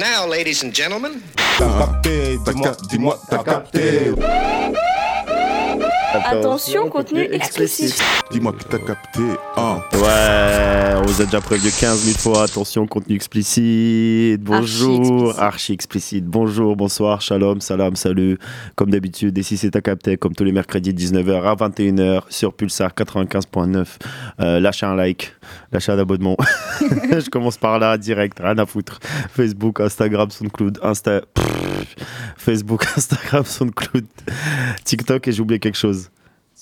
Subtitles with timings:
[0.00, 1.20] now, ladies and gentlemen.
[1.58, 4.12] T'as capté, dis-moi, dis-moi, t'as capté.
[6.12, 8.00] Attention, contenu exclusif.
[8.32, 9.20] Dis-moi que t'as capté.
[9.56, 9.80] Hein.
[9.94, 12.42] Ouais, on vous a déjà prévenu 15 000 fois.
[12.44, 14.40] Attention, contenu explicite.
[14.42, 15.38] Bonjour, explicite.
[15.38, 16.24] archi explicite.
[16.26, 18.38] Bonjour, bonsoir, shalom, salam, salut.
[18.74, 22.54] Comme d'habitude, et si c'est à capter, comme tous les mercredis, 19h à 21h sur
[22.54, 23.86] Pulsar 95.9.
[24.40, 25.32] Euh, lâchez un like,
[25.72, 26.36] lâchez un abonnement.
[26.80, 28.98] Je commence par là, direct, rien à foutre.
[29.30, 31.20] Facebook, Instagram, SoundCloud, Insta.
[31.34, 31.96] Pff,
[32.36, 34.06] Facebook, Instagram, SoundCloud,
[34.84, 36.09] TikTok et j'ai oublié quelque chose.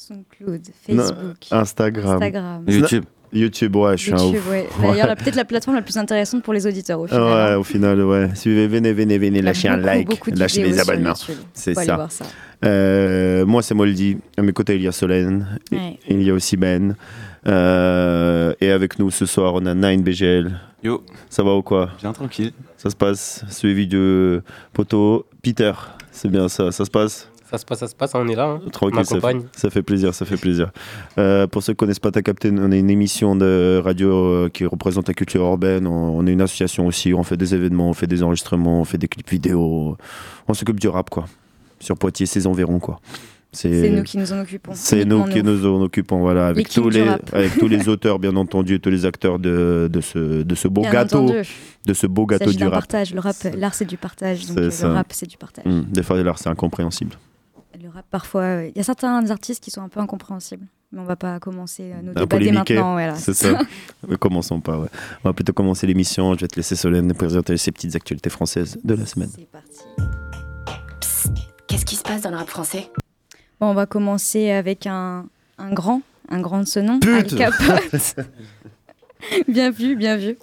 [0.09, 2.12] SoundCloud, Non, Facebook, Instagram.
[2.15, 2.65] Instagram.
[2.67, 3.05] YouTube.
[3.30, 4.51] YouTube, ouais, je suis un YouTube, ouf.
[4.51, 4.67] ouais.
[4.81, 7.23] D'ailleurs, la- peut-être la plateforme la plus intéressante pour les auditeurs au final.
[7.23, 7.56] Ouais, hein.
[7.59, 8.31] au final, ouais.
[8.34, 11.12] Suivez, venez, venez, venez, lâchez un like, lâchez sur abonnements.
[11.53, 11.95] C'est ça.
[11.95, 12.25] voir ça.
[12.65, 14.17] Euh, moi, c'est Moldy.
[14.39, 15.59] À mes côtés, il y a Solène.
[15.70, 15.98] Ouais.
[16.09, 16.97] Il y a aussi Ben.
[17.47, 20.59] Euh, et avec nous ce soir, on a Nine BGL.
[20.83, 21.91] Yo, Ça va ou quoi?
[22.00, 22.53] Bien tranquille.
[22.77, 25.27] Ça se passe Suivi de Poto.
[25.43, 25.72] Peter,
[26.12, 26.70] c'est bien ça.
[26.72, 27.28] Ça se passe?
[27.50, 28.44] Ça se passe, ça se passe, on est là.
[28.44, 28.60] Hein.
[28.70, 29.48] Tranquille, ça fait, m'accompagne.
[29.56, 30.70] ça fait plaisir, ça fait plaisir.
[31.16, 34.48] Euh, pour ceux qui connaissent pas Ta Captain, on est une émission de radio euh,
[34.52, 35.86] qui représente la culture urbaine.
[35.86, 38.84] On, on est une association aussi, on fait des événements, on fait des enregistrements, on
[38.84, 39.96] fait des clips vidéo.
[40.46, 41.24] On s'occupe du rap, quoi.
[41.80, 43.00] Sur Poitiers, ses environs, quoi.
[43.50, 44.72] C'est nous qui nous en occupons.
[44.74, 47.22] C'est nous qui nous en occupons, voilà, avec tous les, rap.
[47.32, 50.82] avec tous les auteurs, bien entendu, tous les acteurs de, de ce, de ce beau
[50.82, 51.48] Bien gâteau, entendu.
[51.86, 52.72] de ce beau gâteau du rap.
[52.72, 53.14] partage.
[53.14, 54.46] Le rap, l'art, c'est du partage.
[54.46, 55.64] Donc euh, le rap, c'est du partage.
[55.66, 57.16] Hum, des fois, là, c'est incompréhensible.
[58.10, 60.66] Parfois, il y a certains artistes qui sont un peu incompréhensibles.
[60.92, 62.92] Mais on va pas commencer nos débats dès maintenant.
[62.94, 63.14] Voilà.
[63.14, 63.58] C'est ça.
[64.08, 64.78] Ne commençons pas.
[64.78, 64.88] Ouais.
[65.22, 66.32] On va plutôt commencer l'émission.
[66.34, 69.28] Je vais te laisser Solène présenter ces petites actualités françaises de la semaine.
[69.34, 69.84] C'est parti.
[71.66, 72.91] Qu'est-ce qui se passe dans le rap français?
[73.60, 75.26] Bon, on va commencer avec un,
[75.58, 76.00] un grand,
[76.31, 77.32] un grand de ce nom, Pute.
[77.34, 78.16] Al Capote.
[79.49, 80.37] bien vu, bien vu.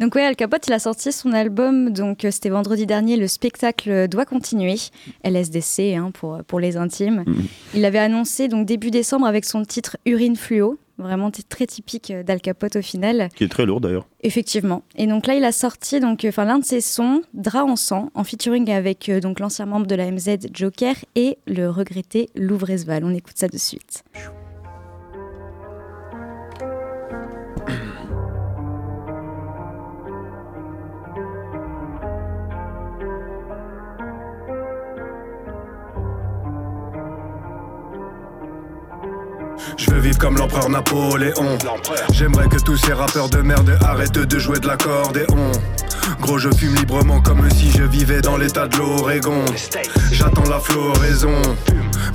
[0.00, 3.26] Donc ouais, Al Capote, il a sorti son album, donc euh, c'était vendredi dernier, le
[3.26, 4.76] spectacle doit continuer,
[5.24, 7.24] LSDC hein, pour, pour les intimes.
[7.26, 7.46] Mhm.
[7.74, 12.22] Il l'avait annoncé donc début décembre avec son titre Urine Fluo, vraiment très typique euh,
[12.22, 13.28] d'Al Capote au final.
[13.34, 14.06] Qui est très lourd d'ailleurs.
[14.22, 14.82] Effectivement.
[14.96, 17.76] Et donc là, il a sorti donc, euh, enfin, l'un de ses sons, Drap en
[17.76, 22.30] sang, en featuring avec euh, donc l'ancien membre de la MZ, Joker, et le regretté
[22.34, 23.04] Louvresval.
[23.04, 24.04] On écoute ça de suite.
[40.10, 41.58] Comme l'empereur Napoléon.
[42.12, 45.52] J'aimerais que tous ces rappeurs de merde arrêtent de jouer de l'accordéon.
[46.20, 49.44] Gros, je fume librement comme si je vivais dans l'état de l'Oregon.
[50.10, 51.40] J'attends la floraison.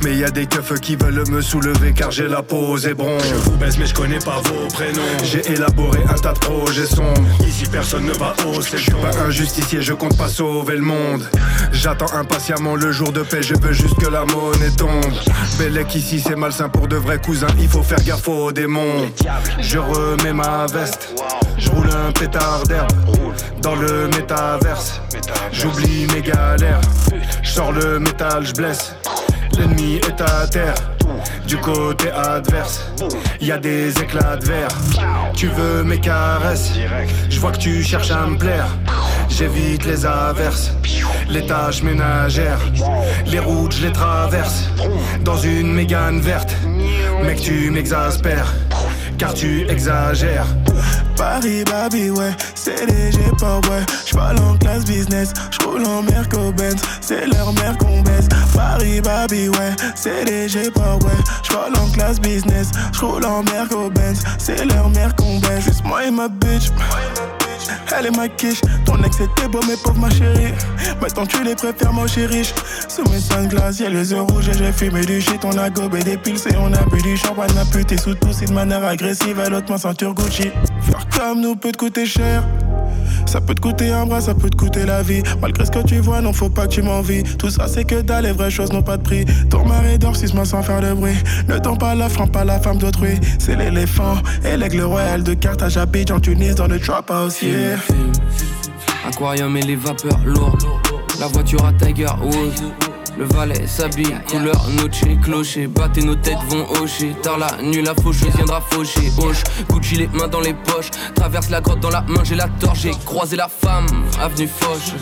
[0.03, 3.17] Mais y a des keufs qui veulent me soulever car j'ai la peau zébron.
[3.19, 5.01] Je vous baisse, mais je connais pas vos prénoms.
[5.23, 7.21] J'ai élaboré un tas de projets sombres.
[7.47, 8.77] Ici, personne ne va hausser.
[8.77, 11.23] Je suis pas un justicier, je compte pas sauver le monde.
[11.71, 15.13] J'attends impatiemment le jour de paix, je veux juste que la monnaie tombe.
[15.57, 19.05] Bellec ici, c'est malsain pour de vrais cousins, il faut faire gaffe aux démons.
[19.59, 21.13] Je remets ma veste,
[21.57, 22.91] je roule un pétard d'herbe
[23.61, 25.01] dans le métaverse.
[25.51, 26.81] J'oublie mes galères,
[27.43, 28.93] je sors le métal, je blesse.
[29.57, 30.75] L'ennemi est à terre.
[31.47, 32.85] Du côté adverse,
[33.41, 34.67] y a des éclats de verre.
[35.33, 36.73] Tu veux mes caresses?
[37.29, 38.67] Je vois que tu cherches à me plaire.
[39.29, 40.71] J'évite les averses,
[41.29, 42.59] les tâches ménagères.
[43.25, 44.69] Les routes, je les traverse.
[45.21, 46.55] Dans une mégane verte.
[47.23, 48.53] Mec, tu m'exaspères.
[49.17, 50.45] Car tu exagères.
[51.17, 53.83] Paris, baby, ouais, c'est léger, pas ouais.
[54.05, 58.27] J'parle en classe business, j'roule en Merco Benz, c'est leur mère qu'on baisse.
[58.55, 61.17] Paris, baby, ouais, c'est léger, pas ouais.
[61.43, 65.27] J'parle en classe business, j'roule en Merco Benz, c'est leur mère qu'on.
[65.59, 66.69] Juste moi et ma bitch.
[67.97, 70.53] Elle est ma quiche, ton ex était beau, mais pauvre ma chérie.
[71.01, 72.53] Maintenant tu les préfères, suis riche.
[72.87, 75.43] Sous mes sunglasses, y'a les yeux rouges et j'ai fumé du shit.
[75.43, 77.51] On a gobé des piles et on a bu du champagne.
[77.55, 79.39] Ma pute sous tout, c'est de manière agressive.
[79.39, 80.51] À l'autre main, ceinture Gucci.
[80.81, 82.43] Faire comme nous peut te coûter cher.
[83.25, 85.21] Ça peut te coûter un bras, ça peut te coûter la vie.
[85.41, 87.23] Malgré ce que tu vois, non, faut pas que tu m'envies.
[87.23, 89.25] Tout ça, c'est que dalle, les vraies choses n'ont pas de prix.
[89.49, 91.15] Ton mari dort six mois sans faire de bruit.
[91.49, 93.19] Ne tombe pas la frappe, pas la femme d'autrui.
[93.37, 94.15] C'est l'éléphant
[94.45, 97.56] et l'aigle royal de Carthage habite en Tunis dans le trap house, yeah.
[99.07, 100.65] Aquarium et les vapeurs lourdes.
[101.19, 102.73] La voiture à Tiger Woods.
[103.17, 105.65] Le valet s'habille, couleur noche, clocher.
[105.67, 107.15] Battez nos têtes vont hocher.
[107.23, 109.11] Tard la nuit, la faucheuse viendra faucher.
[109.17, 110.91] Hoche, Gucci les mains dans les poches.
[111.15, 112.81] Traverse la grotte dans la main, j'ai la torche.
[112.81, 113.87] J'ai croisé la femme,
[114.21, 114.93] avenue Foch.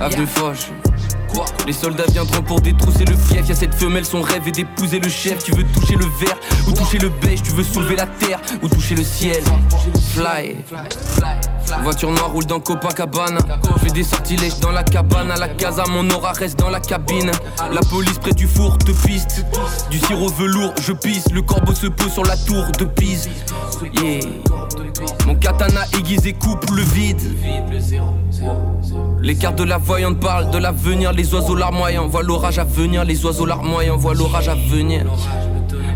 [0.00, 0.87] Avenue Foch.
[1.66, 3.48] Les soldats viendront pour détrousser le fief.
[3.48, 5.44] Y'a cette femelle, son rêve est d'épouser le chef.
[5.44, 7.42] Tu veux toucher le verre ou toucher le beige.
[7.42, 9.42] Tu veux soulever la terre ou toucher le ciel.
[10.14, 10.56] Fly.
[11.82, 13.40] Voiture noire roule dans Copacabana.
[13.82, 15.30] Fais des sortilèges dans la cabane.
[15.30, 17.30] À la casa, mon aura reste dans la cabine.
[17.72, 19.44] La police près du four te piste.
[19.90, 21.30] Du sirop velours, je pisse.
[21.32, 23.28] Le corbeau se pose sur la tour de Pise.
[24.02, 24.20] Yeah.
[25.26, 27.20] Mon katana aiguisé coupe le vide.
[29.28, 31.12] Les cartes de la voyante parlent de l'avenir.
[31.12, 33.04] Les oiseaux larmoyants voient l'orage à venir.
[33.04, 35.04] Les oiseaux larmoyants voient l'orage à venir.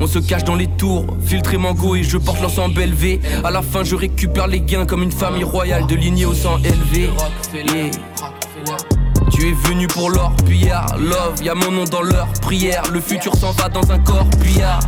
[0.00, 3.22] On se cache dans les tours, filtré mango et je porte l'ensemble élevé.
[3.42, 6.58] À la fin, je récupère les gains comme une famille royale de lignée au sang
[6.58, 7.08] élevé.
[7.54, 8.76] Yeah.
[9.30, 12.82] Tu es venu pour l'or, pillard, love, y'a mon nom dans leur prière.
[12.92, 14.80] Le futur s'en va dans un corps, pillard.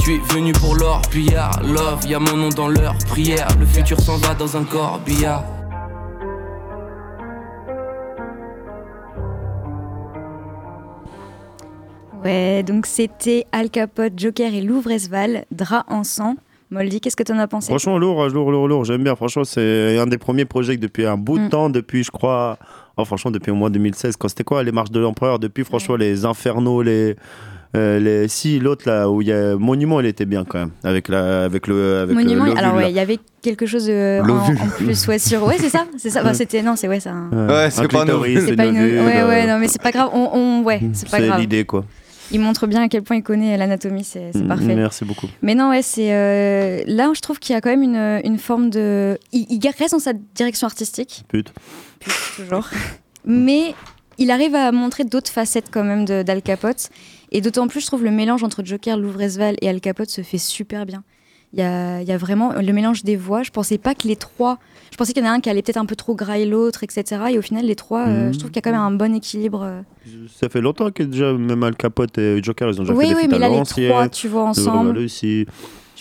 [0.00, 3.46] Tu es venu pour l'or, pillard, love, y'a mon nom dans leur prière.
[3.60, 5.44] Le futur s'en va dans un corps, billard.
[12.24, 16.36] Ouais, donc c'était Al Capote, Joker et Louvresval, Drap en sang.
[16.70, 17.68] Moldy, qu'est-ce que t'en as pensé?
[17.68, 18.84] Franchement, lourd, lourd, lourd, lourd.
[18.84, 19.16] J'aime bien.
[19.16, 21.48] Franchement, c'est un des premiers projets que depuis un bout de Mm.
[21.48, 22.58] temps, depuis, je crois,
[22.96, 24.16] oh, franchement, depuis au moins 2016.
[24.16, 25.38] Quand c'était quoi Les marches de l'empereur?
[25.40, 27.16] Depuis, franchement, les Infernaux, les.
[27.76, 28.28] euh, les...
[28.28, 30.70] Si, l'autre là où il y a Monument, il était bien quand même.
[30.84, 31.42] Avec, la...
[31.44, 31.98] avec le.
[32.02, 35.18] Avec le- Monument, alors ouais, il y avait quelque chose euh, en, en plus ouais,
[35.18, 35.44] sur.
[35.44, 36.20] Ouais, c'est ça, c'est ça.
[36.20, 37.12] Enfin, c'était non, c'est ouais, ça.
[37.32, 38.38] Ouais, Ouais, c'est un pas un pas une.
[38.38, 40.10] Ouais, euh, ouais, non, mais c'est pas grave.
[40.12, 41.40] On, on- ouais, c'est pas C'est grave.
[41.40, 41.84] l'idée, quoi.
[42.32, 44.74] Il montre bien à quel point il connaît l'anatomie, c'est Mm, parfait.
[44.74, 45.26] Merci beaucoup.
[45.42, 48.38] Mais non, ouais, c'est euh, là je trouve qu'il y a quand même une, une
[48.38, 49.18] forme de.
[49.32, 51.52] Il, il reste dans sa direction artistique, Pute.
[52.36, 52.68] toujours.
[53.24, 53.74] Mais
[54.18, 56.90] il arrive à montrer d'autres facettes quand même d'Al Capote.
[57.32, 60.38] Et d'autant plus, je trouve le mélange entre Joker, Louvresval et Al Capote se fait
[60.38, 61.02] super bien.
[61.52, 63.42] Il y a, y a vraiment le mélange des voix.
[63.42, 64.58] Je pensais pas que les trois.
[64.92, 66.84] Je pensais qu'il y en a un qui allait peut-être un peu trop grailler l'autre,
[66.84, 67.22] etc.
[67.32, 69.12] Et au final, les trois, euh, je trouve qu'il y a quand même un bon
[69.14, 69.62] équilibre.
[69.64, 69.82] euh.
[70.32, 73.14] Ça fait longtemps que déjà, même Al Capote et Joker, ils ont déjà Oui, fait
[73.16, 74.94] oui, mais là, les trois, tu vois, Le ensemble.
[75.00, 75.02] Je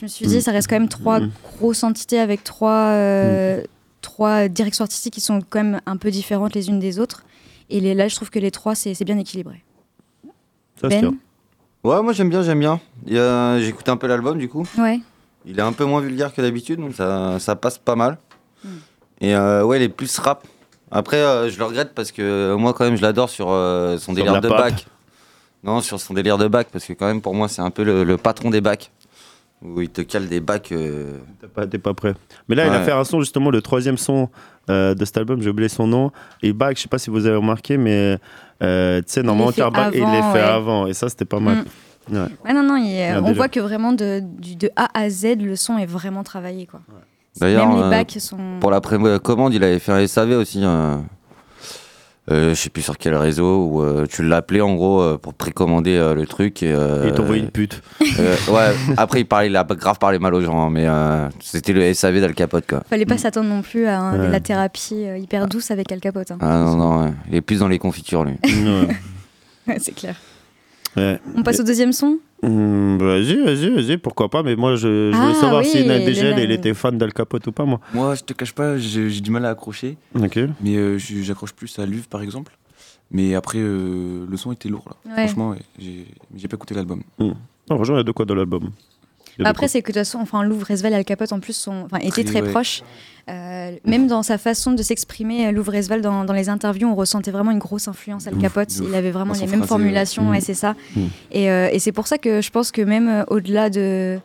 [0.03, 0.41] me suis dit, Mm.
[0.41, 1.31] ça reste quand même trois Mm.
[1.57, 3.63] grosses entités avec trois, euh,
[4.01, 7.23] trois directions artistiques qui sont quand même un peu différentes les unes des autres.
[7.71, 9.63] Et les, là, je trouve que les trois, c'est bien équilibré.
[10.79, 11.15] Ça, c'est Ben.
[11.83, 12.79] Ouais, moi j'aime bien, j'aime bien.
[13.59, 14.65] J'écoute un peu l'album du coup.
[14.77, 14.99] Ouais.
[15.45, 18.17] Il est un peu moins vulgaire que d'habitude, donc ça, ça passe pas mal.
[18.63, 18.67] Hmm.
[19.21, 20.45] Et euh, ouais, il est plus rap.
[20.91, 23.97] Après, euh, je le regrette parce que euh, moi, quand même, je l'adore sur euh,
[23.97, 24.57] son Sur délire de pape.
[24.57, 24.85] bac.
[25.63, 27.83] Non, sur son délire de bac, parce que quand même, pour moi, c'est un peu
[27.83, 28.91] le, le patron des bacs.
[29.61, 30.71] Où il te cale des bacs.
[30.71, 32.13] euh, T'es pas, t'es pas prêt.
[32.47, 34.29] Mais là, il a fait un son, justement, le troisième son
[34.69, 36.11] euh, de cet album, j'ai oublié son nom.
[36.41, 38.17] Et Back, je sais pas si vous avez remarqué, mais
[38.63, 40.45] euh, tu sais, normalement, fait Carbac, il avant, l'a fait ouais.
[40.45, 40.87] avant.
[40.87, 41.65] Et ça, c'était pas mal.
[42.11, 42.27] Ouais.
[42.45, 43.33] Ouais, non, non, il on déjà.
[43.33, 46.65] voit que vraiment de, du, de A à Z, le son est vraiment travaillé.
[46.65, 46.81] Quoi.
[47.39, 48.37] D'ailleurs, Même les euh, bacs sont.
[48.59, 48.81] Pour la
[49.19, 50.61] commande, il avait fait un SAV aussi.
[50.63, 50.97] euh,
[52.31, 55.33] euh, je sais plus sur quel réseau, où euh, tu l'appelais en gros euh, pour
[55.33, 56.61] précommander euh, le truc.
[56.61, 57.81] Et, euh, Et il t'envoie une pute.
[58.19, 61.27] euh, ouais, après il, parlait, il a grave parlé mal aux gens, hein, mais euh,
[61.39, 62.83] c'était le SAV d'Al Capote quoi.
[62.87, 64.27] Fallait pas s'attendre non plus à Ouais.
[64.29, 66.29] la thérapie euh, hyper douce avec Al Capote.
[66.29, 66.37] hein.
[66.39, 67.13] Ah non, non, ouais.
[67.29, 68.35] il est plus dans les confitures lui.
[69.67, 70.15] Ouais, c'est clair.
[70.97, 71.19] Ouais.
[71.35, 72.19] On passe au deuxième son?
[72.41, 74.43] Hum, vas-y, vas-y, vas-y, pourquoi pas.
[74.43, 77.13] Mais moi, je, je voulais Ah, savoir oui, si Nadégel, les- il était fan d'Al
[77.13, 77.79] Capote ou pas, moi.
[77.93, 79.97] Moi, je te cache pas, j'ai du mal à accrocher.
[80.15, 80.39] Ok.
[80.61, 82.57] Mais euh, j'accroche plus à Luve, par exemple.
[83.11, 85.11] Mais après, euh, le son était lourd, là.
[85.15, 85.27] Ouais.
[85.27, 87.01] Franchement, ouais, j'ai pas écouté l'album.
[87.19, 87.33] Hum.
[87.69, 88.69] Non, franchement, il y a de quoi dans l'album.
[89.45, 91.97] Après, c'est que de toute façon, enfin, Louvre, et Al Capote, en plus, sont, enfin,
[91.99, 92.49] étaient Très, ouais.
[92.49, 92.83] proches.
[93.29, 96.95] Euh, même dans sa façon de s'exprimer, euh, Louvre Resval, dans, dans les interviews, on
[96.95, 98.69] ressentait vraiment une grosse influence Al ouf, Capote.
[98.71, 98.87] ouf.
[98.89, 100.29] Il avait vraiment les mêmes formulations, Mm.
[100.31, 100.75] ouais, c'est ça.
[100.95, 101.01] Mm.
[101.31, 104.19] Et, euh, et c'est pour ça que je pense que même euh, au-delà de.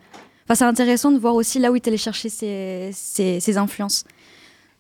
[0.44, 3.56] Enfin, c'est intéressant de voir aussi là où il est allé chercher ses, ses, ses
[3.58, 4.04] influences.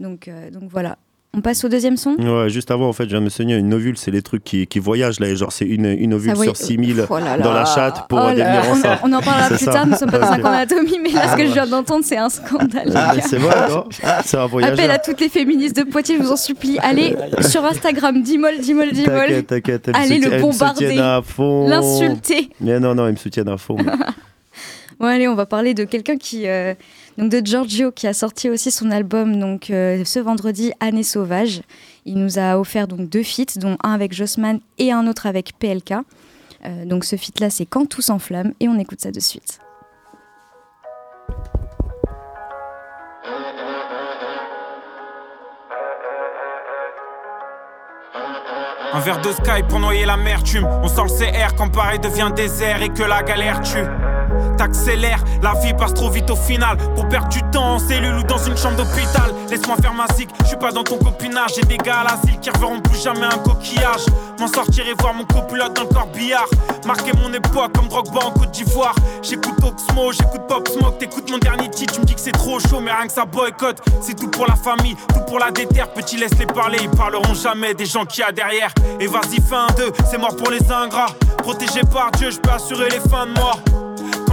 [0.00, 0.98] Donc, donc voilà.
[1.36, 3.58] On passe au deuxième son Ouais, juste avant, en fait, je viens de me souvenir,
[3.58, 6.36] une ovule, c'est les trucs qui, qui voyagent, là, et genre, c'est une, une ovule
[6.36, 9.00] sur 6000 Oh là dans la chatte pour Oh devenir enceinte.
[9.02, 9.72] On, on en parlera plus ça.
[9.72, 12.16] tard, nous sommes pas dans un d'anatomie, mais là, ce que je viens d'entendre, c'est
[12.18, 12.92] un scandale.
[12.94, 13.84] Ah, c'est vrai, non
[14.24, 14.78] C'est un voyageur.
[14.78, 16.78] Appel à toutes les féministes de Poitiers, je vous en supplie.
[16.80, 19.26] Allez sur Instagram, dimol, dimol, dimol.
[19.44, 19.90] T'inquiète, t'inquiète.
[19.92, 21.66] Allez le bombarder, à fond.
[21.68, 22.48] l'insulter.
[22.60, 23.76] Mais non, non, ils me soutiennent à fond.
[23.84, 23.90] mais-
[25.00, 26.46] Bon, allez, on va parler de quelqu'un qui.
[26.46, 26.72] euh,
[27.16, 31.62] donc de Giorgio, qui a sorti aussi son album donc, euh, ce vendredi, Année sauvage.
[32.04, 35.58] Il nous a offert donc deux feats, dont un avec Jossman et un autre avec
[35.58, 35.94] PLK.
[36.64, 39.60] Euh, donc ce feat-là, c'est Quand tout s'enflamme, et on écoute ça de suite.
[48.92, 50.66] Un verre de sky pour noyer l'amertume.
[50.82, 54.03] On sent le CR quand Paris devient désert et que la galère tue.
[54.56, 55.22] T'accélères.
[55.42, 56.76] La vie passe trop vite au final.
[56.94, 59.34] Pour perdre du temps en cellule ou dans une chambre d'hôpital.
[59.50, 61.52] Laisse-moi faire ma zig, je suis pas dans ton copinage.
[61.56, 64.06] J'ai des gars à l'asile qui reverront plus jamais un coquillage.
[64.38, 66.48] M'en sortir et voir mon copilote dans le corbillard.
[66.86, 68.94] Marquer mon époque comme Drogba en Côte d'Ivoire.
[69.22, 70.98] J'écoute Oxmo, j'écoute Pop Smoke.
[70.98, 73.24] T'écoutes mon dernier titre, tu me dis que c'est trop chaud, mais rien que ça
[73.24, 73.80] boycotte.
[74.00, 75.88] C'est tout pour la famille, tout pour la déterre.
[75.92, 78.72] Petit, laisse-les parler, ils parleront jamais des gens qui y a derrière.
[79.00, 81.06] Et vas-y, fais un deux, c'est mort pour les ingrats.
[81.38, 83.60] Protégé par Dieu, je peux assurer les fins de mort.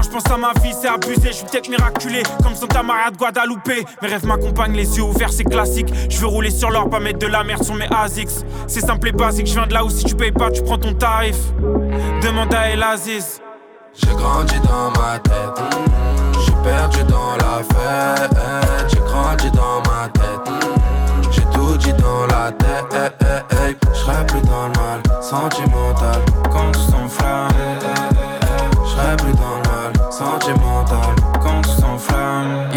[0.02, 1.28] Quand je pense à ma vie, c'est abusé.
[1.28, 3.86] Je suis peut-être miraculé, comme Santa Maria de Guadalupe.
[4.02, 5.94] Mes rêves m'accompagnent, les yeux ouverts, c'est classique.
[6.10, 8.44] Je veux rouler sur l'or, pas mettre de la merde sur mes ASICS.
[8.66, 10.80] C'est simple et basique, je viens de là où si tu payes pas, tu prends
[10.80, 11.36] ton tarif.
[12.24, 13.42] Demande à El Aziz.
[13.94, 15.62] J'ai grandi dans ma tête,
[16.46, 18.38] j'ai perdu dans la fête.
[18.88, 20.52] J'ai grandi dans ma tête,
[21.30, 23.84] j'ai tout dit dans la tête.
[23.94, 27.50] J'serai plus dans le mal, sentimental, quand tout s'enflamme.
[28.84, 29.61] J'serai plus dans
[30.22, 31.21] le mal, sentimental, quand tout s'enflamme.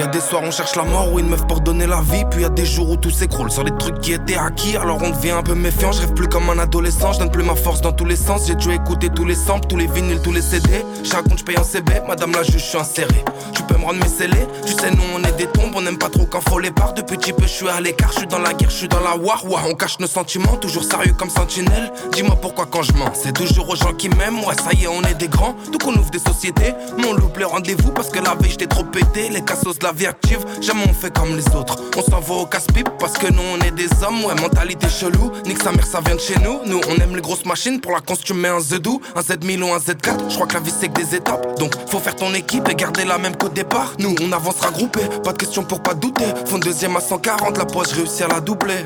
[0.05, 2.27] Y a des soirs on cherche la mort ou une meuf pour donner la vie.
[2.31, 4.77] Puis y a des jours où tout s'écroule sur les trucs qui étaient acquis.
[4.77, 7.15] Alors on devient un peu méfiant, je rêve plus comme un adolescent.
[7.15, 8.47] Je donne plus ma force dans tous les sens.
[8.47, 11.45] J'ai dû écouter tous les samples, tous les vinyles, tous les CD Chaque compte je
[11.45, 13.25] paye en CB, madame la juge je suis inséré.
[13.55, 15.73] Tu peux me rendre mes scellés, tu sais nous on est des tombes.
[15.75, 18.13] On aime pas trop quand faut les barres, depuis petit peu je suis à l'écart.
[18.13, 20.57] Je suis dans la guerre, je suis dans la war, ouah, on cache nos sentiments.
[20.59, 23.13] Toujours sérieux comme sentinelle, dis-moi pourquoi quand je mens.
[23.15, 25.57] C'est toujours aux gens qui m'aiment, ouais ça y est on est des grands.
[25.73, 27.91] Donc on ouvre des sociétés, mais on loupe le rendez-vous.
[27.93, 31.13] Parce que la veille j'étais trop pété, les cassos la vie active Jamais on fait
[31.13, 34.35] comme les autres, on s'envoie au casse-pipe parce que nous on est des hommes, ouais,
[34.35, 35.33] mentalité chelou.
[35.47, 36.61] Nique sa mère, ça vient de chez nous.
[36.67, 39.63] Nous on aime les grosses machines, pour la cons tu mets un Z2, un Z1000
[39.63, 40.31] ou un Z4.
[40.31, 42.75] Je crois que la vie c'est que des étapes, donc faut faire ton équipe et
[42.75, 43.93] garder la même qu'au départ.
[43.99, 46.27] Nous on avancera groupé, pas de question pour pas douter.
[46.47, 48.85] Fond deuxième à 140, la poche réussi à la doubler.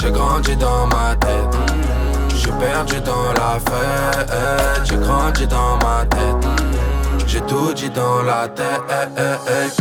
[0.00, 1.56] J'ai grandi dans ma tête,
[2.36, 4.30] j'ai perdu dans la fête.
[4.84, 6.59] J'ai grandi dans ma tête.
[7.32, 8.66] J'ai tout dit dans la tête,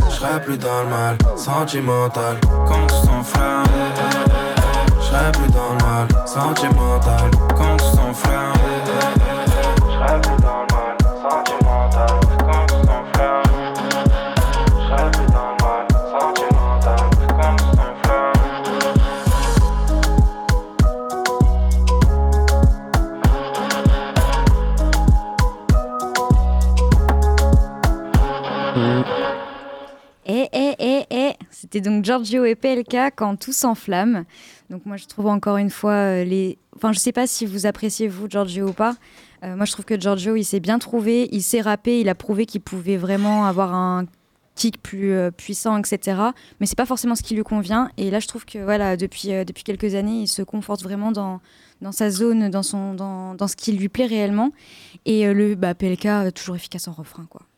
[0.07, 3.63] j'serai plus dans le mal, sentimental, quand tout s'enflamme.
[5.01, 8.53] J'serai plus dans le mal, sentimental, quand tout s'enflamme.
[9.89, 10.68] J'serai plus dans le mal,
[30.31, 34.25] Eh, eh, eh, eh C'était donc Giorgio et PLK quand tout s'enflamme.
[34.69, 36.59] Donc moi je trouve encore une fois euh, les...
[36.75, 38.95] Enfin je sais pas si vous appréciez vous Giorgio ou pas.
[39.43, 42.15] Euh, moi je trouve que Giorgio il s'est bien trouvé, il s'est rappé, il a
[42.15, 44.05] prouvé qu'il pouvait vraiment avoir un
[44.53, 46.21] kick plus euh, puissant, etc.
[46.59, 47.89] Mais c'est pas forcément ce qui lui convient.
[47.97, 51.41] Et là je trouve que voilà depuis, depuis quelques années il se conforte vraiment dans,
[51.81, 54.51] dans sa zone, dans, son, dans, dans ce qui lui plaît réellement.
[55.05, 57.48] Et le bah, PLK toujours efficace en refrain quoi.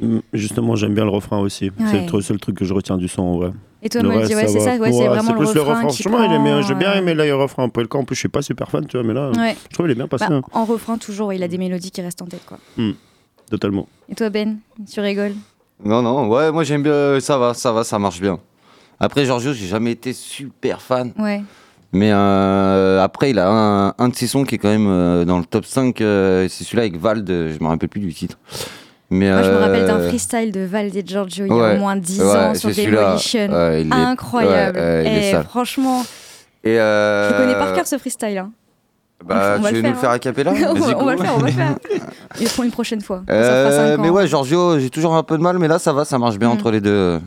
[0.00, 1.70] Mm, Justement, j'aime bien le refrain aussi.
[1.78, 2.06] C'est Ouais.
[2.12, 3.50] le seul truc que je retiens du son, en vrai.
[3.82, 6.24] Et toi, Le Moldy, ouais, c'est ça, ouais, c'est vraiment le plus refrain qui Franchement,
[6.24, 7.64] il est bien- prend, j'ai bien euh, aimé là, le refrain.
[7.64, 9.54] En plus, je suis pas super fan, tu vois, mais là, Ouais.
[9.70, 10.24] je trouve qu'il est bien passé.
[10.28, 10.42] Bah, hein.
[10.52, 12.58] en refrain toujours, il a des mélodies qui restent en tête quoi.
[12.78, 12.92] Mm,
[13.50, 13.86] Totalement.
[14.08, 14.56] Et toi Ben,
[14.90, 15.34] tu rigoles?
[15.84, 18.38] Non, non, ouais, moi j'aime bien, ça va, ça va, ça marche bien.
[18.98, 21.12] Après, Giorgio, j'ai jamais été super fan.
[21.18, 21.42] Ouais.
[21.92, 25.24] Mais euh, après, il a un, un de ses sons qui est quand même euh,
[25.26, 26.00] dans le top 5.
[26.00, 28.38] euh, c'est celui-là avec Vald, je me rappelle plus du titre.
[29.16, 31.74] Mais, Moi, je me rappelle d'un euh, freestyle de Val et Giorgio il y a
[31.74, 32.68] au moins 10 ouais, ans sur.
[32.70, 33.48] Demolition.
[33.78, 34.78] Il Incroyable.
[35.06, 35.44] il Et sale.
[35.44, 36.02] franchement,
[36.64, 38.38] Et euh, je connais par cœur ce freestyle.
[38.38, 38.50] hein.
[39.24, 40.14] Bah, On va tu le veux nous le faire, hein.
[40.14, 41.10] a cappella on, va, on va go.
[41.12, 41.76] le faire, on va le faire.
[42.40, 43.22] Et pour une prochaine fois.
[43.30, 46.18] Euh, mais ouais, Giorgio, j'ai toujours un peu de mal, mais là ça va, ça
[46.18, 46.52] marche bien Mm.
[46.52, 47.20] entre les deux.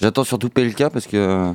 [0.00, 1.52] J'attends surtout PLK parce que.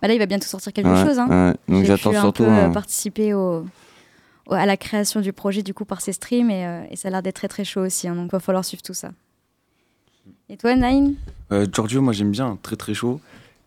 [0.00, 1.18] Bah là, il va bientôt sortir quelque Ouais, chose.
[1.18, 1.26] Hein.
[1.68, 1.74] ouais.
[1.74, 3.64] Donc j'attends surtout, peu euh, participer au-
[4.50, 7.10] à la création du projet du coup par ses streams et, euh, et ça a
[7.10, 8.08] l'air d'être très très chaud aussi.
[8.08, 9.12] hein, donc va falloir suivre tout ça.
[10.48, 11.14] Et toi, Nine
[11.52, 13.20] Euh, Giorgio, moi j'aime bien, très très chaud.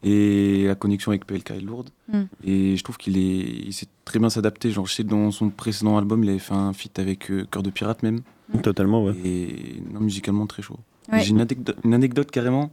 [0.03, 1.89] Et la connexion avec PLK est lourde.
[2.11, 2.21] Mm.
[2.43, 4.71] Et je trouve qu'il est, il sait très bien s'adapter.
[4.71, 7.61] Genre, je sais, dans son précédent album, il avait fait un feat avec euh, Cœur
[7.61, 8.21] de Pirate même.
[8.63, 9.13] Totalement, ouais.
[9.23, 10.77] Et non, musicalement très chaud.
[11.11, 11.21] Ouais.
[11.21, 12.71] J'ai une anecdote carrément.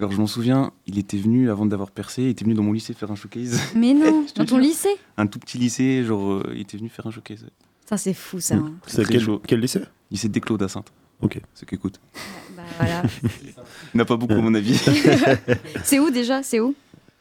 [0.00, 2.72] Alors, je m'en souviens, il était venu, avant d'avoir percé, il était venu dans mon
[2.72, 3.60] lycée faire un showcase.
[3.76, 4.88] Mais non, dans ton lycée
[5.18, 7.44] Un tout petit lycée, genre, euh, il était venu faire un showcase.
[7.84, 8.54] Ça, c'est fou ça.
[8.54, 8.72] hein.
[8.86, 9.42] C'est Très quel, chaud.
[9.46, 9.80] quel lycée
[10.10, 10.90] Lycée Desclos d'Assainte.
[11.20, 11.38] Ok.
[11.54, 12.00] Ceux qui écoutent.
[12.56, 13.02] Bah, voilà.
[13.94, 14.74] Il n'a pas beaucoup, à mon avis.
[15.84, 16.42] c'est où déjà?
[16.42, 16.74] C'est où?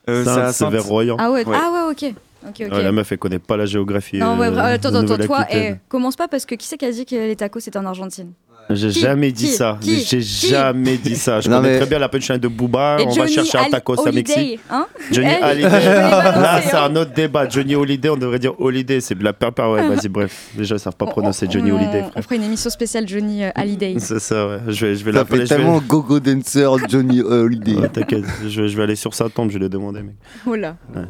[0.08, 0.72] Euh, Sainte, c'est à c'est Sainte.
[0.72, 1.18] vers Royan.
[1.20, 1.58] ah ouais, Ouais.
[1.60, 2.14] ah ouais, ok.
[2.48, 2.72] Ok, ok.
[2.72, 4.18] Ouais, la meuf, elle connaît pas la géographie.
[4.20, 5.76] non, ouais, euh, vra- attends, de attends, toi, Nouvelle-Aquitaine.
[5.84, 7.86] eh, commence pas parce que qui c'est qui a dit que les tacos c'était en
[7.86, 8.32] Argentine?
[8.72, 9.80] J'ai jamais dit Qui ça.
[9.82, 11.42] J'ai jamais dit ça.
[11.42, 12.98] Je Non, connais mais- très bien la punchline de Booba.
[13.00, 14.38] Et on va Johnny chercher un tacos à Mexique.
[14.38, 15.70] Holiday, hein Johnny Eh, Hallyday.
[15.70, 17.50] les balancer, Là, c'est un autre débat.
[17.50, 19.02] Johnny Holiday, on devrait dire Holiday.
[19.02, 19.52] C'est de la peur.
[19.72, 20.50] Ouais, vas-y, bref.
[20.58, 23.44] Les gens ne savent pas prononcer Johnny on, Holiday, On fera une émission spéciale Johnny
[23.44, 23.96] euh, Hallyday.
[24.00, 24.60] C'est ça, ouais.
[24.68, 25.40] Je vais, je vais Ça l'appeler.
[25.42, 27.76] vais- tellement gogo dancer Johnny Holiday.
[27.76, 30.16] Ouais, T'inquiète, je, je vais aller sur sa tombe, je vais lui demander, mec.
[30.46, 30.76] Oh là.
[30.96, 31.02] Ouais.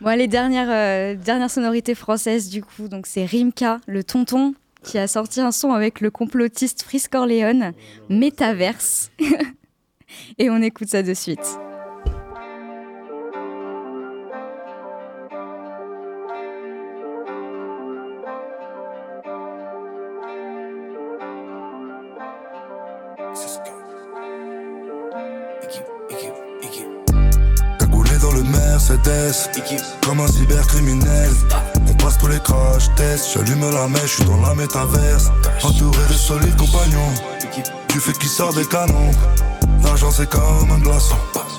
[0.00, 2.88] Bon, allez, dernière, euh, dernière sonorité française du coup.
[2.88, 7.72] Donc, c'est Rimka, le tonton, qui a sorti un son avec le complotiste Frisk Orléans,
[8.08, 9.10] Métaverse.
[10.38, 11.58] Et on écoute ça de suite.
[30.02, 31.30] Comme un cybercriminel.
[32.08, 35.30] Passe tous les crash tests, j'allume la mèche, suis dans la métaverse.
[35.62, 37.12] Entouré de solides compagnons,
[37.90, 39.10] du fait qui sort des canons.
[39.84, 41.16] L'argent c'est comme un glaçon,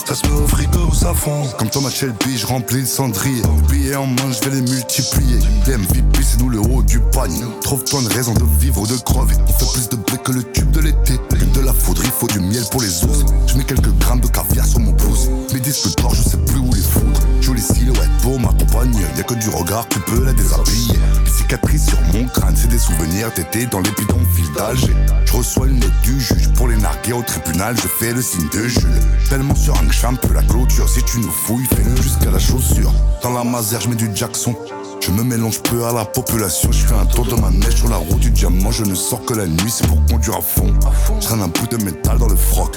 [0.09, 1.43] ça se met au frigo ça fond.
[1.59, 3.43] Comme Thomas Shelby, je remplis le cendrier.
[3.69, 5.37] Billets en main, je vais les multiplier.
[5.67, 7.43] Les MVP, c'est nous le haut du panier.
[7.61, 9.35] Trouve-toi une raison de vivre ou de crever.
[9.47, 11.13] On fait plus de blé que le tube de l'été.
[11.53, 13.25] De la foudre, il faut du miel pour les ours.
[13.47, 15.27] Je mets quelques grammes de caviar sur mon pouce.
[15.53, 17.21] Mes disques d'or, je sais plus où les foutre.
[17.41, 18.95] Jolie silhouette pour ma compagne.
[19.15, 20.99] Y'a que du regard, tu peux la déshabiller.
[21.23, 23.31] Les cicatrices sur mon crâne, c'est des souvenirs.
[23.33, 24.95] T'étais dans les bidonvilles d'Alger.
[25.25, 27.75] Je reçois une note du juge pour les narguer au tribunal.
[27.75, 29.01] Je fais le signe de Jules.
[29.29, 30.87] Tellement sur un champ peu la clôture.
[30.87, 32.93] Si tu nous fouilles, fais-le jusqu'à la chaussure.
[33.21, 34.55] Dans la masère, je mets du Jackson.
[35.01, 37.89] Je me mélange peu à la population, je fais un tour de ma neige sur
[37.89, 40.73] la route du diamant, je ne sors que la nuit, c'est pour conduire à fond.
[41.19, 42.75] Je un bout de métal dans le froc.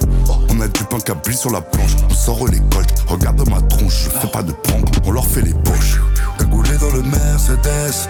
[0.49, 2.95] On a du pain cabri sur la planche, on sort les colts.
[3.09, 6.01] Regarde ma tronche, je fais pas de pompe, on leur fait les poches.
[6.39, 8.09] Cagoulé dans le Mercedes,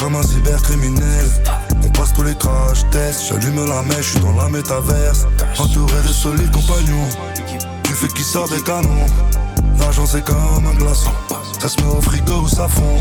[0.00, 1.26] comme un cybercriminel.
[1.84, 5.26] On passe tous les crash tests, j'allume la mèche, je suis dans la métaverse.
[5.58, 7.08] Entouré de solides compagnons,
[7.98, 9.06] du fait qui sort des canons.
[9.78, 11.10] L'argent c'est comme un glaçon,
[11.58, 12.98] ça se met au frigo ou ça fond.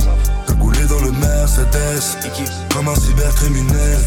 [0.48, 2.18] Cagoulé dans le Mercedes,
[2.74, 4.00] comme un cybercriminel.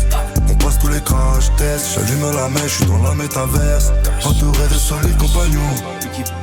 [0.49, 3.93] On passe tous les crash tests, j'allume la mèche, je suis dans la métaverse.
[4.25, 5.75] Entouré de solides compagnons,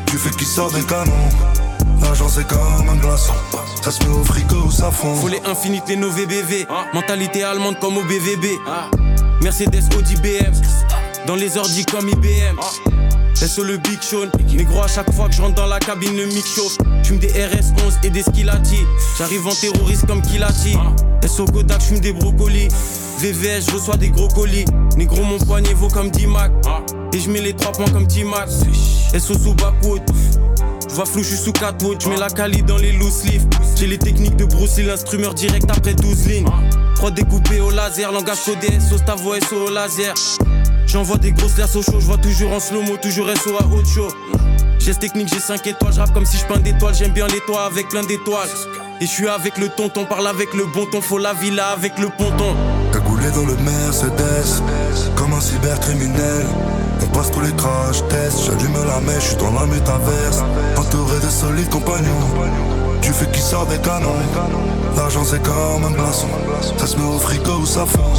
[0.05, 1.11] du fait qui sort des canons.
[2.01, 3.33] L'argent c'est comme un glaçon,
[3.81, 5.15] ça se met au frigo ou ça fond.
[5.15, 6.67] Faut les infinites, les no VBV.
[6.93, 8.45] Mentalité allemande comme au BVB.
[9.41, 10.53] Mercedes, Audi, BM.
[11.25, 12.55] Dans les ordi comme IBM.
[13.45, 14.29] SO le Big Sean.
[14.51, 16.77] Négro, à chaque fois que je rentre dans la cabine, le mic chauffe.
[17.03, 18.79] J'fume des RS11 et des Skilati.
[19.17, 20.75] J'arrive en terroriste comme Kilati.
[21.27, 22.69] SO Kodak, j'fume des brocolis.
[23.19, 24.65] VVS, je reçois des gros colis.
[24.95, 26.51] Négro, mon poignet vaut comme 10 Mac.
[27.13, 28.49] Et je mets les 3 points comme T-Mac.
[29.19, 30.01] SO sous backwood.
[30.89, 33.43] Je flou, je suis sous catwood, je mets la cali dans les loose leaf.
[33.75, 36.49] J'ai les techniques de Bruce l'instrumeur direct après 12 lignes.
[36.95, 40.15] Prod découpé au laser, langage codé, sauce ta voix SO au laser.
[40.87, 43.87] J'envoie des grosses glaces au chaud, je vois toujours en slow-mo, toujours SO à haute
[43.87, 44.07] chaud.
[44.79, 47.65] Geste technique, j'ai 5 étoiles, je comme si je peins d'étoiles, j'aime bien les toits
[47.65, 48.47] avec plein d'étoiles.
[49.01, 51.99] Et je suis avec le tonton, parle avec le bon ton, faut la villa avec
[51.99, 52.55] le ponton.
[52.93, 54.63] Cagoulé dans le Mercedes,
[55.15, 56.47] comme un cybercriminel.
[57.03, 60.43] On passe tous les crash tests, j'allume la mèche, je suis dans la métaverse.
[60.77, 62.27] Entouré de solides compagnons,
[63.01, 64.15] du fait qui sort des canons.
[64.95, 66.27] L'argent c'est comme un glaçon,
[66.77, 68.13] ça se met au frigo ou ça fond.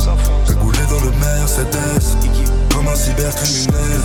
[0.46, 2.16] Cagoulé dans le Mercedes,
[2.78, 4.00] comme un cybercriminel.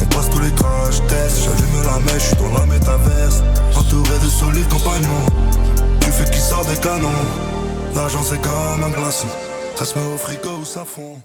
[0.00, 3.42] On passe tous les crash tests, j'allume la mèche, je suis dans la métaverse.
[3.76, 5.26] Entouré de solides compagnons,
[6.00, 7.08] du fait qui sort des canons.
[7.94, 9.28] L'argent c'est comme un glaçon,
[9.74, 11.16] ça se met au frigo ou ça fond.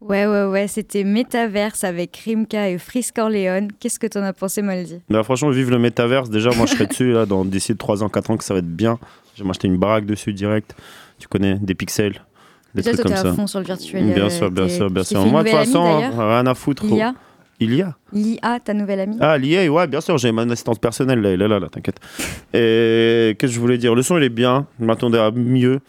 [0.00, 3.68] Ouais, ouais, ouais, c'était Métaverse avec Rimka et Frisk Orléans.
[3.80, 6.28] Qu'est-ce que t'en as pensé, Moldy Bah, franchement, vive le métaverse.
[6.28, 8.60] Déjà, moi, je serais dessus là, dans d'ici 3 ans, 4 ans, que ça va
[8.60, 8.98] être bien.
[9.34, 10.76] Je vais m'acheter une baraque dessus direct.
[11.18, 12.20] Tu connais, des pixels,
[12.82, 13.32] des trucs toi, comme t'es à ça.
[13.34, 14.04] fond sur le virtuel.
[14.14, 15.22] Bien euh, sûr, bien t'es- sûr, bien t'es sûr.
[15.22, 16.84] fait Moi, de toute nouvelle façon, amie, d'ailleurs rien à foutre.
[16.84, 17.14] Il y a
[17.58, 20.80] Il y a L'IA, ta nouvelle amie Ah, l'IA, ouais, bien sûr, j'ai mon assistante
[20.80, 21.96] personnelle, là, est là, là, t'inquiète.
[22.52, 23.94] Et qu'est-ce que je voulais dire?
[23.94, 25.80] Le son, il est bien, je m'attendais à mieux,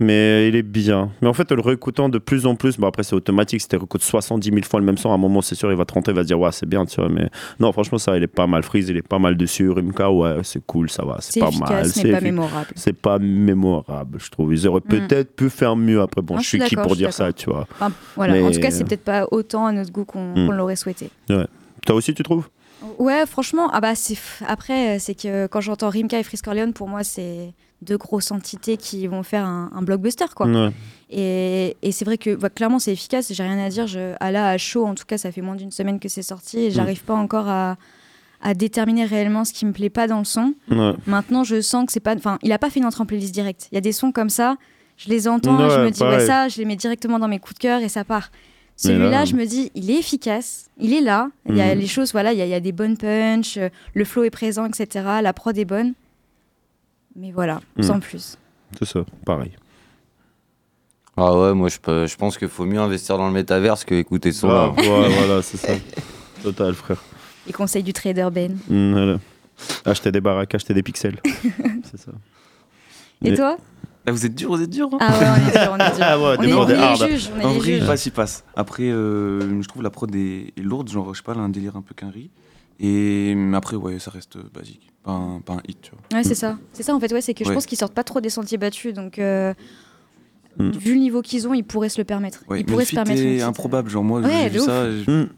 [0.00, 1.10] mais il est bien.
[1.22, 3.76] Mais en fait, le réécoutant de plus en plus, bon, après, c'est automatique, si tu
[3.76, 5.94] réécoutes 70 000 fois le même son, à un moment, c'est sûr, il va te
[5.94, 7.08] rentrer, il va se dire, ouais, c'est bien, tu vois.
[7.08, 7.28] Mais
[7.60, 8.62] non, franchement, ça, il est pas mal.
[8.64, 9.70] Freeze, il est pas mal dessus.
[9.70, 11.86] Rimka, ouais, c'est cool, ça va, c'est pas efficace, mal.
[11.86, 12.70] c'est pas mémorable.
[12.74, 14.52] C'est pas mémorable, je trouve.
[14.52, 14.88] Ils auraient Mm.
[15.06, 16.22] peut-être pu faire mieux après.
[16.22, 17.66] Bon, Non, je suis qui pour dire ça, tu vois.
[17.74, 18.34] Enfin, voilà.
[18.42, 20.50] En Mais- tout cas, c'est peut-être pas autant à notre goût qu'on Mm.
[20.52, 21.10] l'aurait souhaité.
[21.30, 21.46] Ouais.
[21.86, 22.48] Toi aussi, tu trouves?
[22.98, 23.92] Ouais, franchement, ah bah
[24.46, 27.54] après euh, c'est que quand j'entends Rimka et Frisk Orleans, pour moi c'est
[27.84, 30.46] deux grosses entités qui vont faire un, un blockbuster quoi.
[30.48, 30.70] Ouais.
[31.10, 33.32] Et, et c'est vrai que bah, clairement c'est efficace.
[33.32, 33.86] J'ai rien à dire.
[33.86, 36.22] Je, à là à chaud, en tout cas, ça fait moins d'une semaine que c'est
[36.22, 37.76] sorti et j'arrive pas encore à,
[38.42, 40.54] à déterminer réellement ce qui me plaît pas dans le son.
[40.70, 40.92] Ouais.
[41.06, 42.16] Maintenant, je sens que c'est pas.
[42.16, 43.68] Enfin, il a pas fait une entrée en playlist directe.
[43.70, 44.56] Il y a des sons comme ça,
[44.96, 47.38] je les entends, Ouais, je me dis ouais ça, je les mets directement dans mes
[47.38, 48.30] coups de cœur et ça part.
[48.76, 51.28] Celui-là, là, je me dis, il est efficace, il est là.
[51.48, 51.80] Il y a Mhm.
[51.80, 54.66] les choses, voilà, il y, y a des bonnes punch, euh, le flow est présent,
[54.66, 55.06] etc.
[55.22, 55.94] La prod est bonne.
[57.16, 57.82] Mais voilà, Mhm.
[57.84, 58.36] sans plus.
[58.78, 59.52] C'est ça, pareil.
[61.16, 63.94] Ah ouais, moi je, peux- je pense qu'il faut mieux investir dans le métaverse que
[63.94, 64.50] écouter son.
[64.50, 64.74] Ah, ouais,
[65.18, 65.72] voilà, c'est ça.
[66.42, 67.00] Total, frère.
[67.46, 68.56] Les conseils du trader Ben.
[68.68, 69.18] Mm, voilà.
[69.84, 71.20] Acheter des baraques, acheter des pixels.
[71.84, 72.12] c'est ça.
[73.22, 73.56] Et Mais- toi
[74.06, 74.90] Là, vous êtes dur, vous êtes dur.
[74.92, 75.98] hein Ah ouais, on est dur, on est dur.
[76.04, 77.00] Ah ouais, on est, bon, on t'es est hard.
[77.00, 77.86] les juges, on est En les vrai, il juges.
[77.86, 78.44] passe, il passe.
[78.54, 81.74] Après, euh, je trouve la prod est, est lourde, genre, je sais pas, un délire
[81.76, 82.28] un peu qu'un riz.
[82.80, 84.88] Et après, ouais, ça reste basique.
[85.02, 86.18] Pas un, pas un hit, tu vois.
[86.18, 86.58] Ouais, c'est ça.
[86.72, 88.58] C'est ça, en fait, ouais, c'est que je pense qu'ils sortent pas trop des sentiers
[88.58, 88.94] battus.
[88.94, 89.52] Donc, euh,
[90.56, 90.70] Mm.
[90.70, 92.44] vu le niveau qu'ils ont, ils pourraient se le permettre.
[92.48, 93.20] Ouais, ils pourraient le se feat permettre.
[93.20, 93.90] une est petite- improbable.
[93.90, 94.88] Genre, moi, Ouais, j'ai vu ça.
[94.88, 95.28] je- Mm.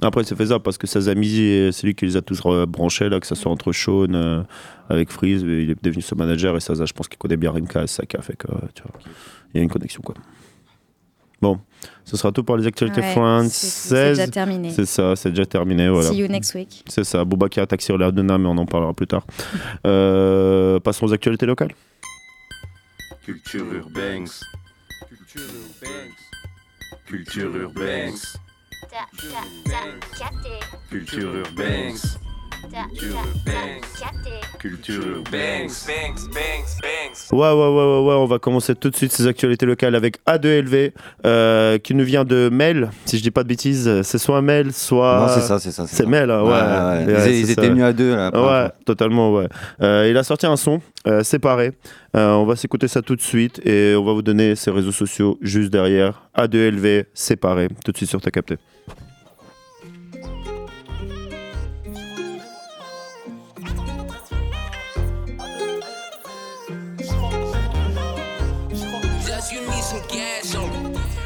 [0.00, 3.20] Après, c'est faisable parce que Sazamizi, c'est lui qui les a tous euh, branchés, là,
[3.20, 4.42] que ce soit entre Sean euh,
[4.88, 7.84] avec Freeze, il est devenu son manager et Saza, je pense qu'il connaît bien Rimka
[7.84, 8.92] et Saka, fait que, euh, tu vois,
[9.54, 10.14] il y a une connexion, quoi.
[11.42, 11.58] Bon,
[12.04, 13.52] ce sera tout pour les actualités Ouais, françaises.
[13.52, 14.70] c'est- c'est déjà terminé.
[14.70, 16.08] C'est ça, c'est déjà terminé, voilà.
[16.08, 16.84] See you next week.
[16.88, 19.26] C'est ça, Boubacar a taxi sur la Duna, mais on en parlera plus tard.
[19.86, 21.72] Euh, passons aux actualités locales.
[23.24, 24.26] Culture urbaine.
[25.08, 26.10] Culture urbaine.
[27.06, 28.14] Culture urbaine.
[30.90, 31.94] Culture urbaine.
[37.32, 40.18] Ouais, ouais, ouais, ouais, ouais, on va commencer tout de suite ces actualités locales avec
[40.26, 40.92] A2LV,
[41.26, 44.72] euh, qui nous vient de Mel, si je dis pas de bêtises, c'est soit Mel,
[44.72, 45.18] soit.
[45.20, 45.86] Non, c'est ça, c'est ça.
[45.88, 46.50] C'est Mel, hein, ouais.
[46.50, 47.14] Ouais, ouais.
[47.24, 48.30] Ouais, Ils- étaient venus à deux, là,
[48.64, 49.48] Ouais, totalement, ouais.
[49.82, 51.72] Euh, il a sorti un son euh, séparé.
[52.14, 55.38] On va s'écouter ça tout de suite et on va vous donner ses réseaux sociaux
[55.42, 56.28] juste derrière.
[56.36, 58.56] A2LV séparé, tout de suite sur ta capté.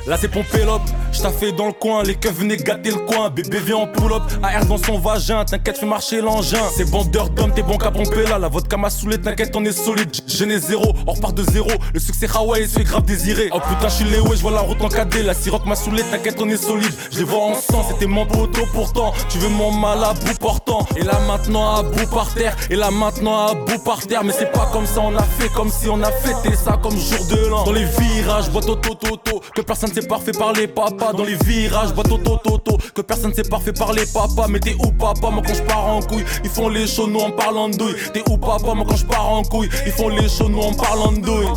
[0.06, 0.82] Là c'est Pompélope,
[1.16, 4.66] j't'ai dans le coin, les keufs venaient gâter le coin, bébé vient en pull-up, AR
[4.66, 8.38] dans son vagin, t'inquiète fais marcher l'engin, c'est bandeur d'hommes, t'es bon qu'à pomper là,
[8.38, 11.70] la vodka m'a saoulé, t'inquiète on est solide, je n'ai zéro, on repart de zéro,
[11.92, 14.60] le succès Hawaii c'est grave désiré, oh putain je suis Léo et je vois la
[14.60, 17.54] route en cadet, la siroc m'a saoulé, t'inquiète on est solide, je les vois en
[17.54, 21.76] sang, c'était mon poteau pourtant, tu veux mon mal à bout portant, et là maintenant
[21.76, 24.86] à bout par terre, et là maintenant à bout par terre, mais c'est pas comme
[24.86, 27.72] ça, on a fait comme si on a fêté ça comme jour de l'an, dans
[27.72, 31.92] les virages, boîte auto toto, que personne c'est parfait par les papas, dans les virages,
[31.92, 35.42] boîte auto toto, que personne c'est parfait par les papas, mais t'es où papa, moi
[35.46, 38.36] quand je pars en couille, ils font les shows, nous en parlant douille, t'es où
[38.36, 41.48] papa, moi quand je pars en couille, ils font les shows, nous en parlant douille,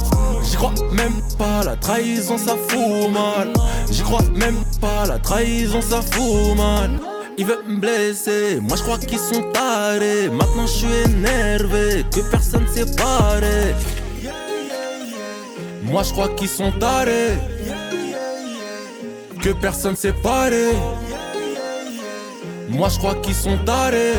[0.44, 3.54] j'y crois même pas, la trahison ça fout mal,
[3.92, 6.92] j'y crois même pas, la trahison ça fout mal.
[7.38, 10.28] Ils veulent me blesser, moi je crois qu'ils sont tarés.
[10.30, 13.74] Maintenant je suis énervé, que personne s'est paré.
[15.84, 17.38] Moi je crois qu'ils sont tarés,
[19.42, 20.72] que personne s'est paré.
[22.70, 24.14] Moi je crois qu'ils sont tarés.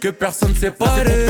[0.00, 1.26] Que personne s'est paré.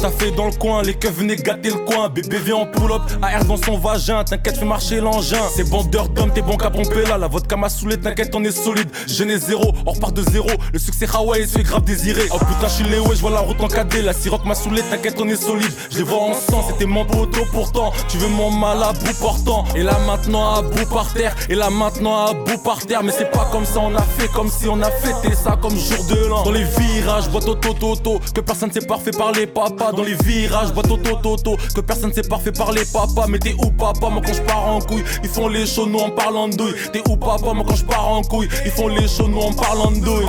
[0.00, 2.08] Je fait dans le coin, les keufs venaient gâter le coin.
[2.08, 4.22] Bébé vient en pull-up, AR dans son vagin.
[4.22, 5.42] T'inquiète, fais marcher l'engin.
[5.52, 7.18] C'est bandeur d'hommes, t'es bon qu'à pomper là.
[7.18, 8.88] La vodka m'a saoulé, t'inquiète, on est solide.
[9.08, 10.48] Je n'ai zéro, on repart de zéro.
[10.72, 12.22] Le succès Hawaii se fait grave désiré.
[12.30, 14.02] Oh putain, je suis et je vois la route en cadet.
[14.02, 15.72] La siroc m'a saoulé, t'inquiète, on est solide.
[15.90, 17.92] Je les vois en sang, c'était mon poteau pourtant.
[18.08, 19.64] Tu veux mon mal à bout portant.
[19.74, 21.34] Et là maintenant à bout par terre.
[21.48, 23.02] Et là maintenant à bout par terre.
[23.02, 25.76] Mais c'est pas comme ça, on a fait comme si on a fêté ça comme
[25.76, 26.44] jour de l'an.
[26.44, 28.20] Dans les virages, boîte auto toto.
[28.32, 29.87] Que personne c'est parfait par les papas.
[29.92, 31.56] Dans les virages, boîte auto toto.
[31.74, 33.26] Que personne c'est parfait par les papas.
[33.28, 35.04] Mais t'es où papa, moi quand je pars en couille.
[35.22, 36.74] Ils font les nous en parlant douille.
[36.92, 38.48] T'es où papa, moi quand je pars en couille.
[38.64, 40.26] Ils font les nous en parlant douille.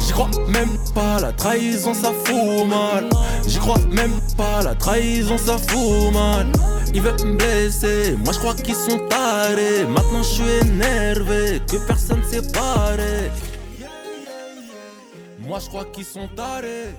[0.00, 3.08] J'y crois même pas, la trahison ça fout mal.
[3.46, 6.46] J'y crois même pas, la trahison ça fout mal.
[6.94, 9.84] Ils veulent me blesser, moi je crois qu'ils sont tarés.
[9.88, 13.30] Maintenant je suis énervé, que personne s'est paré.
[15.40, 16.94] Moi je crois qu'ils sont tarés.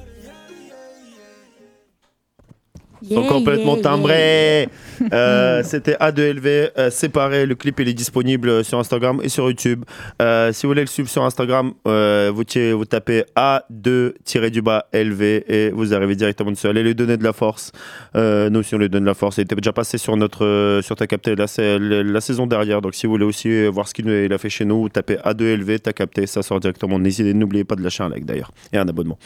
[3.07, 4.67] Sont complètement timbrés.
[5.13, 7.45] Euh, C'était A2LV euh, séparé.
[7.45, 9.85] Le clip il est disponible sur Instagram et sur YouTube.
[10.21, 12.43] Euh, si vous voulez le suivre sur Instagram, euh, vous,
[12.85, 16.67] tapez A2-LV et vous arrivez directement dessus.
[16.67, 17.71] Allez lui donner de la force.
[18.15, 19.37] Nous aussi on lui donne de la force.
[19.37, 22.81] Il était déjà passé sur notre sur ta capté la, la, la saison dernière.
[22.81, 25.79] Donc si vous voulez aussi voir ce qu'il il a fait chez nous, tapez A2LV,
[25.79, 26.99] ta capté, ça sort directement.
[26.99, 29.17] N'hésitez n'oubliez pas de lâcher un like d'ailleurs et un abonnement.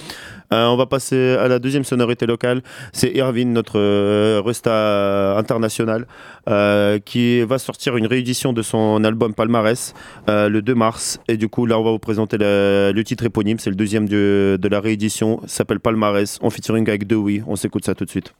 [0.51, 2.61] On va passer à la deuxième sonorité locale.
[2.91, 6.07] C'est Irvine, notre euh, resta international,
[6.49, 9.93] euh, qui va sortir une réédition de son album Palmarès
[10.29, 11.19] euh, le 2 mars.
[11.27, 13.59] Et du coup, là, on va vous présenter le, titre éponyme.
[13.59, 15.41] C'est le deuxième de, de la réédition.
[15.47, 17.43] S'appelle Palmarès, en featuring avec Dewey.
[17.47, 18.33] On s'écoute ça tout de suite.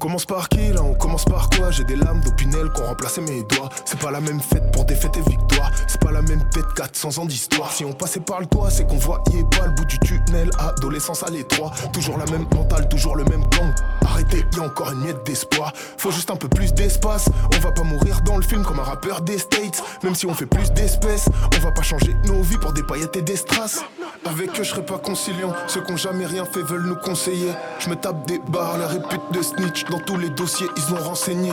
[0.00, 1.70] Commence par qui là On commence par quoi?
[1.70, 3.68] J'ai des lames d'opinel qui ont remplacé mes doigts.
[3.84, 5.70] C'est pas la même fête pour défaite et victoire.
[5.86, 7.70] C'est pas la même fête 400 ans d'histoire.
[7.70, 10.50] Si on passait par le toit, c'est qu'on voyait pas le bout du tunnel.
[10.58, 11.70] Adolescence à l'étroit.
[11.92, 13.72] Toujours la même mentale, toujours le même gang.
[14.04, 15.72] Arrêtez, y a encore une miette d'espoir.
[15.98, 17.28] Faut juste un peu plus d'espace.
[17.54, 19.82] On va pas mourir dans le film comme un rappeur des States.
[20.02, 23.16] Même si on fait plus d'espèces, on va pas changer nos vies pour des paillettes
[23.16, 23.84] et des strass.
[24.26, 25.54] Avec eux, je serai pas conciliant.
[25.66, 27.52] Ceux qui ont jamais rien fait veulent nous conseiller.
[27.78, 29.84] Je me tape des barres, la répute de snitch.
[29.86, 31.52] Dans tous les dossiers, ils ont renseigné.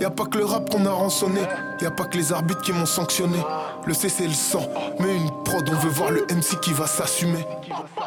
[0.00, 1.40] Y a pas que le rap qu'on a rançonné,
[1.80, 3.38] y a pas que les arbitres qui m'ont sanctionné.
[3.86, 4.68] Le C c'est le sang,
[4.98, 7.46] mais une prod, on veut voir le MC qui va s'assumer.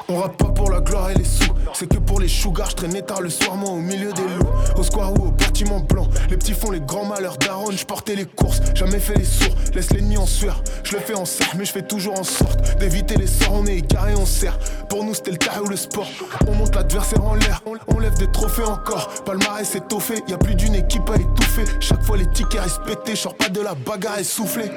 [0.10, 3.00] On rappe pas pour la gloire et les sous, c'est que pour les chougars, je
[3.00, 4.50] tard le soir, moi au milieu des loups.
[4.78, 8.16] Au square ou au bâtiment blanc, les petits font les grands malheurs d'Aaron, je portais
[8.16, 10.62] les courses, jamais fait les sourds, laisse l'ennemi en sueur.
[10.84, 13.66] Je le fais en serre, mais je fais toujours en sorte d'éviter les sorts, on
[13.66, 14.60] est égaré, on serre.
[14.90, 16.08] Pour nous c'était le carré ou le sport,
[16.50, 19.08] on monte l'adversaire en l'air, on, on lève des trophées encore.
[19.24, 21.64] Palmarès étoffé, y a plus d'une équipe à étouffer.
[21.80, 24.70] Chaque fois les tickets respectés, je sors pas de la bagarre essoufflée.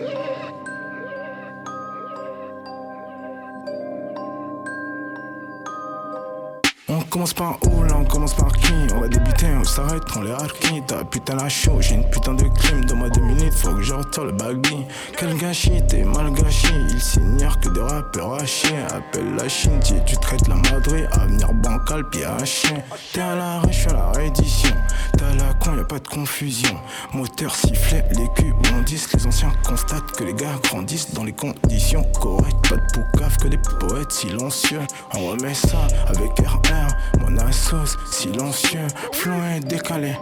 [7.13, 10.31] Commence par où là, on commence par qui On va débuter, on s'arrête, on les
[10.31, 13.83] harkis T'as putain la chaud, j'ai une putain de crime Donne-moi deux minutes, faut que
[13.83, 14.87] je le baggy.
[15.19, 18.79] Quel gâchis, t'es mal gâché Il s'ignore que des rappeurs à chier.
[18.95, 22.83] Appelle la Chine, tu traites la Madrid Avenir bancal, pied à chien.
[23.13, 24.75] T'es à je suis à la réédition
[25.19, 26.77] T'as la con, y'a pas de confusion.
[27.13, 29.13] Moteur sifflet, les culs bondissent.
[29.13, 32.69] Les anciens constatent que les gars grandissent Dans les conditions correctes.
[32.71, 34.81] Pas de poucave que des poètes silencieux.
[35.15, 36.89] On remet ça avec RR
[37.21, 40.15] mon assos, silencieux, fluent décalé.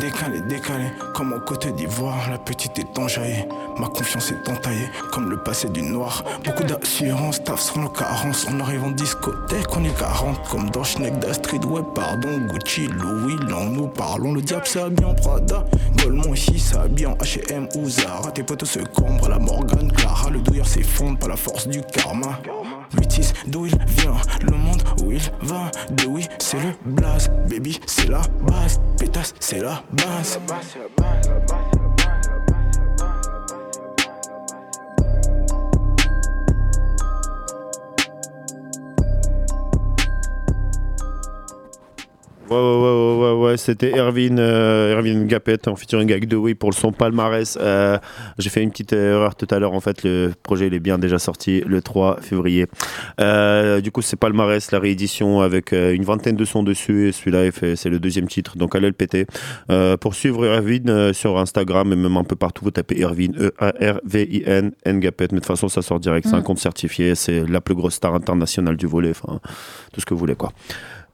[0.00, 3.48] Décalé, décalé, comme au côté d'Ivoire, la petite est enjaillée.
[3.78, 6.22] Ma confiance est entaillée, comme le passé du noir.
[6.44, 8.46] Beaucoup d'assurance, taf sur nos carences.
[8.50, 11.64] On arrive en discothèque, on est 40, comme dans Schneck d'Astrid.
[11.64, 14.34] Ouais, pardon, Gucci, Louis, là nous parlons.
[14.34, 15.64] Le diable s'habille en Prada,
[15.96, 18.30] Goldman ici s'habille en HM ou Zara.
[18.32, 20.28] Tes potos se cambrent, la Morgane, Clara.
[20.28, 22.38] Le douilleur s'effondre par la force du karma.
[22.98, 25.70] 8 d'où il vient, le monde où il va.
[25.90, 28.80] De oui, c'est le blaze, baby, c'est la base.
[28.98, 30.38] Pétasse, c'est la base.
[42.48, 46.70] Ouais, ouais, ouais, ouais, ouais, c'était Erwin, euh, Erwin Gapet en featuring avec Dewey pour
[46.70, 47.58] le son palmarès.
[47.60, 47.98] Euh,
[48.38, 49.72] J'ai fait une petite erreur tout à l'heure.
[49.72, 52.66] En fait, le projet il est bien déjà sorti le 3 février.
[53.20, 57.08] Euh, du coup, c'est palmarès, la réédition avec euh, une vingtaine de sons dessus.
[57.08, 58.56] Et celui-là, c'est le deuxième titre.
[58.56, 59.26] Donc, allez le péter.
[60.00, 65.00] Pour suivre Erwin sur Instagram et même un peu partout, vous tapez Erwin, E-A-R-V-I-N, N
[65.00, 65.24] Gapet.
[65.32, 66.28] Mais de toute façon, ça sort direct.
[66.28, 66.44] C'est un Mm.
[66.44, 67.16] compte certifié.
[67.16, 69.10] C'est la plus grosse star internationale du volet.
[69.10, 69.40] Enfin,
[69.92, 70.52] tout ce que vous voulez, quoi.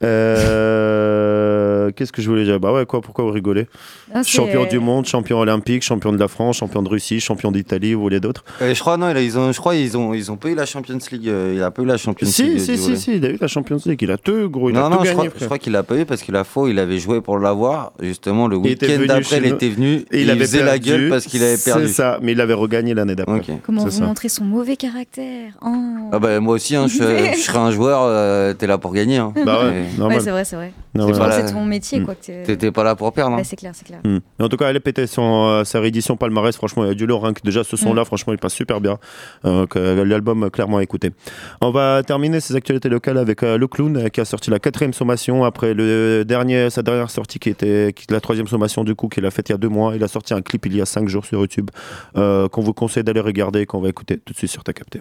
[0.03, 2.59] Euh, Qu'est-ce que je voulais dire?
[2.59, 3.67] Bah ouais, quoi, pourquoi vous rigolez?
[4.15, 7.95] Ah, Champion du monde, champion olympique, champion de la France, champion de Russie, champion d'Italie,
[7.95, 8.45] vous voulez d'autres?
[8.63, 10.65] Euh, je crois non, ils ont, je crois ils ont, ils ont pas eu la
[10.67, 11.29] Champions League.
[11.29, 12.59] euh, il a pas eu la Champions Si, League.
[12.61, 14.87] si, si, si, il a eu la Champions League, il a tout, gros, il non,
[14.87, 16.65] a non, tout je gagné, crois, je crois qu'il a pas eu parce la fois
[16.65, 20.21] où il avait joué pour l'avoir, justement, le week-end d'après, il était venu et il
[20.23, 21.89] il, avait faisait la gueule parce qu'il avait perdu.
[21.89, 23.41] C'est ça, mais il avait regagné l'année d'après.
[23.65, 24.05] Comment C'est vous ça.
[24.07, 25.53] montrez son mauvais caractère?
[25.63, 25.69] Oh.
[26.13, 26.95] Ah bah, moi aussi, hein, je,
[27.37, 29.19] je serais un joueur, euh, t'es là pour gagner.
[29.19, 29.33] Hein.
[29.45, 30.19] Bah ouais, normal.
[30.19, 30.73] Ouais, c'est vrai, c'est vrai.
[30.95, 31.47] Non, C'est Voilà.
[31.47, 32.05] c'est ton métier, Mm.
[32.05, 32.15] quoi.
[32.15, 33.33] T'étais pas là pour perdre.
[33.35, 33.39] hein.
[33.39, 34.01] Ouais, c'est clair, c'est clair.
[34.05, 34.19] Hmm.
[34.39, 36.55] Mais En tout cas, elle est pétée son, euh, sa réédition palmarès.
[36.57, 37.25] Franchement, il y a du lourd.
[37.27, 38.99] hein, que déjà, ce son-là, franchement, il passe super bien.
[39.45, 41.11] Euh, que L'album, euh, clairement, à écouter.
[41.61, 44.93] On va terminer ces actualités locales avec euh, Le Clown, qui a sorti la quatrième
[44.93, 49.09] sommation après le dernier, sa dernière sortie, qui était qui, la troisième sommation, du coup,
[49.09, 49.95] qu'il a faite il y a deux mois.
[49.97, 51.71] Il a sorti un clip il y a cinq jours sur YouTube,
[52.17, 54.73] euh, qu'on vous conseille d'aller regarder et qu'on va écouter tout de suite sur ta
[54.73, 55.01] capté.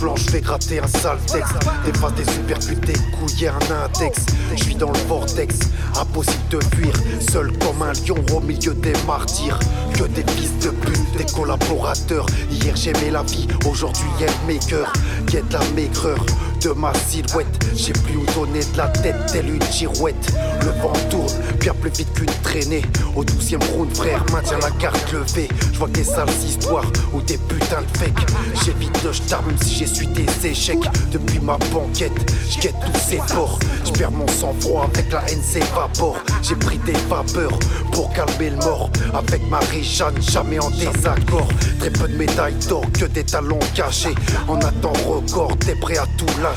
[0.00, 1.54] Blanche, fais gratter un sale texte.
[1.84, 4.26] T'effaces des supercutés, couiller un index.
[4.56, 5.58] Je suis dans le vortex,
[5.98, 6.92] impossible de fuir.
[7.30, 9.58] Seul comme un lion au milieu des martyrs.
[9.94, 12.26] Que des fils de pute, des collaborateurs.
[12.50, 14.92] Hier j'aimais la vie, aujourd'hui elle m'écœure.
[15.26, 16.24] Guette la maigreur,
[16.60, 17.46] de ma silhouette.
[17.74, 20.32] J'ai plus où donner de la tête, telle une girouette.
[20.62, 22.82] Le vent tourne bien plus vite qu'une traînée.
[23.14, 25.48] Au douzième round, frère, maintiens la carte levée.
[25.72, 28.26] Je vois des sales histoires ou des putains de fakes.
[28.64, 30.88] J'évite le star même si j'essuie des échecs.
[31.12, 32.12] Depuis ma banquette,
[32.50, 33.58] je guette tous ces ports.
[33.84, 36.18] Je perds mon sang-froid avec la haine s'évapore.
[36.42, 37.58] J'ai pris des vapeurs
[37.92, 38.90] pour calmer le mort.
[39.14, 41.48] Avec Marie-Jeanne, jamais en désaccord.
[41.78, 44.14] Très peu de médailles d'or, que des talons cachés.
[44.48, 46.47] En attend record, t'es prêt à tout lâcher.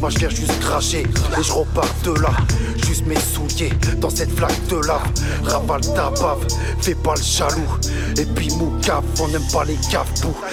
[0.00, 2.30] Moi je viens juste cracher et je repars de là.
[2.86, 5.02] Juste mes souliers dans cette flaque de lave.
[5.44, 6.46] Ravale ta bave,
[6.80, 7.78] fais pas le jaloux.
[8.18, 8.72] Et puis mou
[9.20, 10.06] on n'aime pas les caves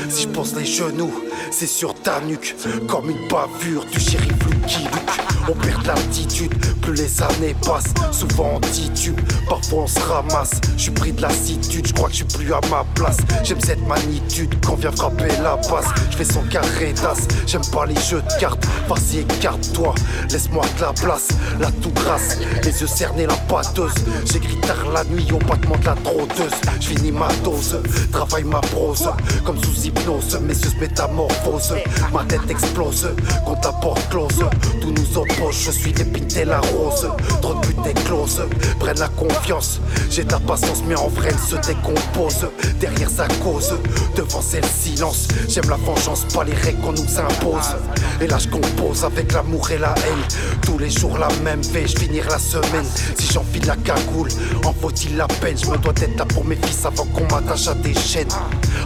[0.10, 1.13] Si je pose les genoux,
[1.52, 2.56] c'est sur ta nuque.
[2.88, 5.33] Comme une bavure du shérif Lucky Luke.
[5.49, 7.93] On perd l'altitude, plus les années passent.
[8.12, 10.62] Souvent en titube, parfois on se ramasse.
[10.77, 13.17] Je suis pris de lassitude, je crois que je suis plus à ma place.
[13.43, 15.88] J'aime cette magnitude quand vient frapper la passe.
[16.12, 18.65] Je fais son carré d'as, j'aime pas les jeux de cartes.
[18.88, 19.93] Vas-y, écarte-toi,
[20.32, 21.27] laisse-moi de la place.
[21.60, 23.93] La tout grasse, les yeux cernés, la pâteuse.
[24.32, 26.53] J'écris tard la nuit au battement de la trotteuse.
[26.79, 29.10] Je finis ma dose, travaille ma prose.
[29.43, 31.75] Comme sous hypnose, mes yeux se métamorphose.
[32.13, 33.10] Ma tête explose,
[33.45, 34.39] quand ta porte close.
[34.82, 35.17] Tout nous
[35.52, 37.08] je suis l'épine la rose.
[37.41, 38.41] Trop de buts éclose,
[38.80, 39.80] prennent la confiance.
[40.10, 42.48] J'ai la patience, mais en vrai, elle se décompose.
[42.80, 43.74] Derrière sa cause,
[44.15, 45.28] devant c'est le silence.
[45.48, 47.76] J'aime la vengeance, pas les règles qu'on nous impose.
[48.19, 50.60] Et là, je compose avec l'amour et la haine.
[50.63, 52.86] Tous les jours, la même veille, je finir la semaine.
[53.17, 54.30] Si j'enfile la cagoule,
[54.65, 55.58] en faut-il la peine?
[55.58, 58.28] Je me dois d'être là pour mes fils avant qu'on m'attache à des chaînes.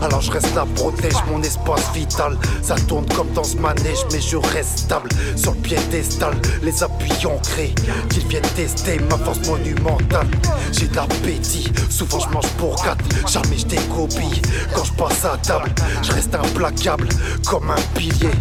[0.01, 2.37] Alors je reste là, protège mon espace vital.
[2.61, 5.09] Ça tourne comme dans ce manège, mais je reste stable.
[5.35, 7.73] Sur le piédestal, les appuis ancrés.
[8.09, 10.27] Qu'ils viennent tester ma force monumentale.
[10.71, 13.03] J'ai de l'appétit, souvent je mange pour quatre.
[13.27, 14.41] Jamais je décopie
[14.73, 15.73] quand je passe à table.
[16.03, 17.07] Je reste implacable
[17.45, 18.31] comme un pilier.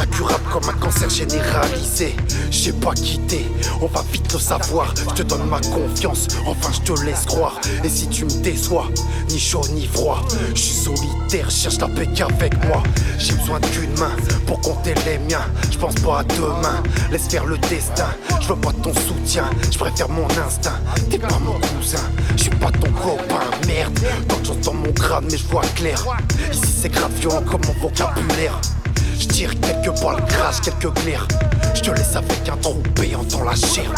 [0.00, 2.14] Incurable comme un cancer généralisé.
[2.50, 3.46] J'ai pas quitté,
[3.80, 4.94] on va vite le savoir.
[5.10, 7.60] Je te donne ma confiance, enfin je te laisse croire.
[7.84, 8.88] Et si tu me déçois,
[9.30, 12.82] ni chaud ni froid, je suis solitaire, cherche la paix qu'avec moi.
[13.18, 14.12] J'ai besoin d'une main
[14.46, 15.46] pour compter les miens.
[15.70, 16.82] Je pense pas à demain,
[17.46, 18.08] le destin.
[18.40, 20.78] Je veux pas ton soutien, je préfère mon instinct.
[21.10, 22.02] T'es pas mon cousin,
[22.36, 23.98] je suis pas ton copain, merde.
[23.98, 26.04] Que j'entends mon crâne, mais je vois clair.
[26.52, 28.60] Ici c'est grave violent comme mon vocabulaire.
[29.18, 31.26] Je tire quelques balles, crache quelques glaires.
[31.74, 33.92] Je te laisse avec un trou béant dans la chair.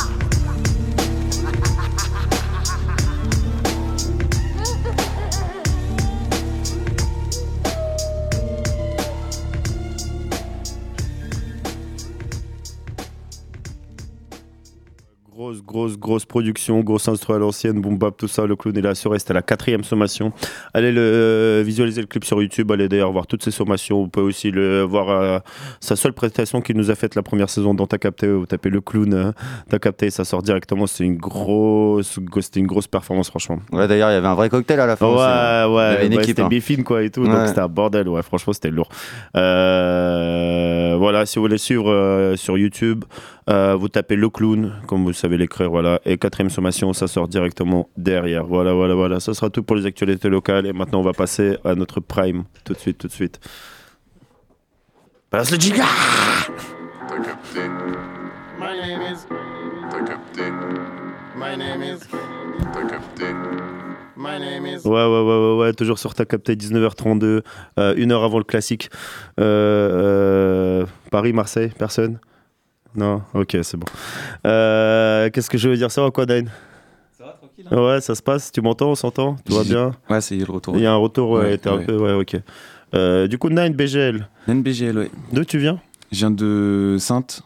[15.69, 18.47] Grosse, grosse, production, grosse instru à l'ancienne, boom bap, tout ça.
[18.47, 20.33] Le clown est là sur à la quatrième sommation.
[20.73, 22.73] Allez le, euh, visualiser le clip sur YouTube.
[22.73, 24.01] Allez d'ailleurs voir toutes ces sommations.
[24.01, 25.39] Vous pouvez aussi le voir euh,
[25.81, 28.29] sa seule prestation qu'il nous a faite la première saison dans T'as capté.
[28.29, 29.33] Vous tapez le clown, euh,
[29.69, 30.87] T'as capté, ça sort directement.
[30.87, 33.59] C'est une grosse, c'était une grosse performance, franchement.
[33.71, 35.07] Ouais, d'ailleurs, il y avait un vrai cocktail à la fin.
[35.07, 35.69] Ouais, aussi, hein.
[35.69, 36.25] ouais, ouais, équipe.
[36.25, 36.49] c'était hein.
[36.49, 38.89] bifine quoi et tout, donc c'était un bordel, ouais, franchement c'était lourd.
[39.37, 43.05] Euh, voilà, si vous voulez suivre euh, sur YouTube,
[43.49, 47.29] euh, vous tapez le clown, comme vous savez l'écrire, voilà, et quatrième sommation, ça sort
[47.29, 48.47] directement derrière.
[48.47, 51.57] Voilà, voilà, voilà, ça sera tout pour les actualités locales, et maintenant on va passer
[51.65, 53.41] à notre prime, tout de suite, tout de suite.
[55.31, 55.85] Passe le giga
[57.09, 57.61] T'as capté.
[58.59, 59.27] My name is.
[59.91, 60.43] T'as capté.
[61.37, 62.01] My name is.
[62.73, 63.25] T'as capté.
[64.17, 64.87] My name is.
[64.87, 67.43] Ouais, ouais, ouais, ouais, ouais, toujours sur ta capté 19h32,
[67.79, 68.91] euh, une heure avant le classique.
[69.39, 72.19] Euh, euh, Paris, Marseille, personne?
[72.95, 73.87] Non Ok, c'est bon.
[74.47, 75.91] Euh, Qu'est-ce que je veux dire?
[75.91, 76.51] Ça va quoi, Dane?
[77.17, 77.67] Ça va, tranquille.
[77.71, 79.37] Ouais, ça se passe Tu m'entends On s'entend?
[79.45, 79.93] Tout va bien?
[80.11, 80.77] Ouais, c'est le retour.
[80.77, 81.97] Il y a un retour, ouais, un peu.
[81.97, 82.41] Ouais, ok.
[82.95, 84.27] Euh, du coup, Nine BGL.
[84.49, 85.11] Nine BGL, ouais.
[85.33, 85.81] D'où tu viens?
[86.11, 87.43] Je viens de Sainte,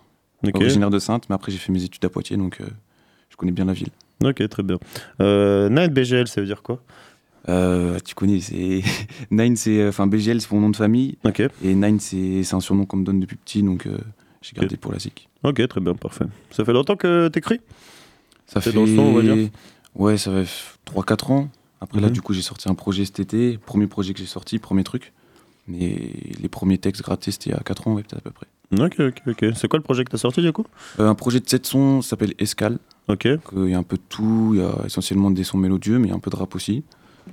[0.47, 0.55] Ok.
[0.55, 2.67] originaire de Sainte, mais après j'ai fait mes études à Poitiers, donc euh,
[3.29, 3.89] je connais bien la ville.
[4.23, 4.79] Ok, très bien.
[5.21, 6.81] Euh, Nine BGL, ça veut dire quoi?
[7.49, 8.83] Euh, tu connais, c'est
[9.33, 11.19] Nine, c'est enfin BGL, c'est mon nom de famille.
[11.25, 11.41] Ok.
[11.65, 13.99] Et Nine, c'est c'est un surnom qu'on me donne depuis petit, donc euh,
[14.43, 15.29] j'ai gardé pour la SIC.
[15.45, 16.25] Ok, très bien, parfait.
[16.51, 17.61] Ça fait longtemps que t'écris?
[18.47, 19.51] Ça fait dans le on va dire?
[19.95, 20.49] Ouais, ça fait
[20.85, 21.49] 3-4 ans.
[21.81, 22.13] Après là, Mhm.
[22.13, 25.13] du coup, j'ai sorti un projet cet été, premier projet que j'ai sorti, premier truc.
[25.69, 28.31] Mais les premiers textes grattés, c'était il y a 4 ans, ouais, peut-être à peu
[28.31, 28.47] près.
[28.79, 29.53] Ok, ok, ok.
[29.57, 30.65] C'est quoi le projet que t'as sorti du coup?
[30.99, 32.79] Euh, un projet de 7 sons ça s'appelle Escale.
[33.09, 33.27] Ok.
[33.57, 36.07] Il y a un peu de tout, il y a essentiellement des sons mélodieux, mais
[36.07, 36.83] il y a un peu de rap aussi.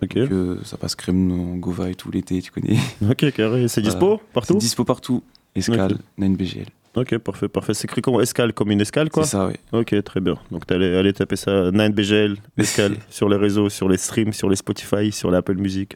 [0.04, 0.18] Ok.
[0.18, 2.78] Donc, euh, ça passe crème en Gova et tout l'été, tu connais.
[3.10, 3.68] Ok, carré.
[3.68, 4.54] C'est dispo partout?
[4.54, 5.24] C'est dispo partout.
[5.56, 6.00] Escale, Ok.
[6.18, 6.68] 9BGL.
[6.96, 7.74] Ok, parfait, parfait.
[7.76, 9.54] C'est écrit comment Escale, comme une escale, quoi C'est ça, oui.
[9.72, 10.36] Ok, très bien.
[10.52, 14.56] Donc, t'allais aller taper ça, 9BGL, escale, sur les réseaux, sur les streams, sur les
[14.56, 15.96] Spotify, sur l'Apple Music,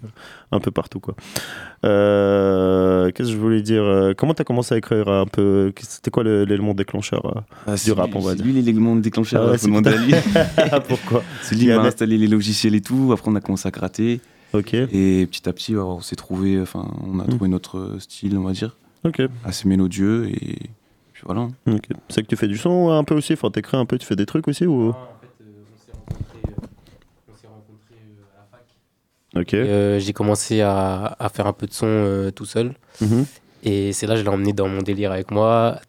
[0.51, 1.15] un peu partout, quoi.
[1.83, 6.11] Euh, Qu'est-ce que je voulais dire Euh, Comment t'as commencé à écrire un peu C'était
[6.11, 8.95] quoi l'élément déclencheur euh, Ah, du c'est rap, lui- on va c'est dire lui l'élément
[8.95, 10.13] déclencheur, Ah ouais, c'est lui.
[10.87, 13.11] Pourquoi C'est lui qui a installé les logiciels et tout.
[13.13, 14.21] Après, on a commencé à gratter.
[14.53, 14.73] Ok.
[14.73, 17.29] Et petit à petit, on s'est trouvé, enfin, on a Hmm.
[17.29, 18.77] trouvé notre style, on va dire.
[19.03, 19.21] Ok.
[19.43, 20.57] Assez mélodieux et
[21.25, 21.47] voilà.
[21.67, 21.87] Ok.
[22.09, 24.15] C'est que tu fais du son un peu aussi Enfin, t'écris un peu, tu fais
[24.15, 24.93] des trucs aussi ou?
[29.35, 29.53] Ok.
[29.53, 32.73] Et, euh, j'ai commencé à, à faire un peu de son euh, tout seul.
[33.01, 33.25] Mhm.
[33.63, 35.79] Et c'est là que je l'ai emmené dans mon délire avec moi.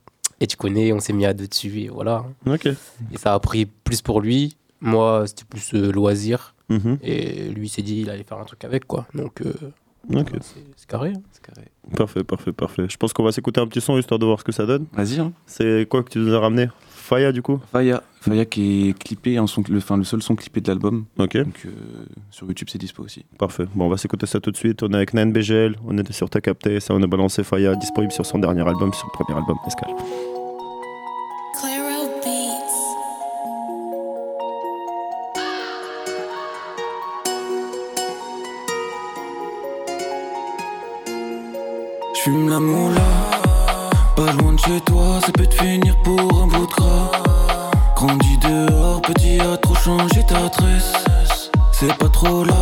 [0.41, 2.25] Et tu connais, on s'est mis à deux dessus et voilà.
[2.47, 2.67] Ok.
[2.67, 4.57] Et ça a pris plus pour lui.
[4.81, 6.55] Moi, c'était plus euh, loisir.
[6.71, 6.99] Mhm.
[7.03, 9.07] Et lui il s'est dit il allait faire un truc avec quoi.
[9.15, 9.53] Donc, euh,
[10.13, 10.29] Ok.
[10.77, 11.13] c'est carré.
[11.17, 11.63] hein.
[11.97, 12.87] Parfait, parfait, parfait.
[12.89, 14.87] Je pense qu'on va s'écouter un petit son histoire de voir ce que ça donne.
[14.95, 15.21] Vas-y.
[15.21, 15.33] Hein.
[15.47, 16.69] C'est quoi que tu nous as ramené?
[16.89, 17.61] Faya, du coup?
[17.71, 21.05] Faya, Faya qui est clippé, un son, le, enfin, le seul son clippé de l'album.
[21.19, 21.37] Ok.
[21.37, 21.71] Donc euh,
[22.31, 23.25] sur YouTube, c'est dispo aussi.
[23.39, 23.65] Parfait.
[23.75, 24.83] Bon, on va s'écouter ça tout de suite.
[24.83, 27.75] On est avec Nan BGL, on était sur Ta Capté, ça on a balancé Faya,
[27.77, 29.91] disponible sur son dernier album, sur le premier album, Escale.
[42.35, 42.59] La
[44.17, 47.13] pas loin de chez toi, ça peut te finir pour un bout de.
[47.95, 50.93] Grandi dehors, petit a trop changé ta tresse.
[51.71, 52.57] C'est pas trop là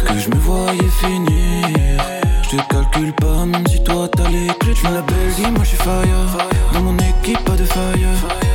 [0.00, 2.02] que je me voyais finir.
[2.42, 4.74] Je te calcule pas, même si toi t'as les clés.
[4.74, 6.48] J'suis la belle vie, moi j'suis fire.
[6.72, 8.06] Dans mon équipe, pas de faille.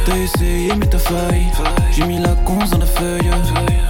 [0.06, 1.48] T'as essayé, mais t'as failli.
[1.92, 3.32] J'ai mis la conce dans la feuille.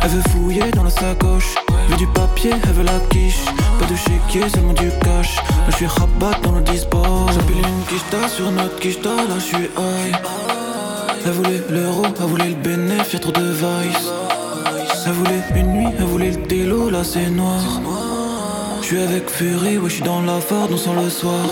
[0.04, 1.56] Elle veut fouiller dans la sacoche.
[1.90, 3.46] Veut du papier, elle veut la quiche.
[3.80, 5.38] Pas de chéquier, seulement du cash.
[5.38, 7.02] Là j'suis rabat dans le dispo.
[7.34, 10.16] J'appelle une quicheta sur notre quicheta, là j'suis high.
[11.26, 14.12] Elle voulait l'euro, elle voulait le bénéfice, y'a trop de vice.
[15.06, 17.62] Elle voulait une nuit, elle voulait le télo, là c'est noir.
[18.82, 21.46] J'suis avec Fury, ouais j'suis dans la Ford, on sort le soir.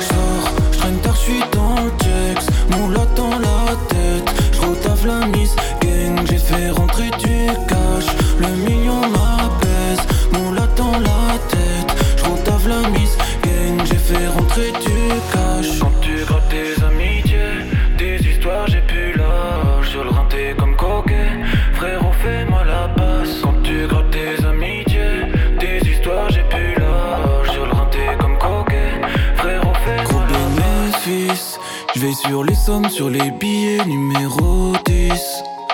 [0.00, 2.46] J'sors, j'traîne tard, j'suis dans le Jex.
[2.70, 5.54] Mon lot dans la tête, j'retaffe la mise.
[5.80, 8.06] Gang, j'ai fait rentrer du cash.
[8.38, 13.16] Le million m'apaise, mon lot dans la tête, j'retaffe la mise.
[13.42, 15.78] Gang, j'ai fait rentrer du cash.
[15.80, 17.64] Quand tu grattes tes amitiés,
[17.96, 19.88] des histoires, j'ai plus l'âge.
[19.90, 21.30] Sur le rinté comme coquet,
[21.74, 23.40] frérot, fais-moi la passe.
[23.42, 27.50] Quand tu grattes tes amitiés, des histoires, j'ai plus l'âge.
[27.52, 29.00] Sur le rinté comme coquet,
[29.36, 31.02] frérot, fais-moi la passe.
[31.02, 31.58] fils,
[31.94, 35.12] je veille sur les sommes, sur les billets numéro 10.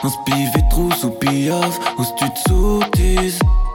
[0.04, 2.02] Un spivet trousse ou piaf, au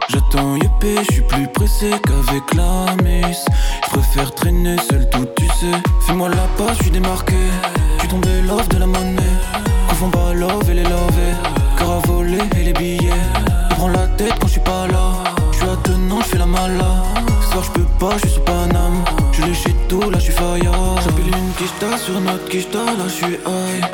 [0.09, 3.45] J'attends Yepé, je suis plus pressé qu'avec la miss.
[3.85, 5.77] Je préfère traîner seul tout, tu sais.
[6.01, 7.35] Fais-moi la passe, je suis démarqué.
[7.99, 9.35] Tu tombé love de la monnaie.
[9.89, 11.35] Confond pas love et les lovés.
[11.77, 13.23] Cœur à voler et les billets.
[13.69, 15.11] Il prend la tête quand je suis pas là.
[15.51, 17.03] Je suis attenant, je fais la mala.
[17.51, 19.03] Soir je peux pas, je suis sous Paname.
[19.33, 20.73] Je l'ai chez tout, là je suis fire.
[21.03, 23.85] J'appelle une quicheta sur notre quicheta, là je suis high.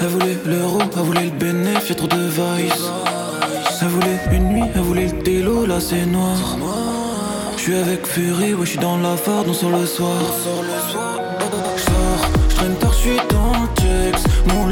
[0.00, 2.90] Elle voulait l'euro, elle voulait le bénéfice, trop de vice.
[3.84, 6.38] Elle voulait une nuit, elle voulait le télo, là c'est noir.
[7.54, 10.16] Je suis avec Fury, ouais je suis dans la Ford, on sort le soir.
[11.76, 14.16] J'sors, j'traîne tard, j'suis dans le.
[14.54, 14.68] Mon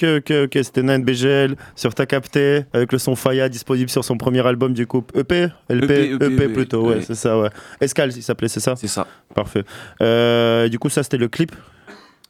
[0.00, 0.58] Ok, ok, ok.
[0.62, 4.86] C'était 9BGL sur Ta Capté avec le son Faya disponible sur son premier album du
[4.86, 7.00] couple E EP LP EP, EP, EP, plutôt, ouais, ouais.
[7.02, 7.48] c'est ça, ouais.
[7.80, 9.08] Escale, il s'appelait, c'est ça C'est ça.
[9.34, 9.64] Parfait.
[10.00, 11.52] Euh, du coup, ça, c'était le clip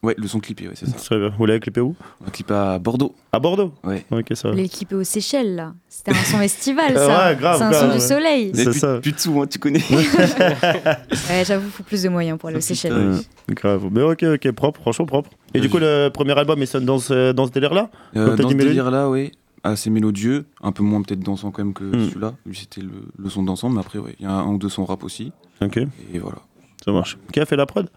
[0.04, 0.96] Ouais, le son clippé, ouais, c'est ça.
[0.96, 1.32] Très bien.
[1.36, 3.16] Vous l'avez clippé où On l'a clippé à Bordeaux.
[3.32, 4.04] À Bordeaux Ouais.
[4.12, 4.54] Ok, ça va.
[4.54, 5.74] L'équipe aux Seychelles, là.
[5.88, 7.34] C'était un son estival, Ouais, ça.
[7.34, 7.94] grave, C'est un grave, son ouais.
[7.94, 8.50] du soleil.
[8.54, 8.98] C'est ça.
[9.00, 9.82] plus de sous, hein, tu connais.
[9.90, 12.92] Ouais, j'avoue, faut plus de moyens pour aller aux Seychelles.
[12.92, 13.18] Euh,
[13.50, 13.88] grave.
[13.90, 15.30] Mais ok, ok, propre, franchement propre.
[15.54, 18.48] Et du coup, le premier album, il sonne dans ce, dans ce délire-là Euh, dans
[18.48, 19.32] ce délire-là, oui.
[19.64, 22.08] Assez mélodieux, un peu moins peut-être dansant quand même que Hmm.
[22.08, 22.34] celui-là.
[22.46, 24.58] Lui, c'était le, le son dansant, mais après, ouais, il y a un, un ou
[24.58, 25.32] deux sons rap aussi.
[25.60, 25.78] Ok.
[25.78, 26.38] Et voilà.
[26.84, 27.18] Ça marche.
[27.32, 27.88] Qui a fait la prod?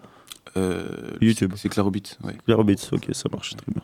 [0.57, 0.83] Euh,
[1.21, 1.53] YouTube.
[1.55, 2.33] C'est Clarobit, ouais.
[2.45, 3.81] Clarobit, ok, ça marche très bien.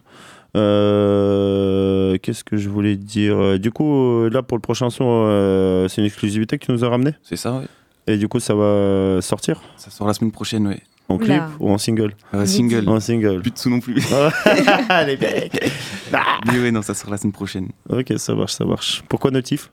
[0.57, 3.59] Euh, Qu'est-ce que je voulais dire?
[3.59, 6.83] Du coup, euh, là, pour le prochain son, euh, c'est une exclusivité que tu nous
[6.83, 7.65] as ramené C'est ça, ouais.
[8.07, 9.61] Et du coup, ça va sortir?
[9.77, 10.81] Ça sort la semaine prochaine, ouais.
[11.09, 11.49] En clip Oula.
[11.61, 12.13] ou en single?
[12.33, 12.87] Euh, single.
[12.89, 13.39] En single.
[13.41, 13.93] Plus de sous non plus.
[15.05, 15.17] Les.
[16.51, 17.69] Mais ouais, non, ça sort la semaine prochaine.
[17.89, 19.03] Ok, ça marche, ça marche.
[19.07, 19.69] Pourquoi Notif?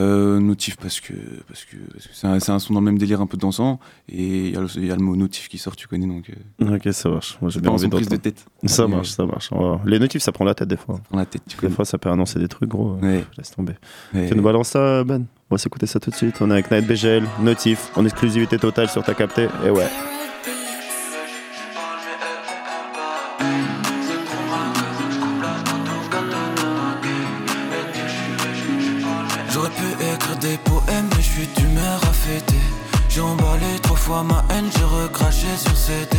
[0.00, 1.12] Euh, Notif parce que
[1.48, 1.76] parce que
[2.12, 4.68] c'est un, son dans le même délire un peu dansant et il y, a le-
[4.76, 6.30] il y a le mot notif qui sort, tu connais donc.
[6.62, 7.36] euh, Ok, ça marche.
[7.40, 8.44] Moi, j'ai bien envie prise de tête.
[8.64, 9.50] Ça marche, ça marche.
[9.52, 11.00] Va- Les notifs, ça prend la tête des fois.
[11.08, 12.94] prend la tête, tu Des fois, ça peut annoncer des trucs, gros.
[13.02, 13.24] Ouais.
[13.36, 13.74] Laisse tomber.
[14.14, 14.28] Ouais.
[14.28, 15.24] Tu nous balances ça, Ben?
[15.50, 16.36] On va s'écouter ça tout de suite.
[16.42, 19.48] On est avec Night BGL, Notif, en exclusivité totale sur ta capté.
[19.66, 19.86] Et ouais.
[34.08, 36.16] Ma haine, j'ai recraché sur CD.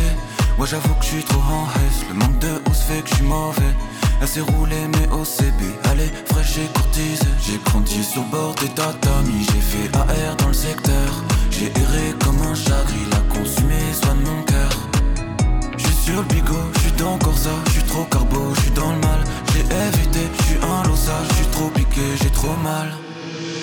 [0.56, 3.14] Moi j'avoue que je suis trop en haisse, le manque de hausse fait que je
[3.16, 3.74] suis mauvais.
[4.20, 5.60] Elle s'est roulée mais OCB,
[5.90, 7.26] allez fraîche et courtisée.
[7.44, 11.10] J'ai grandi sur bord des tatamis, j'ai fait AR dans le secteur.
[11.50, 14.70] J'ai erré comme un chagrin, il a consumé de mon cœur.
[15.76, 18.70] Je suis sur le bigot, je suis dans Corsa, je suis trop carbo, je suis
[18.70, 19.24] dans le mal.
[19.52, 22.92] J'ai évité, je suis un losa, je suis trop piqué, j'ai trop mal.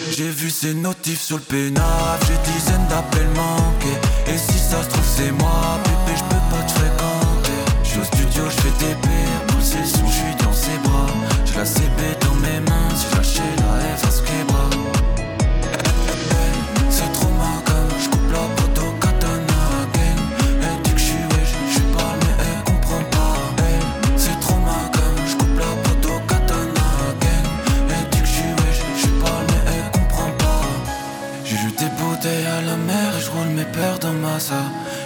[0.10, 1.86] J'ai vu ces notifs sur le pénal,
[2.26, 4.07] j'ai dizaines d'appels manqués.
[4.30, 7.60] Et si ça se trouve, c'est moi, bébé, je peux pas te fréquenter.
[7.84, 8.96] Je suis au studio, je fais des
[9.56, 11.08] le session, je suis dans ses bras.
[11.46, 15.17] J'ai la CB dans mes mains, si lâché la F à ce bras.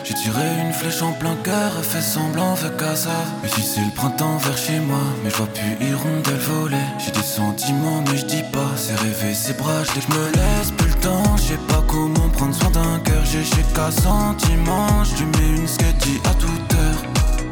[0.03, 3.11] J'ai tiré une flèche en plein cœur et fait semblant fait qu'à ça.
[3.41, 6.85] Mais si c'est le printemps vers chez moi, mais je vois plus hirondelle voler.
[6.99, 10.89] J'ai des sentiments, mais je dis pas, c'est rêver, c'est bras, je me laisse plus
[10.89, 11.37] le temps.
[11.37, 13.63] Je sais pas comment prendre soin d'un cœur, j'ai chez
[14.01, 15.03] sentiment.
[15.05, 17.01] Je mets une sketchy à toute heure.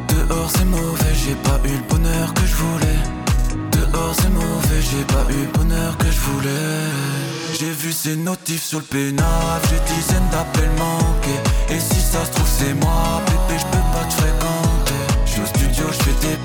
[0.10, 3.00] Dehors c'est mauvais, j'ai pas eu le bonheur que je voulais.
[3.72, 7.20] Dehors c'est mauvais, j'ai pas eu le bonheur que je voulais.
[7.58, 11.59] J'ai vu ces notifs sur le pénal, j'ai dizaines d'appels manqués.
[11.72, 15.02] Et si ça se trouve, c'est moi, bébé, je peux pas te fréquenter.
[15.26, 16.38] Je suis au studio, je fais des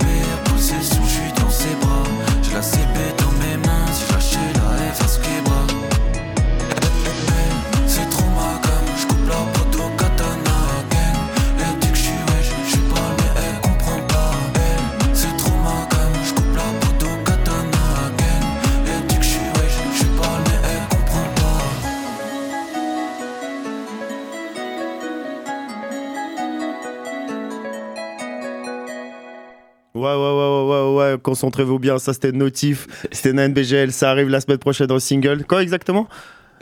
[31.25, 31.99] concentrez-vous bien.
[31.99, 32.87] Ça, c'était Notif.
[33.11, 33.93] C'était Night BGL.
[33.93, 35.45] Ça arrive la semaine prochaine en single.
[35.45, 36.09] Quand exactement?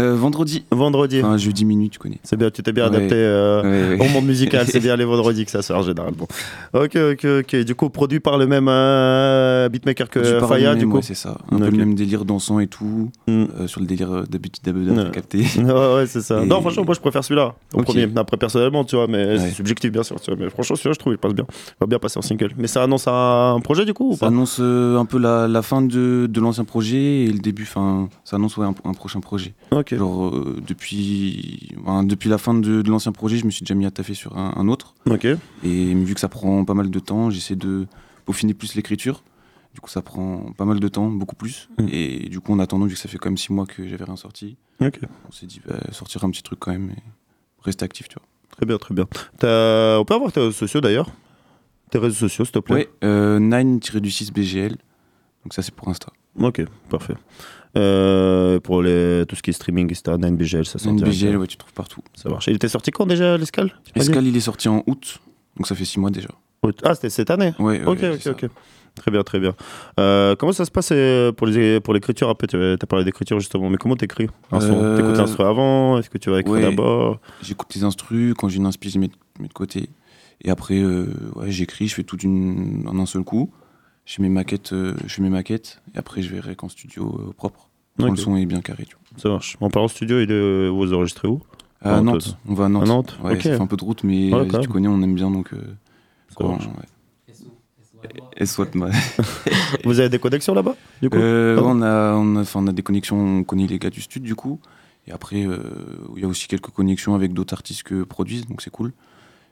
[0.01, 0.65] Euh, vendredi.
[0.71, 1.21] Vendredi.
[1.23, 2.19] Enfin, jeudi minuit, tu connais.
[2.23, 2.97] C'est bien, tu t'es bien Ouais.
[2.97, 4.07] adapté euh, Ouais, ouais.
[4.07, 4.67] au monde musical.
[4.67, 6.27] C'est bien les vendredis que ça sort généralement.
[6.73, 7.57] Ok, ok, ok.
[7.65, 10.97] Du coup, produit par le même euh, beatmaker que Faya, du coup.
[10.97, 11.37] ouais, c'est ça.
[11.51, 11.71] Un peu Ok.
[11.73, 13.11] le même délire dansant et tout.
[13.29, 13.67] Mm.
[13.67, 15.45] sur le délire d'habitude t'as capté.
[15.59, 16.43] Ouais, ouais, c'est ça.
[16.43, 17.55] Et- Non, franchement, moi, je préfère celui-là.
[17.75, 18.09] Au premier.
[18.17, 20.21] Après, personnellement, tu vois, mais c'est subjectif, bien sûr.
[20.21, 21.47] Tu vois, mais franchement, celui-là, je trouve, il passe bien.
[21.51, 22.51] Il va bien passer en single.
[22.57, 24.27] Mais ça annonce un projet, du coup, ou Ça pas?
[24.29, 28.37] annonce un peu la, la fin de, de l'ancien projet et le début, enfin, ça
[28.37, 29.55] annonce ouais, un, un prochain projet.
[29.83, 29.95] Ok.
[29.97, 31.71] Genre, euh, depuis,
[32.05, 34.39] depuis la fin de, de l'ancien projet, je me suis déjà mis à taffer sur
[34.39, 34.95] un, un autre.
[35.07, 35.27] Ok.
[35.65, 37.87] Et vu que ça prend pas mal de temps, j'essaie de
[38.25, 39.23] peaufiner plus l'écriture.
[39.75, 41.69] Du coup, ça prend pas mal de temps, beaucoup plus.
[41.79, 41.87] Mm.
[41.91, 44.05] Et du coup, en attendant, vu que ça fait quand même six mois que j'avais
[44.05, 47.03] rien sorti, on s'est dit, bah, sortir un petit truc quand même et
[47.63, 48.27] rester actif, tu vois.
[48.51, 49.05] Très bien, très bien.
[49.05, 51.11] On peut avoir tes réseaux sociaux, d'ailleurs?
[51.91, 52.75] Tes réseaux sociaux, s'il te plaît?
[52.75, 54.77] Ouais, euh, 9-6 BGL.
[55.45, 56.13] Donc ça, c'est pour Insta.
[56.39, 57.15] Ok, parfait.
[57.77, 61.39] Euh, pour les, tout ce qui est streaming, etc., 9BGL, ça sort 9BGL, direct.
[61.41, 62.03] ouais, tu trouves partout.
[62.15, 62.47] Ça marche.
[62.47, 65.21] Il était sorti quand déjà, l'escale Escal, il est sorti en août,
[65.57, 66.29] donc ça fait six mois déjà.
[66.85, 68.47] Ah, c'était cette année Ouais, Ok, ok.
[68.95, 69.55] Très bien, très bien.
[69.99, 73.07] Euh, comment ça se passe euh, pour les pour l'écriture un peu Tu as parlé
[73.07, 74.75] d'écriture justement, mais comment t'écris un son?
[74.83, 75.99] Euh, T'écoutes l'instru avant?
[75.99, 76.61] Est-ce que tu vas écrire Ouais.
[76.63, 77.19] d'abord?
[77.43, 79.11] J'écoute les instrus, quand j'ai une inspi, je mets,
[79.41, 79.89] mets de côté.
[80.45, 83.51] Et après, ouais, j'écris, je fais tout en un seul coup.
[84.05, 87.69] Je fais mes maquettes, euh, mes maquettes, et après je verrai qu'en studio euh, propre.
[87.99, 89.21] Quand le son est bien carré, tu vois.
[89.21, 89.57] Ça marche.
[89.61, 91.41] En parlant studio, il est, vous enregistrez où?
[91.83, 92.15] À Nantes.
[92.27, 92.83] Nantes, on va à Nantes.
[92.83, 93.43] À Nantes, Ouais, ok.
[93.43, 95.53] ça fait un peu de route, mais Ouais, quand tu connais, on aime bien, donc...
[95.53, 95.59] Euh,
[96.39, 96.67] Ça marche.
[96.67, 96.73] ouais.
[98.37, 98.45] Et
[99.85, 101.17] Vous avez des connexions là-bas du coup?
[101.17, 104.01] Euh, ouais, on, a, on, a, on a des connexions, on connaît les gars du
[104.01, 104.59] studio du coup.
[105.07, 105.59] Et après, euh,
[106.17, 108.93] il y a aussi quelques connexions avec d'autres artistes que produisent, donc c'est cool.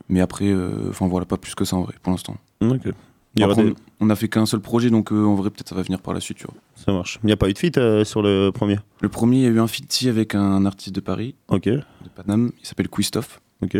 [0.08, 2.36] Mais après, euh, enfin voilà, pas plus que ça en vrai, pour l'instant.
[2.60, 2.88] Ok.
[3.36, 3.70] Il y aura Après, des-
[4.00, 6.00] on, on a fait qu'un seul projet, donc euh, en vrai, peut-être ça va venir
[6.00, 6.54] par la suite, tu vois.
[6.74, 7.20] Ça marche.
[7.22, 8.78] Il n'y a pas eu de feat euh, sur le premier?
[9.00, 11.66] Le premier, il y a eu un feat avec un artiste de Paris, Ok.
[11.68, 11.82] de
[12.14, 13.40] Paname, il s'appelle Christophe.
[13.62, 13.76] Ok.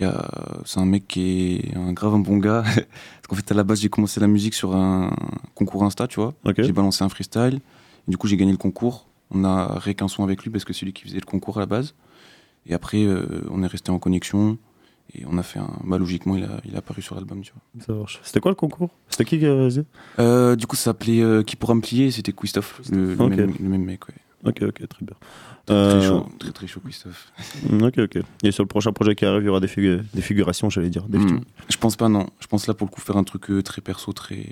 [0.00, 2.62] A, c'est un mec qui est un grave un bon gars.
[2.64, 5.10] Parce qu'en fait, à la base, j'ai commencé la musique sur un
[5.54, 6.34] concours Insta, tu vois.
[6.56, 7.60] J'ai balancé un freestyle.
[8.06, 9.06] Et du coup, j'ai gagné le concours.
[9.32, 11.56] On a ré qu'un son avec lui parce que c'est lui qui faisait le concours
[11.56, 11.94] à la base.
[12.66, 14.56] Et après, euh, on est resté en connexion.
[15.14, 15.70] Et on a fait un.
[15.84, 17.84] Bah, logiquement, il a, il a apparu sur l'album, tu vois.
[17.86, 18.20] Ça marche.
[18.22, 18.90] C'était quoi le concours?
[19.08, 19.84] C'était qui qui a faisait
[20.18, 23.68] Euh, du coup, ça s'appelait euh, Qui pourra me plier C'était Christophe, le, même, le
[23.68, 24.14] même mec, ouais.
[24.44, 25.16] Ok, ok, très bien.
[25.66, 27.32] Très, Euh, très chaud, très très chaud, Christophe.
[27.82, 28.18] Ok, ok.
[28.44, 30.90] Et sur le prochain projet qui arrive, il y aura des, figu- des figurations, j'allais
[30.90, 31.04] dire.
[31.08, 31.22] Des Hmm.
[31.22, 31.44] featuring.
[31.70, 32.26] Je pense pas, non.
[32.40, 34.46] Je pense là pour le coup faire un truc euh, très perso, très.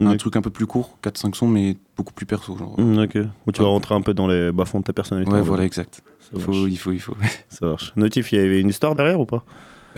[0.00, 2.58] Un truc un peu plus court, 4-5 sons, mais beaucoup plus perso.
[2.58, 2.74] Genre.
[2.80, 3.18] Mm, ok.
[3.46, 5.32] Où tu vas rentrer un peu dans les bas-fonds de ta personnalité.
[5.32, 6.02] Ouais, voilà, exact.
[6.38, 7.14] Faut, il faut, il faut.
[7.48, 7.92] Ça marche.
[7.94, 9.44] Notif, il y avait une histoire derrière ou pas?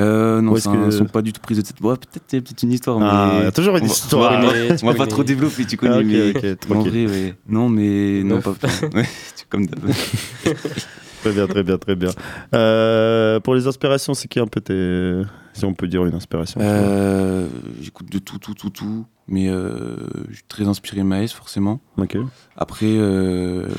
[0.01, 1.80] Euh, non, un que- son pas du tout pris de cette.
[1.80, 3.07] Ouais, peut-être peut-être une histoire, mais.
[3.09, 4.32] Ah, il y a toujours une histoire.
[4.42, 6.30] On va, Mais on va pas trop développer, tu connais, Ah, ok, mais.
[6.30, 7.07] ok, mais en tranquille.
[7.09, 7.34] vrai, ouais.
[7.49, 8.22] Non, mais.
[8.24, 8.55] Non, pas.
[8.95, 9.07] Ouais,
[9.49, 9.80] comme d'hab.
[11.22, 12.11] Très bien, très bien, très bien.
[12.55, 15.22] Euh, pour les inspirations, c'est qui un peu tes.
[15.55, 17.47] Si on peut dire une inspiration Euh,
[17.80, 19.07] J'écoute de tout, tout, tout, tout.
[19.28, 19.97] Mais euh,
[20.28, 21.80] je suis très inspiré Maes, forcément.
[21.97, 22.18] Ok.
[22.57, 22.92] Après,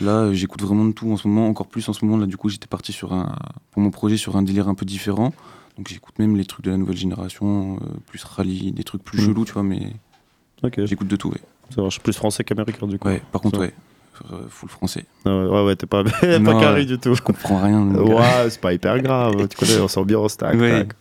[0.02, 2.18] là, j'écoute vraiment de tout en ce moment, encore plus en ce moment.
[2.18, 3.36] Là, du coup, j'étais parti sur un,
[3.72, 5.34] pour mon projet sur un délire un peu différent.
[5.78, 9.18] Donc, j'écoute même les trucs de la nouvelle génération, euh, plus rallye, des trucs plus
[9.22, 9.26] Mm.
[9.26, 9.94] chelous, tu vois, mais
[10.64, 10.80] Ok.
[10.86, 11.42] j'écoute de tout, ouais.
[11.74, 13.08] Ça marche plus français qu'américain, du coup.
[13.08, 13.74] Ouais, par contre, ouais,
[14.32, 15.06] euh, full français.
[15.26, 17.14] Ah ouais, ouais, ouais, t'es pas, pas carré ouais, du tout.
[17.16, 17.86] Je comprends rien.
[17.88, 19.48] Ouais, c'est pas hyper grave.
[19.50, 20.86] tu connais, on s'ambiance, tac, Ouais.
[20.86, 20.96] tac.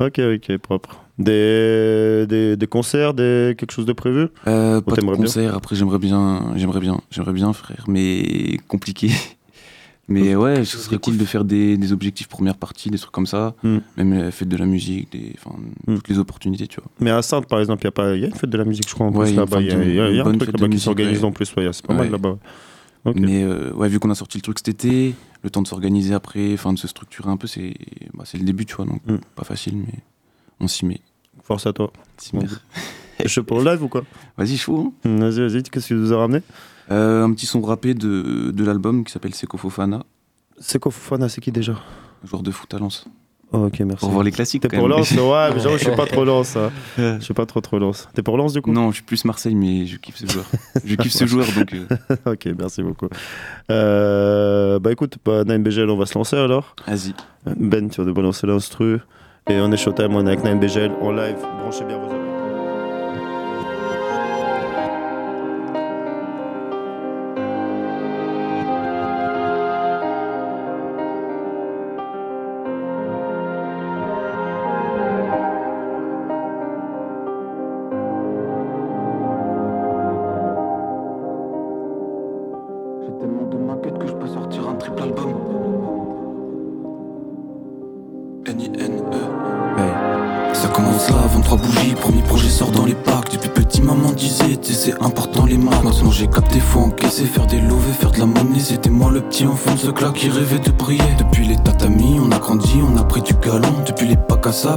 [0.00, 1.04] Ok, ok, propre.
[1.18, 4.28] Des, des, des concerts, des, quelque chose de prévu?
[4.46, 5.16] Euh, pas de bien?
[5.16, 9.10] concert, après j'aimerais bien, j'aimerais bien, j'aimerais bien frère, mais compliqué.
[10.10, 13.26] Mais ouais, ce serait cool de faire des, des objectifs première partie, des trucs comme
[13.26, 13.78] ça, Hmm.
[13.96, 15.56] même la fête de la musique, des, enfin,
[15.86, 16.90] toutes les opportunités, tu vois.
[17.00, 18.94] Mais à Sainte, par exemple, il y, y a une fête de la musique, je
[18.94, 19.60] crois, en Ouais, plus là-bas.
[19.60, 21.24] Il y a, y a- y a un truc là-bas qui s'organise ouais.
[21.24, 21.54] en plus.
[21.56, 22.36] ouais, c'est pas mal là-bas.
[23.14, 26.12] Mais euh, ouais, vu qu'on a sorti le truc cet été, le temps de s'organiser
[26.12, 27.72] après, enfin de se structurer un peu, c'est
[28.12, 29.16] bah, le début, tu vois, donc Hmm.
[29.36, 29.94] pas facile, mais
[30.60, 31.00] on s'y met.
[31.44, 31.92] Force à toi.
[33.22, 34.02] Je suis pour le live ou quoi?
[34.36, 34.92] Vas-y, chaud.
[35.04, 36.42] Vas-y, vas-y, qu'est-ce que tu nous as ramené?
[36.90, 40.02] Un petit son rappé de, de l'album qui s'appelle Seko Fofana,
[40.58, 41.74] C'est quoi Fofana C'est qui déjà?
[42.24, 43.06] Joueur de foot à Lens.
[43.52, 44.00] Oh, Ok, merci.
[44.04, 44.62] Pour voir les classiques.
[44.62, 44.86] T'es pour.
[44.86, 46.56] Lens Ouais, mais j'avoue, je suis pas trop Lens.
[46.56, 46.70] hein.
[46.96, 48.08] Je suis pas trop trop Lens.
[48.14, 48.70] T'es pour Lens du coup?
[48.72, 50.44] Non, je suis plus Marseille, mais je kiffe ce joueur.
[50.84, 51.72] je kiffe ce joueur, donc.
[51.74, 53.08] euh, ok, merci beaucoup.
[53.70, 56.76] Euh, bah écoute, bah, 9BGL, on va se lancer alors.
[56.86, 57.14] Vas-y.
[57.56, 58.98] Ben, tu vas nous balancer l'instru.
[59.48, 61.36] Et on est Showtime, on est avec 9BGL en live.
[61.60, 62.19] Branchez bien vos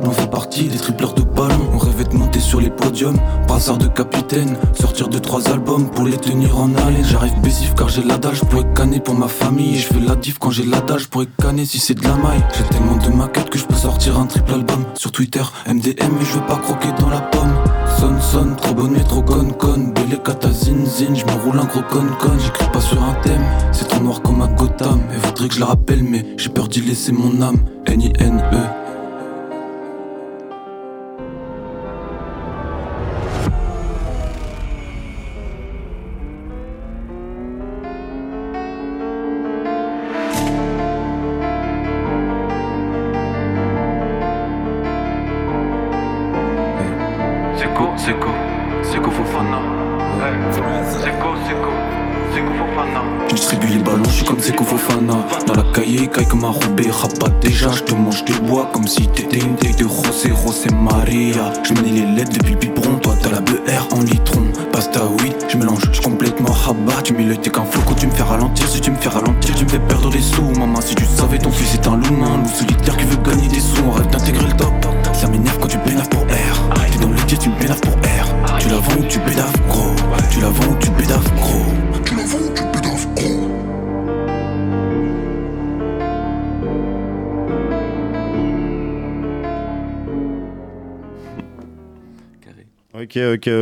[0.04, 3.78] on fait partie des tripleurs de ballon On rêvait de monter sur les podiums, brassard
[3.78, 7.04] de capitaine Sortir de trois albums pour les tenir en haleine.
[7.04, 9.76] J'arrive baissif car j'ai la dalle, je pourrais canner pour ma famille.
[9.76, 12.04] Et je fais la diff quand j'ai la dalle, je pourrais canner si c'est de
[12.04, 12.44] la maille.
[12.58, 14.84] J'ai tellement de maquettes que je peux sortir un triple album.
[14.96, 17.54] Sur Twitter, MDM mais je veux pas croquer dans la pomme.
[18.00, 19.94] Son son, trop bonne mais trop conne conne.
[19.94, 23.44] Belle kata zin zin, je roule un gros con con J'écris pas sur un thème,
[23.72, 25.02] c'est trop noir comme un Gotham.
[25.14, 27.58] Et voudrait que je la rappelle mais j'ai peur d'y laisser mon âme.
[27.86, 28.82] N-I-N-E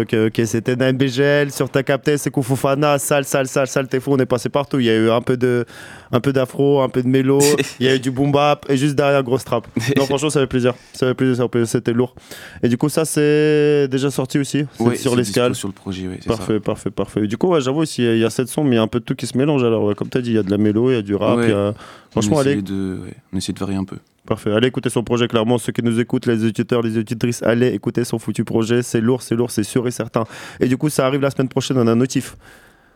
[0.02, 0.42] Ok.
[0.46, 4.12] C'était 9BGL sur ta capté, c'est Fofana, sale, sale, sale, sale, t'es fou.
[4.14, 4.80] On est passé partout.
[4.80, 5.66] Il y a eu un peu de,
[6.12, 7.40] un peu d'afro, un peu de mélo.
[7.80, 9.68] Il y a eu du boom bap et juste derrière, grosse trap.
[9.98, 10.74] Non, franchement, ça fait plaisir.
[10.94, 12.16] Ça fait plaisir, ça fait plaisir, C'était lourd.
[12.64, 14.66] Et du coup, ça, c'est déjà sorti aussi.
[14.80, 15.56] Ouais, sur l'escale.
[15.56, 16.18] Sur le projet, oui.
[16.26, 17.28] Parfait, parfait, parfait.
[17.28, 18.88] Du coup, ouais, j'avoue, aussi, il y a 7 sons, mais il y a un
[18.88, 19.64] peu de tout qui se mélange.
[19.64, 21.02] Alors, ouais, comme tu as dit, il y a de la mélo, il y a
[21.02, 21.40] du rap.
[21.48, 21.74] Y a-
[22.12, 22.62] Franchement, on allez.
[22.62, 23.00] de,
[23.34, 23.96] on essaie de varier un peu.
[24.26, 24.52] Parfait.
[24.52, 25.58] Allez écouter son projet, clairement.
[25.58, 28.84] Ceux qui nous écoutent, les auditeurs, les auditrices, allez écouter son foutu projet.
[28.84, 30.26] C'est lourd, c'est lourd, c'est sûr et certain.
[30.60, 31.78] Et du coup, ça arrive la semaine prochaine.
[31.80, 32.38] On a un notif.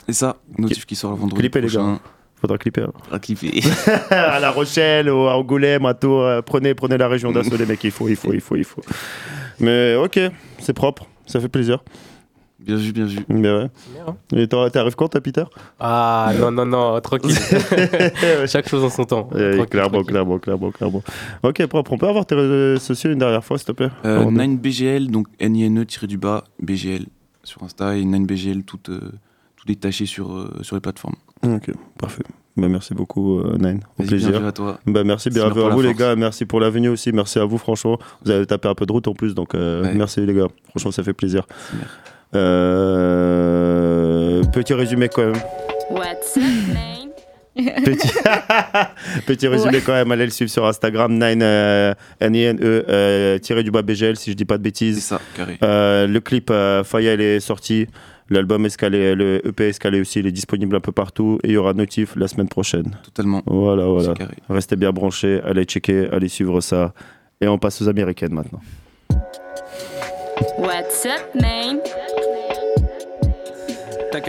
[0.08, 1.40] C'est ça, notif qui sort le vendredi.
[1.42, 2.00] Clipper, les gars.
[2.40, 2.86] Faudra clipper.
[3.06, 3.52] Faudra clipper.
[4.12, 6.22] à La Rochelle, au- à Angoulême, à Tours.
[6.22, 7.84] euh, prenez, prenez la région d'assaut, les mecs.
[7.84, 8.82] Il faut, il faut, il faut, il faut.
[9.60, 10.20] Mais ok,
[10.60, 11.08] c'est propre.
[11.26, 11.84] Ça fait plaisir.
[12.66, 13.20] Bien vu, bien vu.
[13.30, 13.68] Mais ouais.
[14.36, 15.44] Et t'auras- t'arrives quand, toi, Peter?
[15.80, 17.36] Ah non, non, non, tranquille.
[18.48, 19.30] Chaque chose en son temps.
[19.38, 21.04] Eh, clairement, clairement, clairement, clairement.
[21.44, 21.94] Ok, propre.
[21.94, 23.90] On peut avoir tes réseaux sociaux une dernière fois, s'il te plaît?
[24.06, 27.06] Euh, Avant de- 9BGL, donc N-I-N-E tiré du bas, BGL
[27.44, 29.00] sur Insta et 9BGL tout, euh,
[29.58, 31.16] tout détaché sur, euh, sur les plateformes.
[31.46, 32.24] Ok, parfait.
[32.58, 33.82] Bah, merci beaucoup, euh, Nine.
[34.00, 34.30] Au plaisir.
[34.30, 34.80] bienvenue à toi.
[34.88, 36.16] Bah, merci, pour à vous, les gars.
[36.16, 37.12] Merci pour la venue aussi.
[37.12, 38.00] Merci à vous, franchement.
[38.24, 40.48] Vous avez tapé un peu de route en plus, donc euh, merci, les gars.
[40.70, 41.46] Franchement, ça fait plaisir.
[42.36, 45.42] Euh, Petit résumé quand même.
[45.92, 46.84] What's up, man?
[47.86, 48.10] Petit,
[49.26, 49.84] Petit résumé Ouais.
[49.86, 54.18] quand même, allez le suivre sur Instagram, 9 euh, N-I-N-E euh, tiré du bas BGL
[54.18, 54.96] si je dis pas de bêtises.
[55.02, 55.58] C'est ça, carré.
[55.64, 57.88] Euh, le clip euh, Faya il est sorti,
[58.30, 61.58] l'album Escalé, le EP Escalé aussi, il est disponible un peu partout et il y
[61.58, 62.98] aura Notif la semaine prochaine.
[63.06, 63.42] Totalement.
[63.46, 64.14] Voilà, voilà.
[64.16, 64.36] Carré.
[64.50, 66.94] Restez bien branchés, allez checker, allez suivre ça.
[67.40, 68.60] Et on passe aux américaines maintenant.
[70.58, 71.80] What's up, man?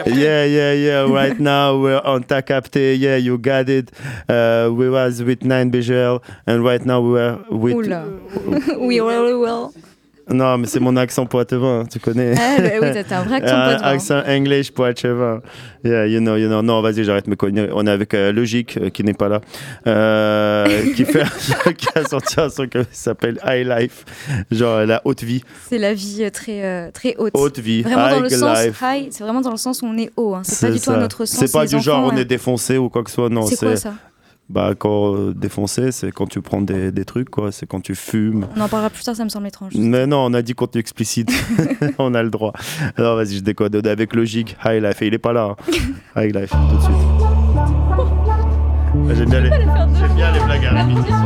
[0.07, 1.01] Yeah, yeah, yeah.
[1.21, 2.99] Right now we're on Takapte.
[2.99, 3.91] Yeah, you got it.
[4.29, 7.75] Uh, we was with 9BGL and right now we are with.
[7.75, 8.05] Oula.
[8.79, 9.83] oui, oui, oui.
[10.29, 12.35] Non, mais c'est mon accent poitevin, tu connais.
[12.37, 13.83] Ah, bah oui, t'as- un vrai accent poitevin.
[13.85, 15.41] accent English poitevin.
[15.85, 16.63] Yeah, you know, you know.
[16.63, 17.71] Non, vas-y, j'arrête mes conneries.
[17.73, 19.41] On est avec euh, Logique, euh, qui n'est pas là,
[19.87, 21.23] euh, qui, fait,
[21.77, 24.05] qui a sorti un son qui s'appelle High Life,
[24.51, 25.43] genre la haute vie.
[25.69, 27.31] C'est la vie euh, très, euh, très haute.
[27.35, 28.83] Haute vie, Vraiment dans le high sens life.
[28.83, 30.35] high, c'est vraiment dans le sens où on est haut.
[30.35, 30.43] Hein.
[30.45, 31.39] C'est pas du tout à notre sens.
[31.39, 32.23] C'est pas du genre enfants, on là.
[32.23, 33.47] est défoncé ou quoi que ce soit, non.
[33.47, 33.95] C'est quoi, ça?
[34.49, 37.51] Bah, quand euh, défoncé, c'est quand tu prends des, des trucs, quoi.
[37.51, 38.47] C'est quand tu fumes.
[38.57, 39.73] On en parlera plus tard, ça me semble étrange.
[39.77, 41.33] Mais non, on a dit contenu explicite.
[41.99, 42.53] on a le droit.
[42.97, 43.75] Alors vas-y, je décode.
[43.87, 45.03] Avec Logique, High Life.
[45.03, 45.57] Et il est pas là.
[45.59, 45.73] hein.
[46.23, 46.97] High Life, tout de suite.
[49.09, 49.51] Ah, J'aime bien, les...
[49.51, 51.17] j'aime bien les blagues à répétition.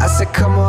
[0.00, 0.67] I said, come on.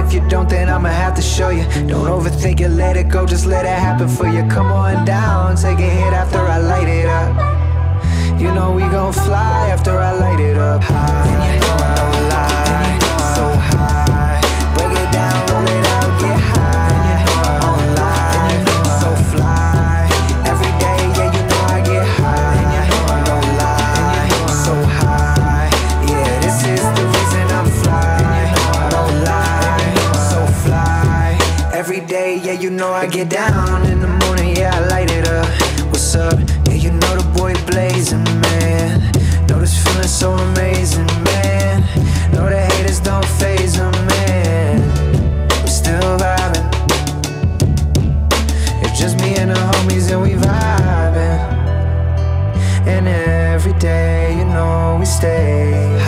[0.00, 1.64] If you don't, then I'ma have to show you.
[1.86, 4.42] Don't overthink it, let it go, just let it happen for you.
[4.48, 8.40] Come on down, take a hit after I light it up.
[8.40, 10.82] You know we gon' fly after I light it up.
[10.82, 12.09] High,
[32.80, 35.46] know I get down in the morning, yeah, I light it up.
[35.88, 36.38] What's up?
[36.64, 39.12] Yeah, you know the boy blazing, man.
[39.46, 41.82] Know this feeling so amazing, man.
[42.32, 44.80] Know the haters don't phase them, man.
[45.60, 46.68] We're still vibing.
[48.82, 51.40] It's just me and the homies, and we vibing.
[52.86, 55.99] And every day, you know, we stay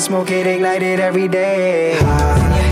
[0.00, 2.65] smoke it, ignite it every day.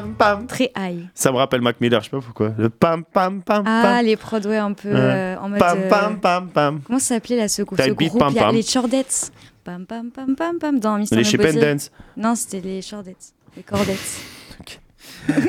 [0.00, 0.46] Pam pam pam.
[0.46, 1.06] Très high.
[1.14, 2.52] Ça me rappelle Mac Miller, je sais pas pourquoi.
[2.58, 4.04] Le pam pam pam Ah, pam.
[4.04, 4.16] les
[4.48, 4.94] ouais, un peu Ouais.
[4.98, 5.58] euh, en mode.
[5.58, 6.80] Pam euh, pam pam pam.
[6.86, 8.20] Comment ça s'appelait là, ce, grou- Type ce beat, groupe?
[8.20, 8.54] pam, pam.
[8.54, 9.30] Les Chordettes.
[9.64, 11.90] Pam pam pam pam pam dans Mister Les Chip and Dance.
[12.16, 13.32] Non, c'était les Chordettes.
[13.56, 13.98] Les Cordettes.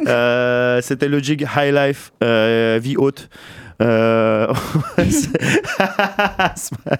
[0.07, 3.29] Euh, C'était le jig High Life, euh, vie haute.
[3.81, 4.53] Euh...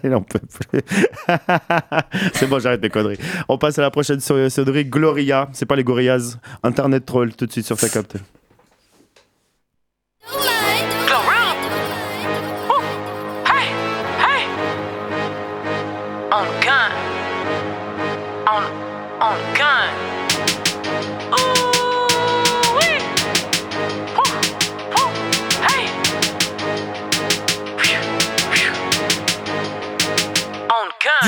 [0.04, 0.82] il en peut plus.
[2.34, 3.20] C'est bon, j'arrête mes conneries.
[3.48, 5.48] On passe à la prochaine so- sonnerie, Gloria.
[5.54, 6.38] C'est pas les Gorillaz.
[6.64, 8.18] Internet Troll, tout de suite sur ta capte.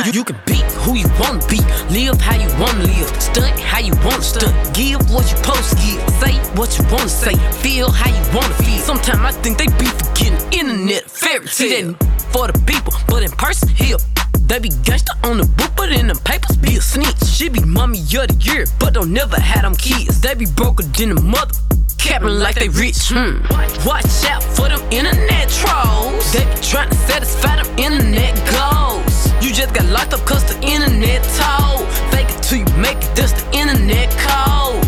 [0.05, 3.79] You, you can be who you wanna be, live how you wanna live, stunt how
[3.79, 8.09] you wanna stunt, give what you post give, say what you wanna say, feel how
[8.09, 8.79] you wanna feel.
[8.79, 11.93] Sometimes I think they be forgetting internet fairy tale.
[12.31, 13.97] For the people, but in person here.
[14.47, 17.21] They be gangsta on the book, but in them papers be a snitch.
[17.25, 20.21] She be mommy of the year, but don't never had them kids.
[20.21, 21.53] They be broker than the mother.
[21.97, 23.43] Capping like they rich, hmm.
[23.85, 26.31] Watch out for them internet trolls.
[26.31, 29.06] They be trying to satisfy them internet goals.
[29.57, 31.89] You just got locked up cause the internet told.
[32.13, 34.85] Fake it till you make it, that's the internet code.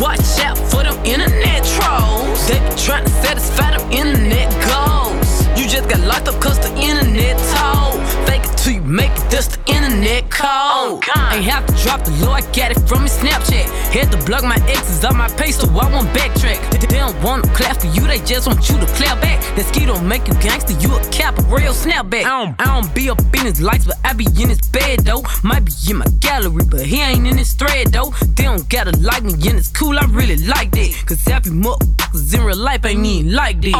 [0.00, 2.46] Watch out for them internet trolls.
[2.46, 5.26] They be trying to satisfy them internet goals.
[5.58, 7.98] You just got locked up cause the internet told.
[8.28, 11.02] Fake it till you make it, that's the internet code.
[11.32, 13.66] Ain't have to drop the low, I got it from his Snapchat.
[13.94, 16.58] Had to block my exes off my page so I won't backtrack.
[16.72, 19.40] They they don't want to clap for you, they just want you to clap back.
[19.56, 22.24] That ski don't make you gangster, you a cap, a real snapback.
[22.24, 25.00] I don't, I don't be up in his lights, but I be in his bed
[25.00, 25.22] though.
[25.42, 28.12] Might be in my gallery, but he ain't in his thread though.
[28.36, 31.02] They don't gotta like me, and it's cool, I really like that.
[31.06, 33.72] Cause happy motherfuckers in real life ain't even like that.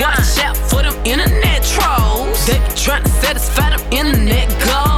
[0.00, 2.46] Watch out for them internet trolls.
[2.46, 4.91] They be trying to satisfy them internet goals.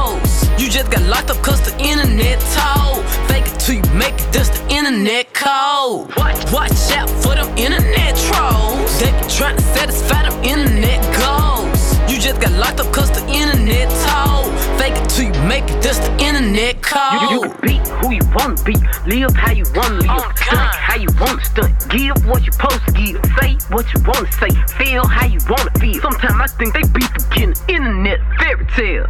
[0.75, 3.05] You just got locked up cause the internet told.
[3.31, 6.11] Fake it till you make it, that's the internet code.
[6.17, 8.99] Watch watch out for them internet trolls.
[8.99, 11.95] They be trying to satisfy them internet goals.
[12.11, 14.51] You just got locked up cause the internet told.
[14.75, 17.21] Fake it till you make it, that's the internet code.
[17.21, 18.75] You, you can be who you wanna be,
[19.07, 22.83] live how you wanna live, oh, stunt how you wanna stunt, give what you're supposed
[22.83, 26.01] to give, say what you wanna say, feel how you wanna feel.
[26.01, 29.07] Sometimes I think they be forgetting internet fairy tale.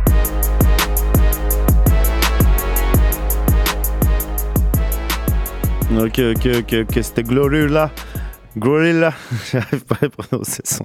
[5.91, 7.03] Ok, ok, ok, ok.
[7.03, 7.91] C'était Glorilla.
[8.57, 9.13] Glorilla.
[9.51, 10.83] J'arrive pas à prononcer son.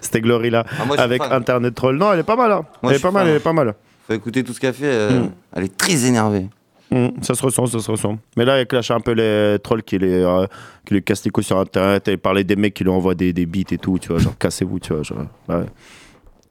[0.00, 0.64] C'était Glorilla.
[0.80, 1.32] Ah, moi, avec fan.
[1.32, 1.96] Internet Troll.
[1.96, 2.52] Non, elle est pas mal.
[2.52, 2.64] hein.
[2.82, 3.74] Moi, elle est pas mal, elle est pas mal.
[4.06, 4.86] Faut écouter tout ce qu'elle fait.
[4.86, 5.30] euh, Mm.
[5.56, 6.46] Elle est très énervée.
[6.90, 8.18] Mm, ça se ressent, ça se ressent.
[8.36, 10.46] Mais là, elle clash un peu les trolls qui les, euh,
[10.84, 12.06] qui les cassent les couilles sur Internet.
[12.08, 14.18] Elle parlait des mecs qui lui envoient des, des beats et tout, tu vois.
[14.18, 15.02] Genre, cassez-vous, tu vois.
[15.02, 15.18] Genre,
[15.48, 15.64] ouais.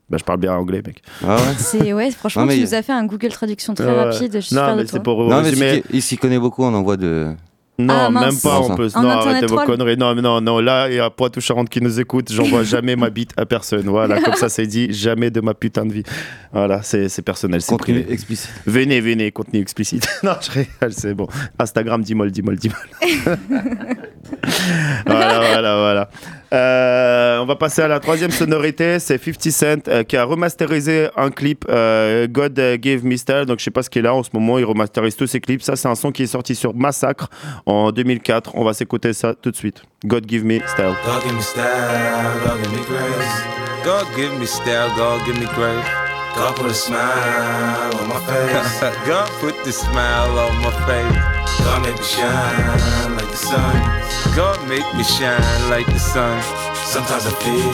[0.10, 1.02] Bah, je parle bien anglais, mec.
[1.24, 3.74] Ah ouais C'est ouais, franchement, Non, mais tu il- nous as fait un Google traduction
[3.76, 4.04] très Ouais.
[4.06, 4.34] rapide.
[4.34, 7.28] Je suis Non, mais c'est pour Non, mais il s'y connaît beaucoup en envoie de.
[7.82, 8.94] Non, Ah, même pas Non, plus.
[8.94, 9.96] En Non, internet arrêtez vos conneries.
[9.96, 10.60] Non, mais non, non.
[10.60, 12.30] Là, il y a Poitou Charente qui nous écoute.
[12.30, 13.84] J'envoie jamais ma bite à personne.
[13.88, 14.92] Voilà, comme ça, c'est dit.
[14.92, 16.04] Jamais de ma putain de vie.
[16.52, 17.62] Voilà, c'est personnel.
[17.62, 18.06] C'est privé.
[18.10, 18.50] explicite.
[18.66, 20.10] Venez, venez, contenu explicite.
[20.24, 21.28] non, je rigole, c'est bon.
[21.58, 22.80] Instagram, dis-moi, dis-moi, dis-moi.
[25.06, 26.10] voilà, voilà, voilà.
[26.52, 29.00] Euh, on va passer à la troisième sonorité.
[29.00, 33.46] C'est 50 Cent euh, qui a remasterisé un clip euh, God Gave Me Style.
[33.46, 34.58] Donc, je sais pas ce qu'il a en ce moment.
[34.58, 35.62] Il remasterise tous ses clips.
[35.62, 37.30] Ça, c'est un son qui est sorti sur Massacre
[37.66, 38.52] en 2004.
[38.56, 39.84] On va s'écouter ça tout de suite.
[40.06, 40.96] God Give Me Style.
[41.06, 41.64] God give me style,
[42.44, 43.60] God give me grace.
[43.84, 45.86] God give me style, God give me grace.
[46.36, 48.80] God put a smile on my face.
[49.06, 51.60] God put the smile on my face.
[51.60, 53.99] God make me shine like the sun.
[54.36, 56.42] God make me shine like the sun.
[56.76, 57.72] Sometimes I feel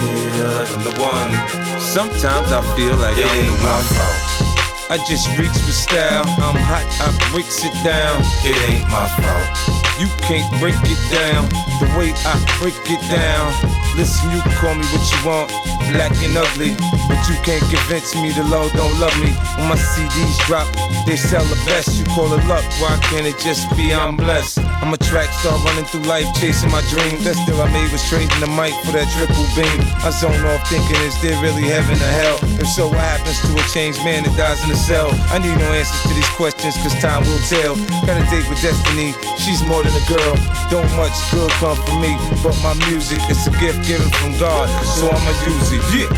[0.57, 1.79] like I'm the one.
[1.79, 3.83] Sometimes I feel like it I'm ain't the my one.
[3.83, 4.91] fault.
[4.91, 6.23] I just reach with style.
[6.25, 8.21] I'm hot, I breaks it down.
[8.43, 9.84] It ain't my fault.
[9.97, 11.47] You can't break it down
[11.79, 13.51] the way I break it down.
[13.95, 15.47] Listen, you call me what you want,
[15.95, 16.75] black and ugly,
[17.07, 19.31] but you can't convince me the Lord don't love me.
[19.55, 20.67] When my CDs drop,
[21.07, 21.95] they sell the best.
[21.95, 24.59] You call it luck, why can't it just be I'm blessed?
[24.83, 27.23] I'm a track star running through life, chasing my dream.
[27.23, 29.79] That still I made was trading the mic for that triple beam.
[30.03, 32.37] I zone off thinking, is there really heaven or hell?
[32.59, 35.07] If so, what happens to a changed man that dies in a cell?
[35.31, 37.79] I need no answers to these questions, cause time will tell.
[38.03, 40.35] Got a date with destiny, she's more than a girl.
[40.73, 44.67] Don't much good come from me, but my music is a gift given from God,
[44.83, 45.83] so I'ma use it.
[45.93, 46.09] Yeah.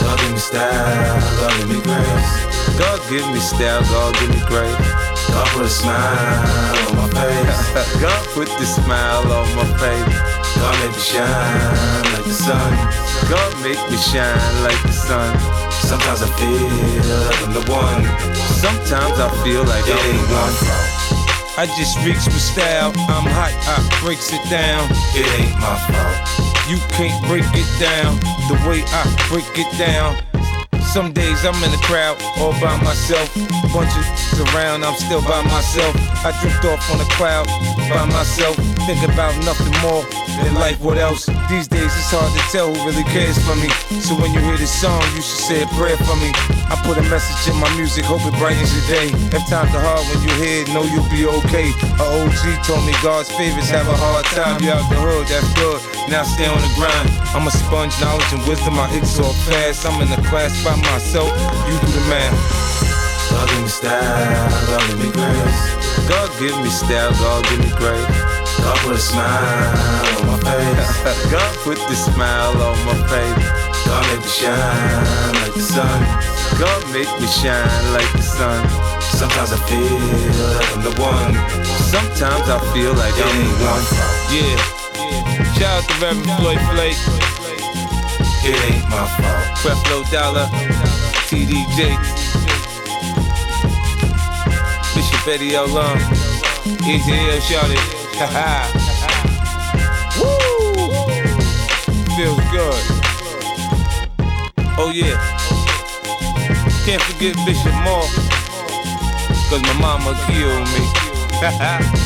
[0.00, 2.30] God give me style, God give me grace.
[2.78, 4.78] God give me style, God give me grace.
[5.34, 6.46] God put a smile
[6.86, 8.00] on my face.
[8.04, 10.16] God put the smile on my face.
[10.56, 12.72] God make me shine like the sun.
[13.28, 15.28] God make me shine like the sun.
[15.70, 16.68] Sometimes I feel
[17.26, 18.02] like I'm the one.
[18.62, 21.15] Sometimes I feel like It I'm ain't the one.
[21.58, 22.92] I just reach for style.
[23.08, 24.90] I'm hot, I breaks it down.
[25.16, 26.68] It ain't my fault.
[26.68, 30.35] You can't break it down the way I break it down.
[30.96, 33.28] Some days I'm in the crowd all by myself.
[33.68, 34.08] Bunches
[34.48, 35.92] around, I'm still by myself.
[36.24, 37.44] I drift off on a cloud
[37.92, 38.56] by myself.
[38.88, 40.08] Think about nothing more
[40.40, 40.80] than life.
[40.80, 41.26] What else?
[41.52, 43.68] These days it's hard to tell who really cares for me.
[44.00, 46.32] So when you hear this song, you should say a prayer for me.
[46.72, 49.12] I put a message in my music, hope it brightens your day.
[49.36, 51.76] If times are hard when you hear it, know you'll be okay.
[52.00, 54.64] A OG told me God's favorites have a hard time.
[54.64, 55.76] You out the hood, that's good.
[56.08, 57.12] Now stay on the grind.
[57.36, 58.78] I'm a sponge, knowledge and wisdom.
[58.80, 59.84] I absorb fast.
[59.84, 61.30] I'm in the class by myself.
[61.68, 62.34] You do the math.
[63.30, 65.60] God give me style, God give me grace.
[66.08, 68.06] God give me style, God give me grace.
[68.62, 69.76] God put a smile
[70.16, 71.30] on my face.
[71.34, 73.66] God put the smile on my face.
[73.86, 76.00] God make me shine like the sun.
[76.58, 78.58] God make me shine like the sun.
[79.00, 79.98] Sometimes I feel
[80.52, 81.34] like I'm the one.
[81.92, 83.84] Sometimes I feel like It I'm the one.
[84.34, 84.76] Yeah.
[85.54, 87.00] Shout out to Reverend Floyd Flake,
[88.48, 89.44] It ain't my fault.
[89.58, 90.46] Creflo Dollar,
[91.26, 91.98] TDJ,
[94.94, 95.66] Bishop L.
[95.66, 95.98] Long,
[96.86, 97.82] ETL Shouted.
[98.18, 98.70] Ha ha.
[100.16, 100.90] Woo!
[102.14, 102.82] Feels good.
[104.78, 105.18] Oh yeah.
[106.86, 108.08] Can't forget Bishop Moore.
[109.50, 110.86] Cause my mama killed me.
[111.42, 112.05] Ha ha.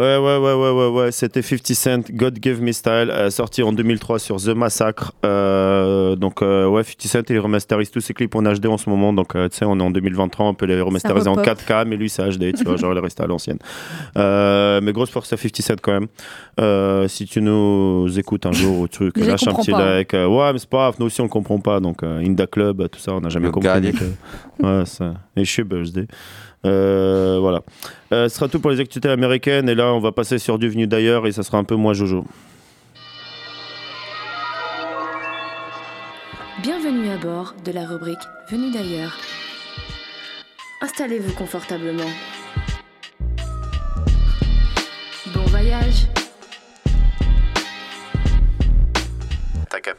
[0.00, 1.12] Ouais, ouais, ouais, ouais, ouais, ouais.
[1.12, 5.12] C'était 50 Cent, God Give Me Style, euh, sorti en 2003 sur The Massacre.
[5.26, 8.88] Euh, donc, euh, ouais, 50 Cent, il remasterise tous ses clips en HD en ce
[8.88, 9.12] moment.
[9.12, 11.58] Donc, euh, tu sais, on est en 2023, on peut les remasteriser en repop.
[11.58, 13.58] 4K, mais lui, c'est HD, tu vois, genre, il est resté à l'ancienne.
[14.16, 16.06] Euh, mais grosse force à 50 Cent quand même.
[16.58, 19.96] Euh, si tu nous écoutes un jour ou truc, lâche un petit pas.
[19.96, 20.14] like.
[20.14, 21.78] Euh, ouais, mais c'est pas grave, nous aussi, on comprend pas.
[21.78, 23.68] Donc, euh, Inda Club, tout ça, on n'a jamais Le compris.
[23.68, 25.12] Euh, ouais, ça.
[25.36, 26.06] Et je suis birthday.
[26.66, 27.62] Euh, voilà.
[28.12, 29.68] Euh, ce sera tout pour les activités américaines.
[29.68, 31.92] Et là, on va passer sur du venu d'ailleurs et ça sera un peu moins
[31.92, 32.24] Jojo.
[36.62, 38.18] Bienvenue à bord de la rubrique
[38.50, 39.16] Venu d'ailleurs.
[40.82, 42.10] Installez-vous confortablement.
[45.34, 46.06] Bon voyage.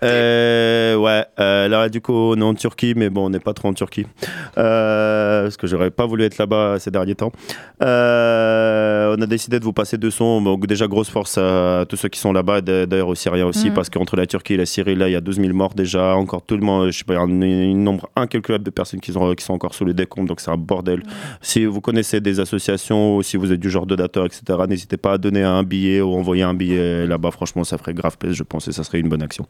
[0.04, 3.54] Euh, ouais, euh, là du coup on est en Turquie, mais bon on n'est pas
[3.54, 4.06] trop en Turquie
[4.58, 7.32] Euh, parce que j'aurais pas voulu être là-bas ces derniers temps.
[7.82, 10.42] Euh, on a décidé de vous passer deux sons.
[10.42, 13.74] Donc déjà grosse force à tous ceux qui sont là-bas, d'ailleurs aux Syriens aussi, Mhm.
[13.74, 16.16] parce qu'entre la Turquie et la Syrie là il y a 12 000 morts déjà,
[16.16, 19.34] encore tout le monde, je sais pas, un, un nombre incalculable de personnes qui sont,
[19.36, 21.02] qui sont encore sous les décombres, donc c'est un bordel.
[21.42, 25.14] Si vous connaissez des associations ou si vous êtes du genre donateur, etc., n'hésitez pas
[25.14, 27.32] à donner un billet ou envoyer un billet là-bas.
[27.32, 29.46] Franchement, ça ferait grave plaisir, je pense, et ça serait une bonne action.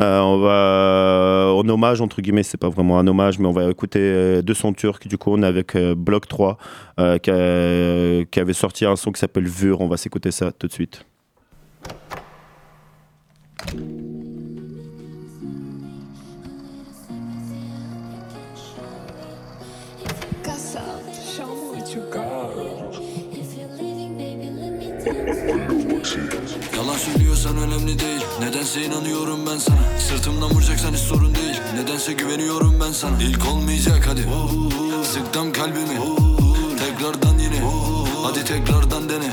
[0.00, 3.68] Euh, on va en hommage entre guillemets, c'est pas vraiment un hommage, mais on va
[3.68, 5.08] écouter euh, deux sons turcs.
[5.08, 6.58] Du coup, on est avec euh, Block 3
[7.00, 9.80] euh, qui, qui avait sorti un son qui s'appelle Vur.
[9.80, 11.04] On va s'écouter ça tout de suite.
[26.76, 28.20] Yalan söylüyorsan önemli değil.
[28.40, 29.98] Nedense inanıyorum ben sana.
[30.08, 31.60] Sırtımdan vuracaksan hiç sorun değil.
[31.74, 33.22] Nedense güveniyorum ben sana.
[33.22, 34.26] İlk olmayacak hadi.
[35.04, 35.98] Sıktım kalbimi.
[36.78, 37.60] Tekrardan yine.
[38.22, 39.26] Hadi tekrardan dene.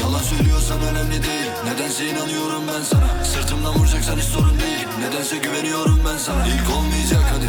[0.00, 1.50] Yalan söylüyorsan önemli değil.
[1.64, 3.24] Nedense inanıyorum ben sana.
[3.24, 4.86] Sırtımdan vuracaksan hiç sorun değil.
[5.00, 6.46] Nedense güveniyorum ben sana.
[6.46, 7.48] İlk olmayacak hadi.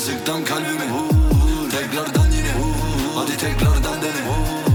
[0.00, 0.88] Sıktım kalbimi.
[1.70, 2.52] Tekrardan yine.
[3.14, 4.67] Hadi tekrardan dene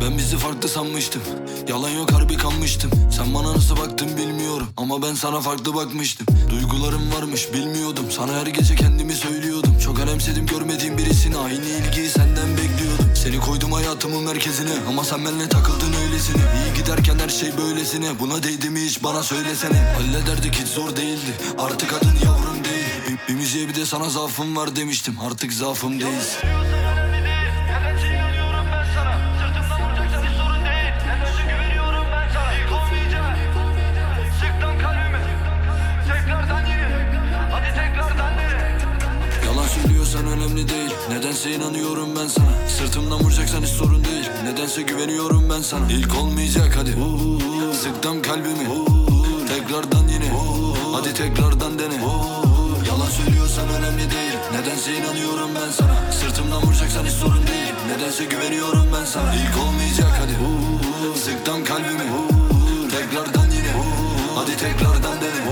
[0.00, 1.22] ben bizi farklı sanmıştım.
[1.68, 2.90] Yalan yok harbi kanmıştım.
[3.16, 4.66] Sen bana nasıl baktın bilmiyorum.
[4.76, 6.26] Ama ben sana farklı bakmıştım.
[6.50, 8.04] Duygularım varmış bilmiyordum.
[8.10, 9.78] Sana her gece kendimi söylüyordum.
[9.84, 11.36] Çok önemsedim görmediğim birisini.
[11.36, 13.12] Aynı ilgiyi senden bekliyordum.
[13.22, 14.72] Seni koydum hayatımın merkezine.
[14.88, 16.36] Ama sen benimle takıldın öylesine.
[16.42, 18.20] İyi giderken her şey böylesine.
[18.20, 19.78] Buna değdi mi hiç bana söylesene.
[19.78, 21.32] Hallederdik hiç zor değildi.
[21.58, 23.18] Artık adın yavrum değil.
[23.28, 25.14] Bir, bir müziğe bir de sana zaafım var demiştim.
[25.20, 26.48] Artık zaafım değilsin
[41.14, 42.68] Nedense inanıyorum ben sana.
[42.68, 44.30] Sırtımdan vuracaksan hiç sorun değil.
[44.44, 45.86] Nedense güveniyorum ben sana.
[45.90, 46.90] İlk olmayacak hadi.
[47.76, 48.68] Sıktım kalbimi.
[49.48, 50.32] Tekrardan yine.
[50.92, 51.94] Hadi tekrardan dene.
[52.88, 54.38] Yalan söylüyorsan önemli değil.
[54.52, 56.12] Nedense inanıyorum ben sana.
[56.12, 57.74] Sırtımdan vuracaksan hiç sorun değil.
[57.88, 59.34] Nedense güveniyorum ben sana.
[59.34, 60.34] İlk olmayacak hadi.
[61.18, 62.06] Sıktım kalbimi.
[62.90, 63.72] Tekrardan yine.
[64.34, 65.44] Hadi tekrardan dene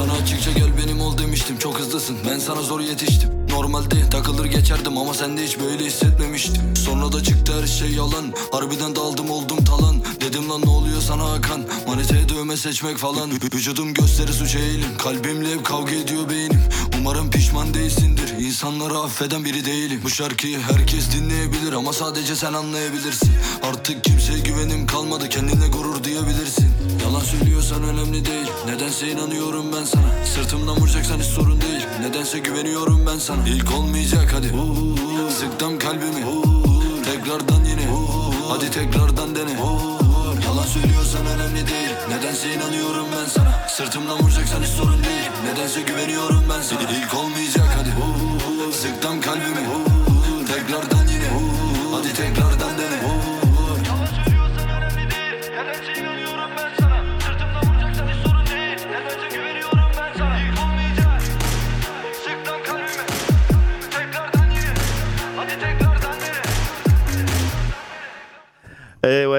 [0.00, 1.58] Sana açıkça gel benim ol demiştim.
[1.58, 2.16] Çok hızlısın.
[2.30, 3.30] Ben sana zor yetiştim.
[3.50, 6.76] Normalde takılır geçerdim ama sende hiç böyle hissetmemiştim.
[6.76, 8.32] Sonra da çıktı her şey yalan.
[8.52, 9.96] Harbiden daldım oldum talan.
[10.20, 11.64] Dedim lan ne oluyor sana Hakan?
[11.86, 13.30] Maniteye dövme seçmek falan.
[13.30, 14.96] Vü- Vücudum gösteri suç eğilim.
[14.98, 16.62] Kalbimle hep kavga ediyor beynim.
[16.98, 18.28] Umarım pişman değilsindir.
[18.38, 20.00] İnsanları affeden biri değilim.
[20.04, 23.30] Bu şarkıyı herkes dinleyebilir Ama sadece sen anlayabilirsin.
[23.62, 25.28] Artık kimseye güvenim kalmadı.
[25.28, 26.70] Kendine gurur duyabilirsin
[27.02, 28.46] Yalan söylüyorsan önemli değil.
[28.66, 30.24] Nedense inanıyorum ben sana.
[30.24, 31.86] Sırtımdan vuracaksan hiç sorun değil.
[32.00, 33.48] Nedense güveniyorum ben sana.
[33.48, 34.52] İlk olmayacak hadi.
[35.32, 36.24] Sıktım kalbimi.
[37.04, 37.88] Tekrardan yine.
[38.48, 39.52] Hadi tekrardan dene.
[40.46, 41.90] Yalan söylüyorsan önemli değil.
[42.08, 43.68] Nedense inanıyorum ben sana.
[43.68, 45.30] Sırtımdan vuracaksan hiç sorun değil.
[45.44, 46.80] Nedense güveniyorum ben sana.
[46.80, 47.90] İlk olmayacak hadi.
[48.72, 49.89] Sıktım kalbimi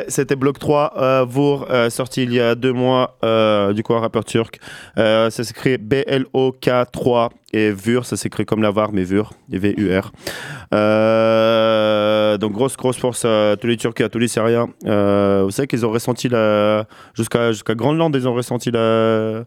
[0.08, 4.00] c'était Bloc 3, euh, Vour, sorti il y a deux mois, euh, du coup un
[4.00, 4.60] rappeur turc.
[4.98, 10.12] Euh, ça s'écrit B-L-O-K-3 et Vur, ça s'écrit comme la VAR, mais Vur, V-U-R.
[10.74, 14.68] Euh, donc grosse, grosse force à tous les Turcs et à tous les Syriens.
[14.84, 16.86] Vous savez qu'ils ont ressenti la.
[17.14, 19.44] Jusqu'à jusqu'à Grandland, ils ont ressenti la.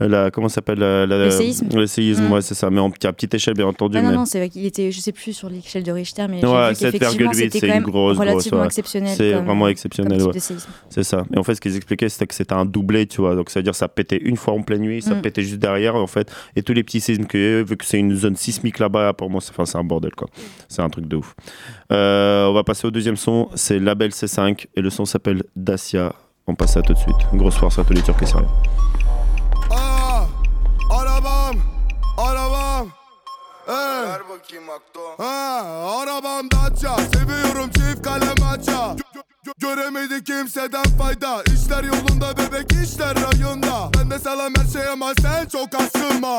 [0.00, 1.68] La comment ça s'appelle la, la- Le séisme.
[1.74, 2.32] Le séisme, Mm.
[2.32, 3.96] ouais, c'est ça, mais en, à petite échelle, bien entendu.
[3.98, 6.26] Ah non, mais- non, c'est vrai qu'il était, je sais plus sur l'échelle de Richter,
[6.28, 8.66] mais Ouais, j'ai vu qu'effectivement, 7,8, c'était c'est quand une même grosse, relativement grosse, ouais.
[8.66, 9.14] exceptionnel.
[9.16, 10.32] C'est vraiment exceptionnel, ouais.
[10.90, 11.24] C'est ça.
[11.34, 13.34] Et en fait, ce qu'ils expliquaient, c'était que c'était un doublé, tu vois.
[13.36, 15.22] Donc, ça veut dire ça pétait une fois en pleine nuit, ça Mm.
[15.22, 16.30] pétait juste derrière, en fait.
[16.56, 18.78] Et tous les petits séismes qu'il y a eu, vu que c'est une zone sismique
[18.80, 20.28] là-bas, pour moi, c'est enfin, c'est un bordel, quoi.
[20.68, 21.34] C'est un truc de ouf.
[21.92, 23.48] Euh, on va passer au deuxième son.
[23.54, 26.14] C'est Label C5 et le son s'appelle Dacia.
[26.46, 27.16] On passe à tout de suite.
[27.32, 28.48] Grosse force à tous les Turcs et Syriens.
[34.14, 34.64] Ver bakayım
[35.18, 35.62] Ha,
[36.00, 38.72] arabam Dacia, seviyorum çift kalem aça.
[38.72, 41.42] Gö- gö- Göremedi kimseden fayda.
[41.42, 43.90] İşler yolunda bebek işler rayında.
[43.98, 46.38] Ben de salam her şey ama sen çok asılma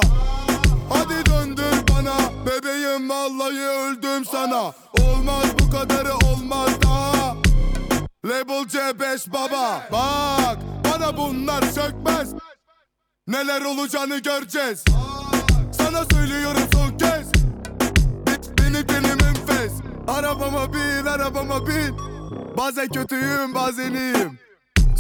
[0.89, 2.15] Hadi döndür bana.
[2.45, 4.61] Bebeğim vallahi öldüm sana.
[5.01, 7.35] Olmaz bu kadarı olmaz daha.
[8.25, 9.87] Label C5 baba.
[9.91, 12.33] Bak bana bunlar sökmez
[13.27, 14.83] Neler olacağını göreceğiz.
[15.71, 16.69] Sana söylüyorum
[20.07, 21.95] Arabama bin arabama bin.
[22.57, 24.39] Bazen kötüyüm bazen iyiyim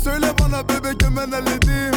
[0.03, 1.95] Söyle bana bebek hemen halledeyim.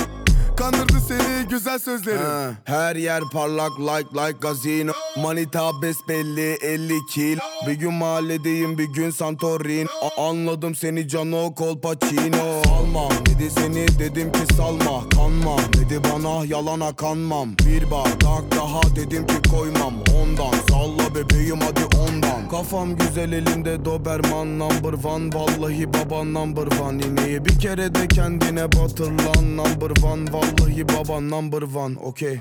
[0.56, 2.56] Kandırdı seni güzel sözlerim.
[2.64, 4.92] Her yer parlak like like gazino
[5.22, 9.88] Manita besbelli 50 kil Bir gün mahalledeyim bir gün Santorin.
[10.02, 13.08] A- Anladım seni Cano Colpacino Salma.
[13.26, 15.56] Dedi seni dedim ki salma Kanma.
[15.72, 17.48] Dedi bana yalana kanmam.
[17.66, 19.94] Bir bardak daha dedim ki koymam.
[20.22, 22.48] Ondan salla bebeğim hadi ondan.
[22.50, 25.34] Kafam güzel elimde Doberman number one.
[25.34, 27.02] Vallahi baba number one.
[27.06, 30.32] İneği bir kere de kendine batır lan Number one.
[30.32, 32.40] Vallahi baba number one Okey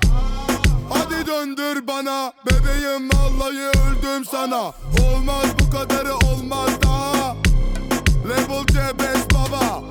[0.90, 4.62] Hadi döndür bana Bebeğim vallahi öldüm sana.
[5.06, 7.36] Olmaz bu kadarı olmaz daha.
[8.30, 9.84] Label C5 baba.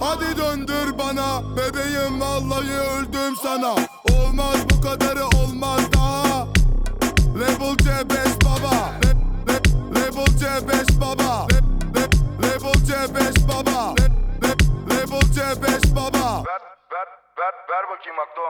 [0.00, 3.74] Hadi döndür bana Bebeğim vallahi öldüm sana.
[4.12, 5.97] Olmaz bu kadarı olmaz daha
[7.58, 8.94] Label C5 baba.
[9.02, 11.46] La- la- Label C5 baba.
[11.50, 11.60] La-
[11.94, 13.94] la- Label C5 baba.
[13.98, 14.08] La-
[14.42, 16.44] la- Label C5 baba.
[16.46, 18.42] Ver, ver, ver bakayım Akdo.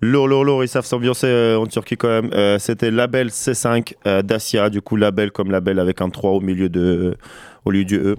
[0.00, 2.30] Lourd, lourd, lourd, ils savent s'ambiancer euh, en Turquie quand même.
[2.32, 6.40] Euh, C'était label C5 euh, Dacia, du coup label comme label avec un 3 au
[6.40, 7.16] milieu de,
[7.64, 8.16] au lieu du E.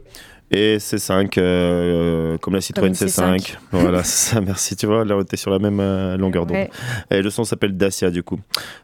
[0.52, 3.38] Et C5 euh, comme la Citroën une C5.
[3.38, 3.58] C5.
[3.72, 4.76] Voilà, c'est ça, merci.
[4.76, 6.58] Tu vois, là on était sur la même euh, longueur d'onde.
[6.58, 6.70] Ouais.
[7.12, 8.40] Et le son s'appelle Dacia du coup.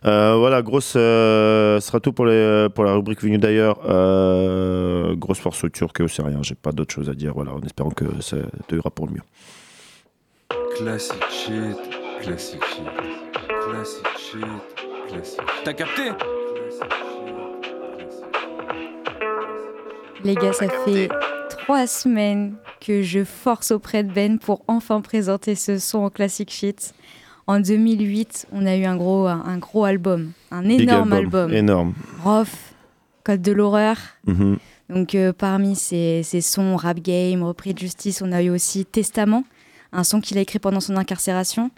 [0.05, 0.93] Euh, voilà, grosse.
[0.95, 3.79] euh, ce sera tout pour, les, pour la rubrique venue d'ailleurs.
[3.89, 6.37] Euh, grosse force au turc et au syrien.
[6.43, 7.33] J'ai pas d'autre chose à dire.
[7.33, 9.21] Voilà, en espérant que ça te ira pour le mieux.
[10.77, 11.77] Classic shit,
[12.25, 12.83] classic shit,
[13.69, 14.41] classic shit,
[15.07, 15.63] classic shit.
[15.63, 16.09] T'as capté
[20.23, 21.07] Les gars, ça fait
[21.49, 26.49] trois semaines que je force auprès de Ben pour enfin présenter ce son en classic
[26.49, 26.95] shit.
[27.45, 31.53] En 2008, on a eu un gros, un gros album, un Big énorme album.
[31.53, 31.93] Énorme.
[32.23, 32.73] Rof,
[33.23, 33.97] Code de l'horreur.
[34.25, 34.57] Mhm.
[34.89, 38.83] Donc euh, parmi ces, ces sons rap game, repris de justice, on a eu aussi
[38.83, 39.43] Testament,
[39.91, 41.69] un son qu'il a écrit pendant son incarcération,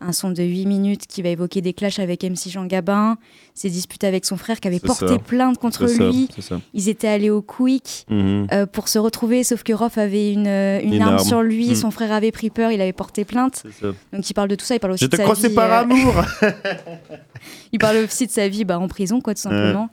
[0.00, 3.18] un son de 8 minutes qui va évoquer des clashs avec MC Jean Gabin,
[3.54, 5.18] ses disputes avec son frère qui avait porté ça.
[5.18, 6.28] plainte contre lui.
[6.40, 6.60] ça.
[6.72, 8.46] Ils étaient allés au Quick Mhm.
[8.52, 11.24] euh, pour se retrouver, sauf que Rof avait une, euh, une Une arme, arme.
[11.26, 11.74] sur lui, Mhm.
[11.74, 13.62] son frère avait pris peur, il avait porté plainte.
[14.12, 15.70] Donc il parle de tout ça, il parle aussi Je de te sa vie, par
[15.72, 16.14] euh, amour
[17.72, 19.88] il parle aussi de sa vie bah, en prison, quoi, tout simplement.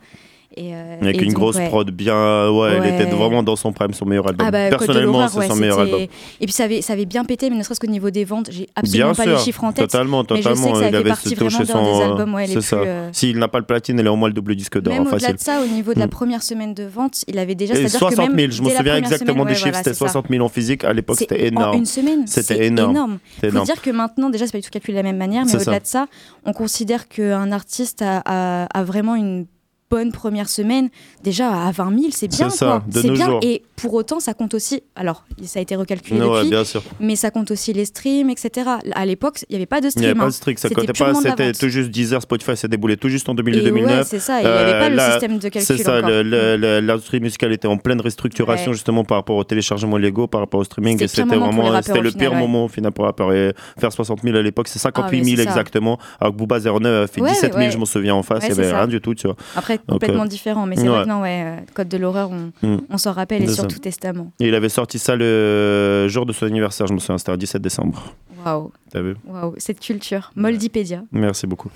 [0.58, 1.68] Et, euh, Avec et une donc, grosse ouais.
[1.68, 2.50] prod bien.
[2.50, 4.46] Ouais, elle était vraiment dans son prime, son meilleur album.
[4.46, 6.00] Ah bah, Personnellement, c'est son meilleur album.
[6.02, 6.08] Et
[6.46, 8.68] puis ça avait, ça avait bien pété, mais ne serait-ce qu'au niveau des ventes, j'ai
[8.74, 9.88] absolument Bien pas sûr, les chiffres en tête.
[9.88, 10.72] totalement, mais je sais totalement.
[10.72, 11.98] que ça il avait partie vraiment son.
[11.98, 12.76] des albums ouais, c'est ça.
[12.76, 15.06] euh, S'il n'a pas le platine, il a au moins le double disque d'or, Même
[15.06, 16.10] hein, au-delà de ça, au niveau de la Mm.
[16.10, 17.74] première semaine de vente, il avait déjà.
[17.74, 20.08] Et c'est-à-dire que 60 000, même je me souviens exactement des chiffres, c'était c'est ça.
[20.08, 20.82] 60 000 en physique.
[20.84, 21.76] À l'époque, c'était en énorme.
[21.78, 23.18] une semaine, C'était énorme.
[23.42, 25.54] faut dire que maintenant, déjà, c'est pas du tout calculé de la même manière, mais
[25.54, 26.06] au-delà de ça,
[26.44, 29.46] on considère qu'un artiste a vraiment une
[29.90, 30.88] bonne première semaine.
[31.24, 32.50] Déjà, à 20 000, c'est bien.
[32.50, 33.02] C'est ça, quoi.
[33.02, 33.26] de nos bien.
[33.26, 33.40] jours.
[33.42, 34.82] Et pour autant, ça compte aussi.
[34.96, 36.50] Alors, ça a été recalculé Ouais, depuis.
[36.50, 36.82] bien sûr.
[37.00, 38.68] Mais ça compte aussi les streams, etc.
[38.92, 40.04] À l'époque, il n'y avait pas de Il stream.
[40.04, 40.28] n'y avait pas hein.
[40.28, 43.08] de strict, ça C'était comptait pas, la c'était tout juste Deezer, Spotify, ça déboulait tout
[43.08, 43.98] juste en 2008 Et 2009.
[43.98, 47.52] ouais, c'est ça, il y avait pas le système de calcul C'est ça, l'industrie musicale
[47.52, 48.74] était en pleine restructuration Ouais.
[48.74, 52.10] justement par rapport au téléchargement légaux, par rapport au streaming, C'était vraiment, c'était au le
[52.12, 52.38] pire ouais.
[52.38, 53.32] moment au final pour rappeur.
[53.32, 55.50] Et faire 60 000 à l'époque, c'est 58 Ah, mais 000 c'est ça.
[55.50, 57.70] exactement, alors que Booba 09 a fait Ouais, 17 000, ouais.
[57.70, 58.76] je m'en souviens en face, Ouais, il n'y avait ça.
[58.78, 59.36] rien du tout, tu vois.
[59.56, 60.88] Après, Complètement euh, différent, mais c'est ouais.
[60.88, 62.80] vrai que non, ouais, euh, Code de l'horreur, on, Mm.
[62.90, 64.32] on s'en rappelle, et surtout Testament.
[64.40, 67.36] Et il avait sorti ça le jour de son anniversaire, je me souviens, c'était un
[67.36, 68.14] 17 décembre.
[68.44, 70.30] Waouh, T'as vu waouh, cette culture.
[70.36, 71.02] Moldipédia.
[71.12, 71.70] Merci beaucoup.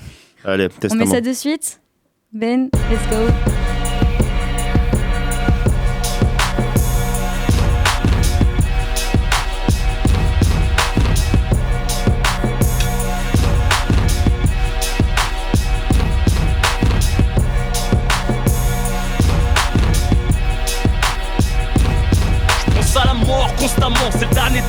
[0.44, 1.04] Allez, On testament.
[1.04, 1.80] met ça de suite
[2.32, 3.81] Ben, let's go.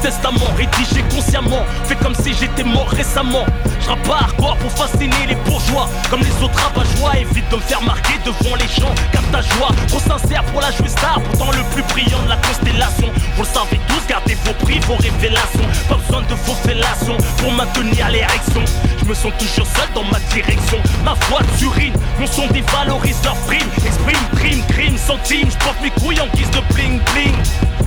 [0.04, 1.64] Testament rédigé consciemment.
[1.86, 3.46] Fais comme si j'étais mort récemment.
[3.80, 5.90] Je rappe hardcore pour fasciner les bourgeois.
[6.10, 8.94] Comme les autres rabat-joie, évite de me faire marquer devant les gens.
[9.14, 11.22] Capte ta joie, trop sincère pour la jouer star.
[11.22, 13.08] Pourtant le plus brillant de la constellation.
[13.38, 15.68] Vous le savez tous, gardez vos prix, vos révélations.
[15.88, 18.64] Pas besoin de vos fellations pour maintenir l'érection.
[19.00, 20.80] Je me sens toujours seul dans ma direction.
[21.06, 23.70] Ma voix t'urine, mon son dévalorise leur prime.
[23.86, 25.50] Exprime, crime, crime, centime.
[25.50, 27.36] Je porte mes couilles en guise de bling bling.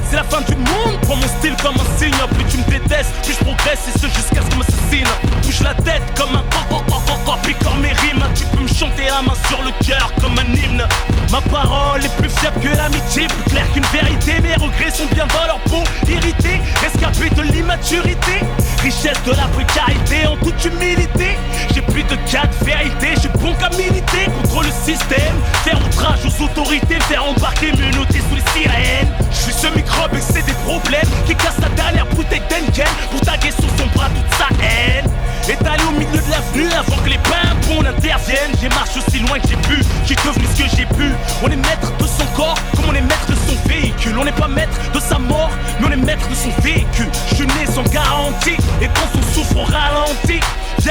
[0.09, 2.15] C'est la fin du monde, prends mon style comme un signe.
[2.35, 5.07] Plus tu me détestes, plus je progresse, et ce jusqu'à ce qu'on m'assassine.
[5.43, 6.45] Bouge la tête comme un
[7.81, 8.24] mes rimes.
[8.35, 10.85] Tu peux me chanter la main sur le cœur comme un hymne.
[11.31, 14.40] Ma parole est plus fiable que l'amitié, plus claire qu'une vérité.
[14.40, 18.40] Mes regrets sont bien dans leur peau, irrités, rescapés de l'immaturité.
[18.82, 21.36] Richesse de la précarité en toute humilité.
[21.74, 25.36] J'ai plus de quatre vérités, j'ai bon qu'à militer contre le système.
[25.65, 29.11] Faire outrage aux autorités, faire embarquer, menotter sous les sirènes.
[29.31, 33.20] Je suis ce microbe et c'est des problèmes qui cassent la dernière bouteille d'Enken pour
[33.20, 35.11] taguer sur son bras toute sa haine.
[35.48, 37.16] Étalé au milieu de l'avenue avant que les
[38.61, 41.13] J'ai marché aussi loin que j'ai pu, j'ai devenu ce que j'ai pu.
[41.43, 44.19] On est maître de son corps comme on est maître de son véhicule.
[44.19, 47.09] On n'est pas maître de sa mort, mais on est maître de son véhicule.
[47.31, 50.41] Je suis sans garantie et quand on souffre, on ralentit.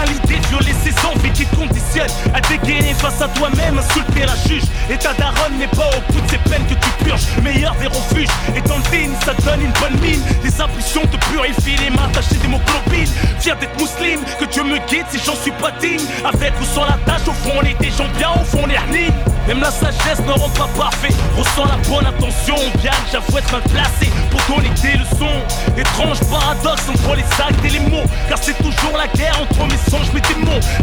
[0.04, 4.36] L'idée de violer ses envies qui te conditionnent à dégainer face à toi-même, insulter la
[4.48, 4.64] juge.
[4.90, 7.26] Et ta daronne n'est pas au bout de ces peines que tu purges.
[7.38, 8.84] Le meilleur des refuges et dans le
[9.24, 10.22] ça donne une bonne mine.
[10.44, 13.10] Les impulsions te purifient les mains tachées d'hémoglobine.
[13.40, 16.06] Fier d'être musulman, que Dieu me guide si j'en suis pas digne.
[16.26, 19.12] Avec ou sans la tâche, au fond on est gens bien, au fond on est.
[19.48, 21.14] Même la sagesse ne rend pas parfait.
[21.38, 25.40] Ressens la bonne intention, bien j'avoue être mal placé pour donner des leçons.
[25.78, 28.06] Étrange paradoxe entre les actes et les mots.
[28.28, 29.85] Car c'est toujours la guerre entre mes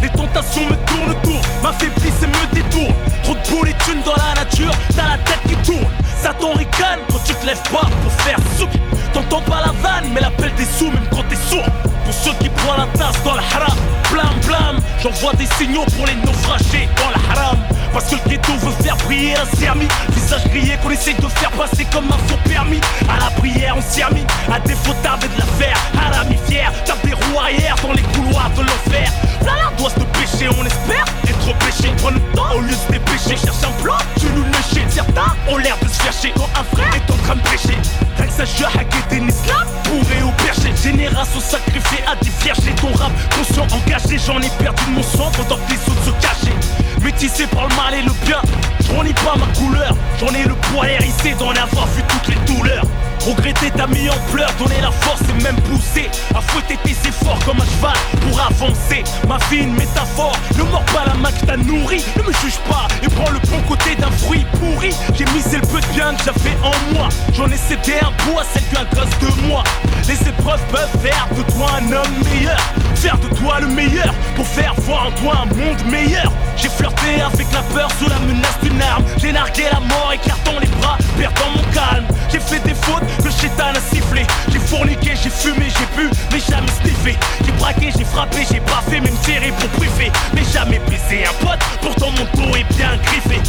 [0.01, 2.95] Les tentations me tournent autour, m'affaiblissent et me détournent.
[3.23, 5.87] Trop de boules et thunes dans la nature, t'as la tête qui tourne.
[6.21, 8.71] Satan ricane quand tu te lèves pas pour faire souk.
[9.13, 11.65] T'entends pas la vanne, mais l'appel des sous, même quand t'es sourd.
[12.05, 13.79] Pour ceux qui prennent la tasse dans le haram,
[14.11, 14.77] blam blam.
[15.03, 17.59] J'envoie des signaux pour les naufragés dans le haram.
[17.93, 19.87] Parce que le ghetto veut faire briller un sermi.
[20.11, 22.81] Visage grillé qu'on essaye de faire passer comme un faux permis.
[23.09, 24.25] À la prière, on s'y a mis.
[24.51, 25.77] À défaut tarder de la faire.
[26.01, 29.13] Harami fier, tape des roues arrière dans les couloirs de l'enfer.
[29.41, 31.93] Voilà, doit se pécher, on espère être péché.
[31.99, 33.37] Prends le temps au lieu de se dépêcher.
[33.37, 34.87] Cherche un plan, tu nous lécher.
[34.89, 37.77] Certains ont l'air de se faire chier quand un frère est en train de prêcher.
[38.17, 40.73] Rien que ça, je hacker un islam, bourré au perché.
[40.83, 42.67] Génération sacrifiée à des vierges.
[42.67, 44.19] Et ton rap, conscient, engagé.
[44.25, 46.82] J'en ai perdu mon sang pendant que les autres se cachaient.
[47.05, 48.41] Métissé par le mal et le bien,
[48.87, 49.97] j'en ai pas ma couleur.
[50.21, 52.85] J'en ai le poil hérissé d'en avoir vu toutes les douleurs.
[53.27, 57.39] Regretter ta mis en pleurs, donner la force et même pousser à fouetter tes efforts
[57.45, 59.05] comme un cheval pour avancer.
[59.29, 62.59] Ma vie, une métaphore, ne mords pas la main que t'as nourri, ne me juge
[62.69, 64.91] pas et prends le bon côté d'un fruit pourri.
[65.15, 68.41] J'ai misé le peu de bien que j'avais en moi, j'en ai cédé un bout
[68.41, 69.63] à celle d'un gosse de moi.
[70.09, 72.59] Les épreuves peuvent faire de toi un homme meilleur,
[72.97, 76.33] faire de toi le meilleur pour faire voir en toi un monde meilleur.
[76.57, 80.59] J'ai flirté avec la peur sous la menace d'une arme, j'ai nargué la mort écartant
[80.61, 82.07] les bras, perdant mon calme.
[82.33, 86.41] J'ai fait des fautes le chétan a sifflé, j'ai fourniqué, j'ai fumé, j'ai bu, mais
[86.41, 87.19] jamais sniffé.
[87.45, 88.61] J'ai braqué, j'ai frappé, j'ai
[88.91, 91.61] fait, même tiré pour priver, mais jamais baisé un pote.
[91.81, 93.41] Pourtant mon dos est bien griffé.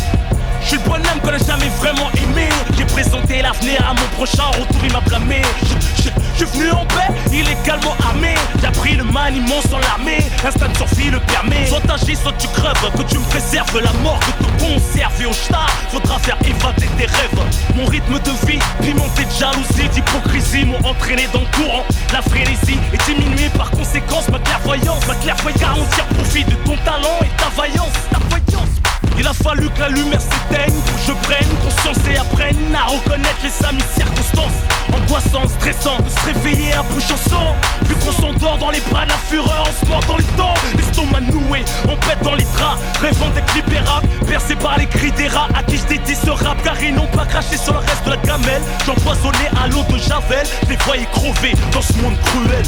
[0.64, 2.48] Je suis le bonhomme qu'on a jamais vraiment aimé.
[2.78, 5.42] J'ai présenté l'avenir à mon prochain retour, il m'a blâmé.
[5.98, 8.34] Je, suis venu en paix, illégalement armé.
[8.62, 10.20] J'ai appris le maniement sans l'armée.
[10.46, 11.68] Instinct de survie le permet.
[11.68, 12.74] Soit t'agis, soit tu creves.
[12.98, 15.22] Que tu me préserves la mort, que te conserve.
[15.22, 17.76] Et au chat, faudra faire évader tes rêves.
[17.76, 21.84] Mon rythme de vie, pimenté de jalousie, d'hypocrisie, m'ont entraîné dans le courant.
[22.14, 24.30] La frénésie est diminuée par conséquence.
[24.30, 27.34] Ma clairvoyance, ma clairvoyance, car on profit de ton talent et.
[27.38, 28.43] Ta vaillance.
[29.18, 33.40] Il a fallu que la lumière s'éteigne que je prenne conscience et apprenne à reconnaître
[33.44, 34.73] les amis circonstances.
[35.14, 37.54] Angoissant, stressant, de se réveiller un peu chanson.
[37.86, 40.56] Vu qu'on s'endort dans les bras de la fureur, on se mord dans les dents.
[40.76, 42.82] L'estomac noué, on pète dans les draps.
[43.00, 45.50] Rêvant d'être libérable, percé par les cris des rats.
[45.54, 48.10] À qui je dédie ce rap, car ils n'ont pas craché sur le reste de
[48.10, 48.62] la gamelle.
[48.88, 52.66] J'empoisonnais à l'eau de Javel, les voyais crever dans ce monde cruel.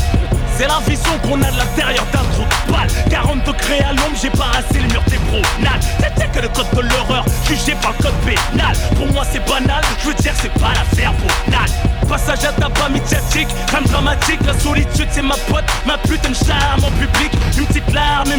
[0.55, 4.15] C'est la vision qu'on a de l'intérieur d'un trou de balle 40 degrés à l'ombre,
[4.21, 7.91] j'ai pas rassé le mur des promenades C'était que le code de l'horreur, jugé par
[7.97, 12.45] le code pénal Pour moi c'est banal, je veux dire c'est pas l'affaire banale Passage
[12.45, 16.91] à tabac médiatique, crème dramatique La solitude c'est ma pote, ma putain de charme en
[16.91, 17.31] public.
[17.57, 18.29] Une petite larme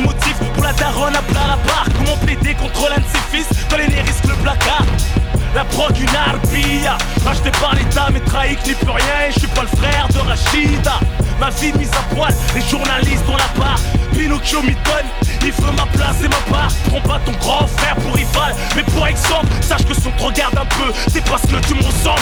[0.55, 3.77] pour la daronne à plat la barre Comment plaider contre l'un de ses fils, quand
[3.77, 4.87] les risque le placard.
[5.55, 9.31] La prog une arpilla Racheté par l'état mais trahi n'y plus rien.
[9.31, 11.01] Je suis pas le frère de Rachida.
[11.41, 13.81] Ma vie mise à poil, les journalistes ont la part
[14.17, 15.07] Pinocchio m'y donne,
[15.43, 16.73] il veut ma place et ma part.
[16.89, 18.55] Prends pas ton grand frère pour rival.
[18.75, 20.93] Mais pour exemple, sache que si on te regarde un peu.
[21.09, 22.21] C'est parce que tu me ressembles.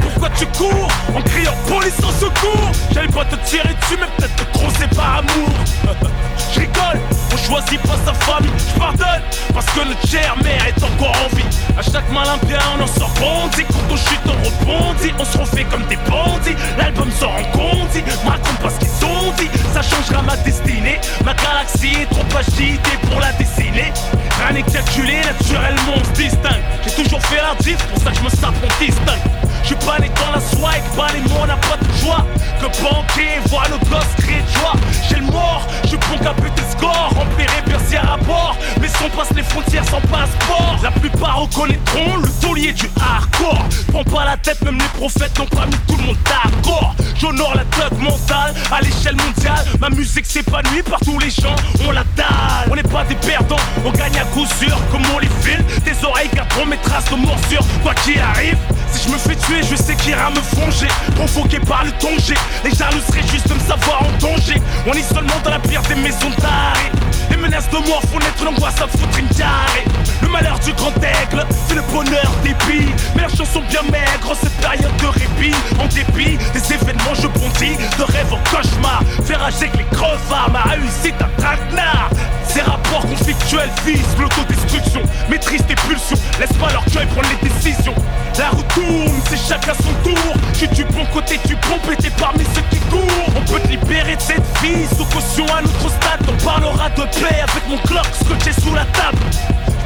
[0.00, 2.70] Pourquoi tu cours en criant police en secours?
[2.92, 5.50] J'allais pas te tirer dessus mais peut-être te crosser par amour.
[6.54, 7.00] Je rigole,
[7.32, 9.22] on choisit pas sa famille Je pardonne.
[9.52, 11.44] Parce que notre chère mère est encore en vie.
[11.76, 13.64] À chaque malin bien on en sort grandi.
[13.64, 15.12] Quand on chute on rebondit.
[15.18, 16.56] On se refait comme des bandits.
[16.78, 18.02] L'album sort en condi.
[18.24, 19.48] Me raconte pas ce qu'ils ont dit.
[19.72, 21.00] Ça changera ma destinée.
[21.24, 23.92] Ma galaxie est trop agitée pour la dessiner.
[24.38, 26.62] Rien n'est calculé, naturellement on se distingue.
[26.84, 29.32] J'ai toujours fait la diff, pour ça que je me sape on distingue
[29.62, 32.26] je suis pas dans la swag, pas les mots, on n'a pas de joie.
[32.60, 34.72] Que banquier voit le gosse crier de joie
[35.08, 37.10] J'ai le mort, je suis bon qu'à buter score.
[37.14, 38.56] Rempliré bercière à bord.
[38.80, 43.64] Mais si on passe les frontières sans passeport La plupart reconnaîtront le taulier du hardcore.
[43.92, 46.94] Prends pas la tête, même les prophètes n'ont pas mis tout le monde d'accord.
[47.20, 49.64] J'honore la thug mentale à l'échelle mondiale.
[49.80, 51.54] Ma musique s'épanouit par tous les gens,
[51.86, 52.68] on la dalle.
[52.70, 54.76] On n'est pas des perdants, on gagne à coup sûr.
[54.90, 57.64] Comme on les file, des oreilles garderont mes traces de morsure.
[57.82, 58.56] Quoi qu'il arrive,
[58.92, 62.34] si je me fais tuer, je sais qu'il ira me fronger Provoqué par le danger,
[62.64, 64.60] les jaloux seraient juste de me savoir en danger.
[64.86, 66.90] On est seulement dans la pire des maisons d'arrêt
[67.30, 69.84] Les menaces de mort font naître l'angoisse à foutre une diarrhée.
[70.20, 72.94] Le malheur du grand aigle, c'est le bonheur des billes.
[73.14, 75.54] Mais leurs chansons bien maigres cette période de répit.
[75.78, 80.62] En dépit des événements, je bondis De rêve en cauchemar, faire agir les crevards Ma
[80.62, 82.10] réussite traquenard.
[82.46, 85.02] Ces rapports conflictuels visent l'autodestruction.
[85.30, 87.94] Maîtrise tes pulsions, laisse pas leur cœur prendre les décisions.
[88.38, 90.34] La route tourne, c'est chacun son tour.
[90.54, 93.32] Suis du bon côté du bon pété parmi ceux qui courent.
[93.36, 95.46] On peut te libérer de cette vie sous caution.
[95.46, 99.18] À notre stade On parlera de paix avec mon clock scotché sous la table.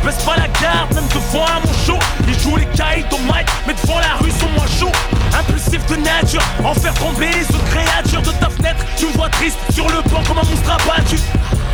[0.04, 1.98] Baisse pas la garde, même devant un mon show
[2.28, 5.96] Ils jouent les cailles au mic, mais devant la rue sont moins chauds Impulsif de
[5.96, 8.84] nature, en faire tomber les autres créatures de ta fenêtre.
[8.96, 11.16] Tu me vois triste sur le banc comme un monstre abattu.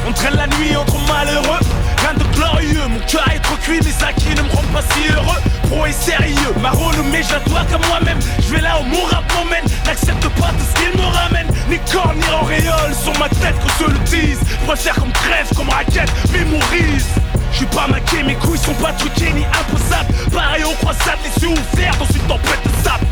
[0.09, 1.61] On traîne la nuit entre malheureux
[2.03, 5.13] Rien de glorieux, mon cœur est trop cuit Mes acquis ne me rendent pas si
[5.13, 5.41] heureux.
[5.69, 8.19] Pro et sérieux, ma renommée je la dois qu'à moi-même.
[8.39, 11.47] Je vais là où mon rap m'emmène N'accepte pas tout ce qu'il me ramène.
[11.69, 14.41] Ni corps ni auréole sur ma tête que je le dise.
[14.67, 17.07] Préfère qu'on me crève comme raquette, mémorise
[17.53, 20.13] je suis pas maqué, mes couilles sont pas truquées ni imposables.
[20.33, 23.07] Pareil au croisade, les yeux ouverts dans une tempête de sable.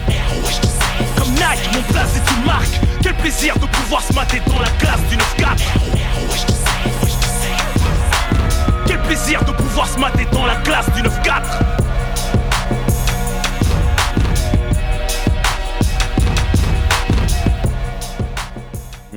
[1.16, 2.80] Comme Nike, mon place est une marque.
[3.02, 5.20] Quel plaisir de pouvoir se mater dans la classe du 9-4
[5.92, 6.69] Quel
[9.10, 11.80] plaisir de pouvoir se mater dans la classe du 9-4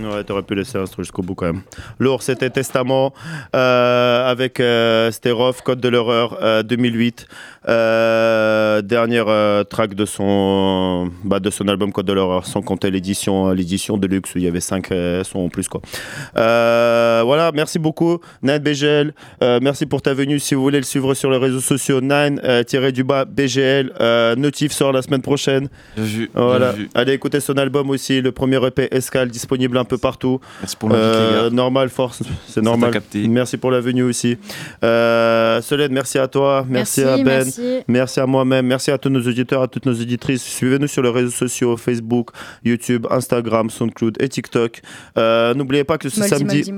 [0.03, 0.11] Hmm.
[0.11, 1.61] Ouais, t'aurais pu laisser l'instru jusqu'au bout quand même.
[1.99, 3.13] Lourd, c'était Testament
[3.55, 5.11] euh, avec euh,
[5.63, 7.27] Code de l'horreur euh, 2008.
[7.69, 12.91] Euh, dernière euh, track de son, bah, de son album Code de l'horreur, sans compter
[12.91, 14.87] l'édition l'édition de luxe où il y avait 5
[15.23, 15.67] sons en plus.
[15.67, 15.81] Quoi.
[16.37, 19.13] Euh, voilà, merci beaucoup, Nine BGL.
[19.41, 20.39] Euh, merci pour ta venue.
[20.39, 23.91] Si vous voulez le suivre sur les réseaux sociaux, Nine-du-bas BGL.
[24.01, 25.69] Euh, Notif sort la semaine prochaine.
[25.95, 26.71] Bien vu, bien Voilà.
[26.71, 26.89] vu.
[26.95, 30.39] Allez écouter son album aussi, le premier EP Escale, disponible un peu partout.
[30.61, 30.89] Merci pour.
[31.51, 32.91] Normal, force, c'est normal.
[32.91, 33.27] capté.
[33.27, 34.37] Merci pour la venue aussi.
[34.83, 37.52] Euh, Solène, merci à toi, merci, Merci, à Ben, merci.
[38.19, 40.43] À moi-même, merci à tous nos auditeurs, à toutes nos auditrices.
[40.43, 42.29] Suivez-nous sur les réseaux sociaux Facebook,
[42.63, 44.81] YouTube, Instagram, SoundCloud et TikTok.
[45.17, 46.71] Euh, N'oubliez pas que ce samedi.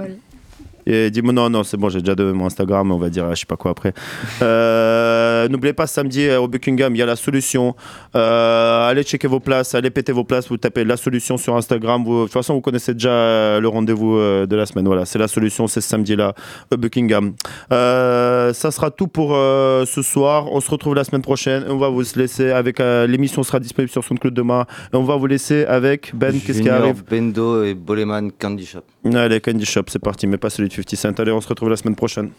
[0.88, 3.40] Et dis-moi, non, non, c'est bon, j'ai déjà donné mon Instagram, on va dire, je
[3.40, 3.94] sais pas quoi après.
[4.42, 7.76] Euh, N'oubliez pas, samedi euh, au Buckingham, il y a la solution.
[8.16, 12.04] Euh, allez checker vos places, allez péter vos places, vous tapez la solution sur Instagram.
[12.04, 14.86] Vous- de toute façon, vous connaissez déjà le rendez-vous de la semaine.
[14.86, 16.34] Voilà, c'est la solution, c'est ce samedi-là
[16.72, 17.34] au Buckingham.
[17.72, 20.52] Euh, ça sera tout pour ce soir.
[20.52, 21.66] On se retrouve la semaine prochaine.
[21.70, 24.66] On va vous laisser avec l'émission sera disponible sur SoundCloud demain.
[24.94, 27.04] Et on va vous laisser avec Ben, qu'est-ce qui arrive?
[27.10, 28.82] Bendo et Boleman Candy Shop.
[29.14, 31.20] Allez, Candy Shop, c'est parti, mais pas celui de 50 Cent.
[31.20, 32.32] Allez, on se retrouve la semaine prochaine.